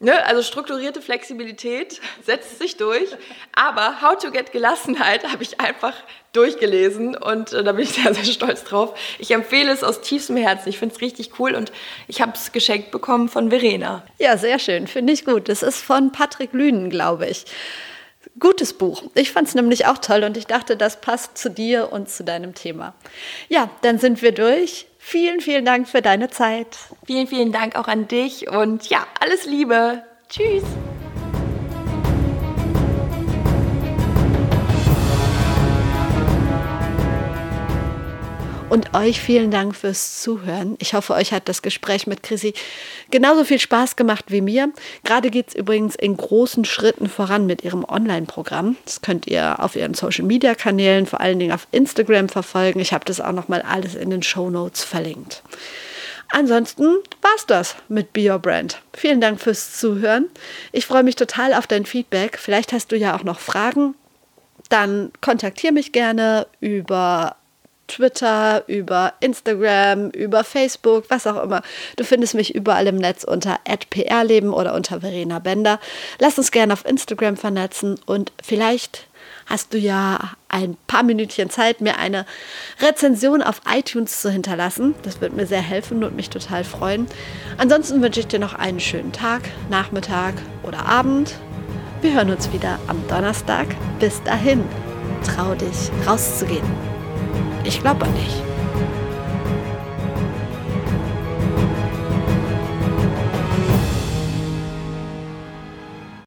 Ne, 0.00 0.24
also 0.26 0.42
strukturierte 0.42 1.02
Flexibilität 1.02 2.00
setzt 2.24 2.58
sich 2.58 2.76
durch. 2.76 3.08
Aber 3.52 4.00
How 4.00 4.16
to 4.16 4.30
Get 4.30 4.52
Gelassenheit 4.52 5.24
habe 5.24 5.42
ich 5.42 5.60
einfach 5.60 5.94
durchgelesen 6.32 7.16
und 7.16 7.52
äh, 7.52 7.64
da 7.64 7.72
bin 7.72 7.82
ich 7.82 7.90
sehr, 8.02 8.14
sehr 8.14 8.24
stolz 8.24 8.62
drauf. 8.62 8.98
Ich 9.18 9.32
empfehle 9.32 9.72
es 9.72 9.82
aus 9.82 10.00
tiefstem 10.00 10.36
Herzen. 10.36 10.68
Ich 10.68 10.78
finde 10.78 10.94
es 10.94 11.00
richtig 11.00 11.40
cool 11.40 11.54
und 11.54 11.72
ich 12.06 12.20
habe 12.20 12.32
es 12.34 12.52
geschenkt 12.52 12.92
bekommen 12.92 13.28
von 13.28 13.50
Verena. 13.50 14.04
Ja, 14.18 14.36
sehr 14.36 14.60
schön. 14.60 14.86
Finde 14.86 15.12
ich 15.12 15.24
gut. 15.24 15.48
Es 15.48 15.64
ist 15.64 15.82
von 15.82 16.12
Patrick 16.12 16.52
Lünen, 16.52 16.90
glaube 16.90 17.26
ich. 17.26 17.46
Gutes 18.38 18.74
Buch. 18.74 19.02
Ich 19.14 19.32
fand 19.32 19.48
es 19.48 19.56
nämlich 19.56 19.86
auch 19.86 19.98
toll 19.98 20.22
und 20.22 20.36
ich 20.36 20.46
dachte, 20.46 20.76
das 20.76 21.00
passt 21.00 21.36
zu 21.36 21.50
dir 21.50 21.90
und 21.90 22.08
zu 22.08 22.22
deinem 22.22 22.54
Thema. 22.54 22.94
Ja, 23.48 23.68
dann 23.82 23.98
sind 23.98 24.22
wir 24.22 24.30
durch. 24.30 24.86
Vielen, 25.10 25.40
vielen 25.40 25.64
Dank 25.64 25.88
für 25.88 26.02
deine 26.02 26.28
Zeit. 26.28 26.76
Vielen, 27.06 27.26
vielen 27.28 27.50
Dank 27.50 27.76
auch 27.76 27.88
an 27.88 28.08
dich 28.08 28.50
und 28.50 28.90
ja, 28.90 29.06
alles 29.18 29.46
Liebe. 29.46 30.02
Tschüss. 30.28 30.64
Und 38.70 38.94
euch 38.94 39.20
vielen 39.20 39.50
Dank 39.50 39.74
fürs 39.74 40.20
Zuhören. 40.20 40.76
Ich 40.78 40.92
hoffe, 40.92 41.14
euch 41.14 41.32
hat 41.32 41.48
das 41.48 41.62
Gespräch 41.62 42.06
mit 42.06 42.22
Chrissy 42.22 42.52
genauso 43.10 43.44
viel 43.44 43.58
Spaß 43.58 43.96
gemacht 43.96 44.26
wie 44.28 44.42
mir. 44.42 44.70
Gerade 45.04 45.30
geht 45.30 45.48
es 45.48 45.54
übrigens 45.54 45.94
in 45.94 46.18
großen 46.18 46.66
Schritten 46.66 47.08
voran 47.08 47.46
mit 47.46 47.64
ihrem 47.64 47.82
Online-Programm. 47.84 48.76
Das 48.84 49.00
könnt 49.00 49.26
ihr 49.26 49.62
auf 49.62 49.74
ihren 49.74 49.94
Social-Media-Kanälen, 49.94 51.06
vor 51.06 51.22
allen 51.22 51.38
Dingen 51.38 51.52
auf 51.52 51.66
Instagram 51.72 52.28
verfolgen. 52.28 52.80
Ich 52.80 52.92
habe 52.92 53.06
das 53.06 53.22
auch 53.22 53.32
nochmal 53.32 53.62
alles 53.62 53.94
in 53.94 54.10
den 54.10 54.22
Show 54.22 54.50
Notes 54.50 54.84
verlinkt. 54.84 55.42
Ansonsten 56.30 56.98
war's 57.22 57.46
das 57.46 57.74
mit 57.88 58.12
Be 58.12 58.30
Your 58.30 58.38
Brand. 58.38 58.82
Vielen 58.92 59.22
Dank 59.22 59.40
fürs 59.40 59.78
Zuhören. 59.78 60.26
Ich 60.72 60.84
freue 60.84 61.04
mich 61.04 61.16
total 61.16 61.54
auf 61.54 61.66
dein 61.66 61.86
Feedback. 61.86 62.38
Vielleicht 62.38 62.74
hast 62.74 62.92
du 62.92 62.96
ja 62.96 63.16
auch 63.16 63.24
noch 63.24 63.40
Fragen. 63.40 63.94
Dann 64.68 65.10
kontaktiere 65.22 65.72
mich 65.72 65.92
gerne 65.92 66.46
über 66.60 67.36
Twitter, 67.88 68.62
über 68.68 69.14
Instagram, 69.20 70.10
über 70.10 70.44
Facebook, 70.44 71.06
was 71.08 71.26
auch 71.26 71.42
immer. 71.42 71.62
Du 71.96 72.04
findest 72.04 72.34
mich 72.34 72.54
überall 72.54 72.86
im 72.86 72.96
Netz 72.96 73.24
unter 73.24 73.58
@prleben 73.90 74.52
oder 74.52 74.74
unter 74.74 75.00
Verena 75.00 75.40
Bender. 75.40 75.80
Lass 76.18 76.38
uns 76.38 76.52
gerne 76.52 76.72
auf 76.72 76.84
Instagram 76.84 77.36
vernetzen 77.36 77.98
und 78.06 78.32
vielleicht 78.42 79.08
hast 79.46 79.72
du 79.74 79.78
ja 79.78 80.18
ein 80.48 80.76
paar 80.86 81.02
Minütchen 81.02 81.50
Zeit, 81.50 81.80
mir 81.80 81.98
eine 81.98 82.26
Rezension 82.80 83.42
auf 83.42 83.60
iTunes 83.68 84.20
zu 84.20 84.30
hinterlassen. 84.30 84.94
Das 85.02 85.20
wird 85.20 85.34
mir 85.34 85.46
sehr 85.46 85.62
helfen 85.62 86.04
und 86.04 86.14
mich 86.14 86.30
total 86.30 86.64
freuen. 86.64 87.06
Ansonsten 87.56 88.02
wünsche 88.02 88.20
ich 88.20 88.26
dir 88.26 88.38
noch 88.38 88.54
einen 88.54 88.80
schönen 88.80 89.12
Tag, 89.12 89.42
Nachmittag 89.70 90.34
oder 90.62 90.86
Abend. 90.86 91.34
Wir 92.00 92.14
hören 92.14 92.30
uns 92.30 92.52
wieder 92.52 92.78
am 92.86 93.02
Donnerstag. 93.08 93.66
Bis 93.98 94.22
dahin, 94.22 94.62
trau 95.24 95.54
dich 95.54 95.90
rauszugehen. 96.06 96.97
Ich 97.68 97.80
glaube 97.80 98.06
an 98.06 98.14
dich. 98.14 98.47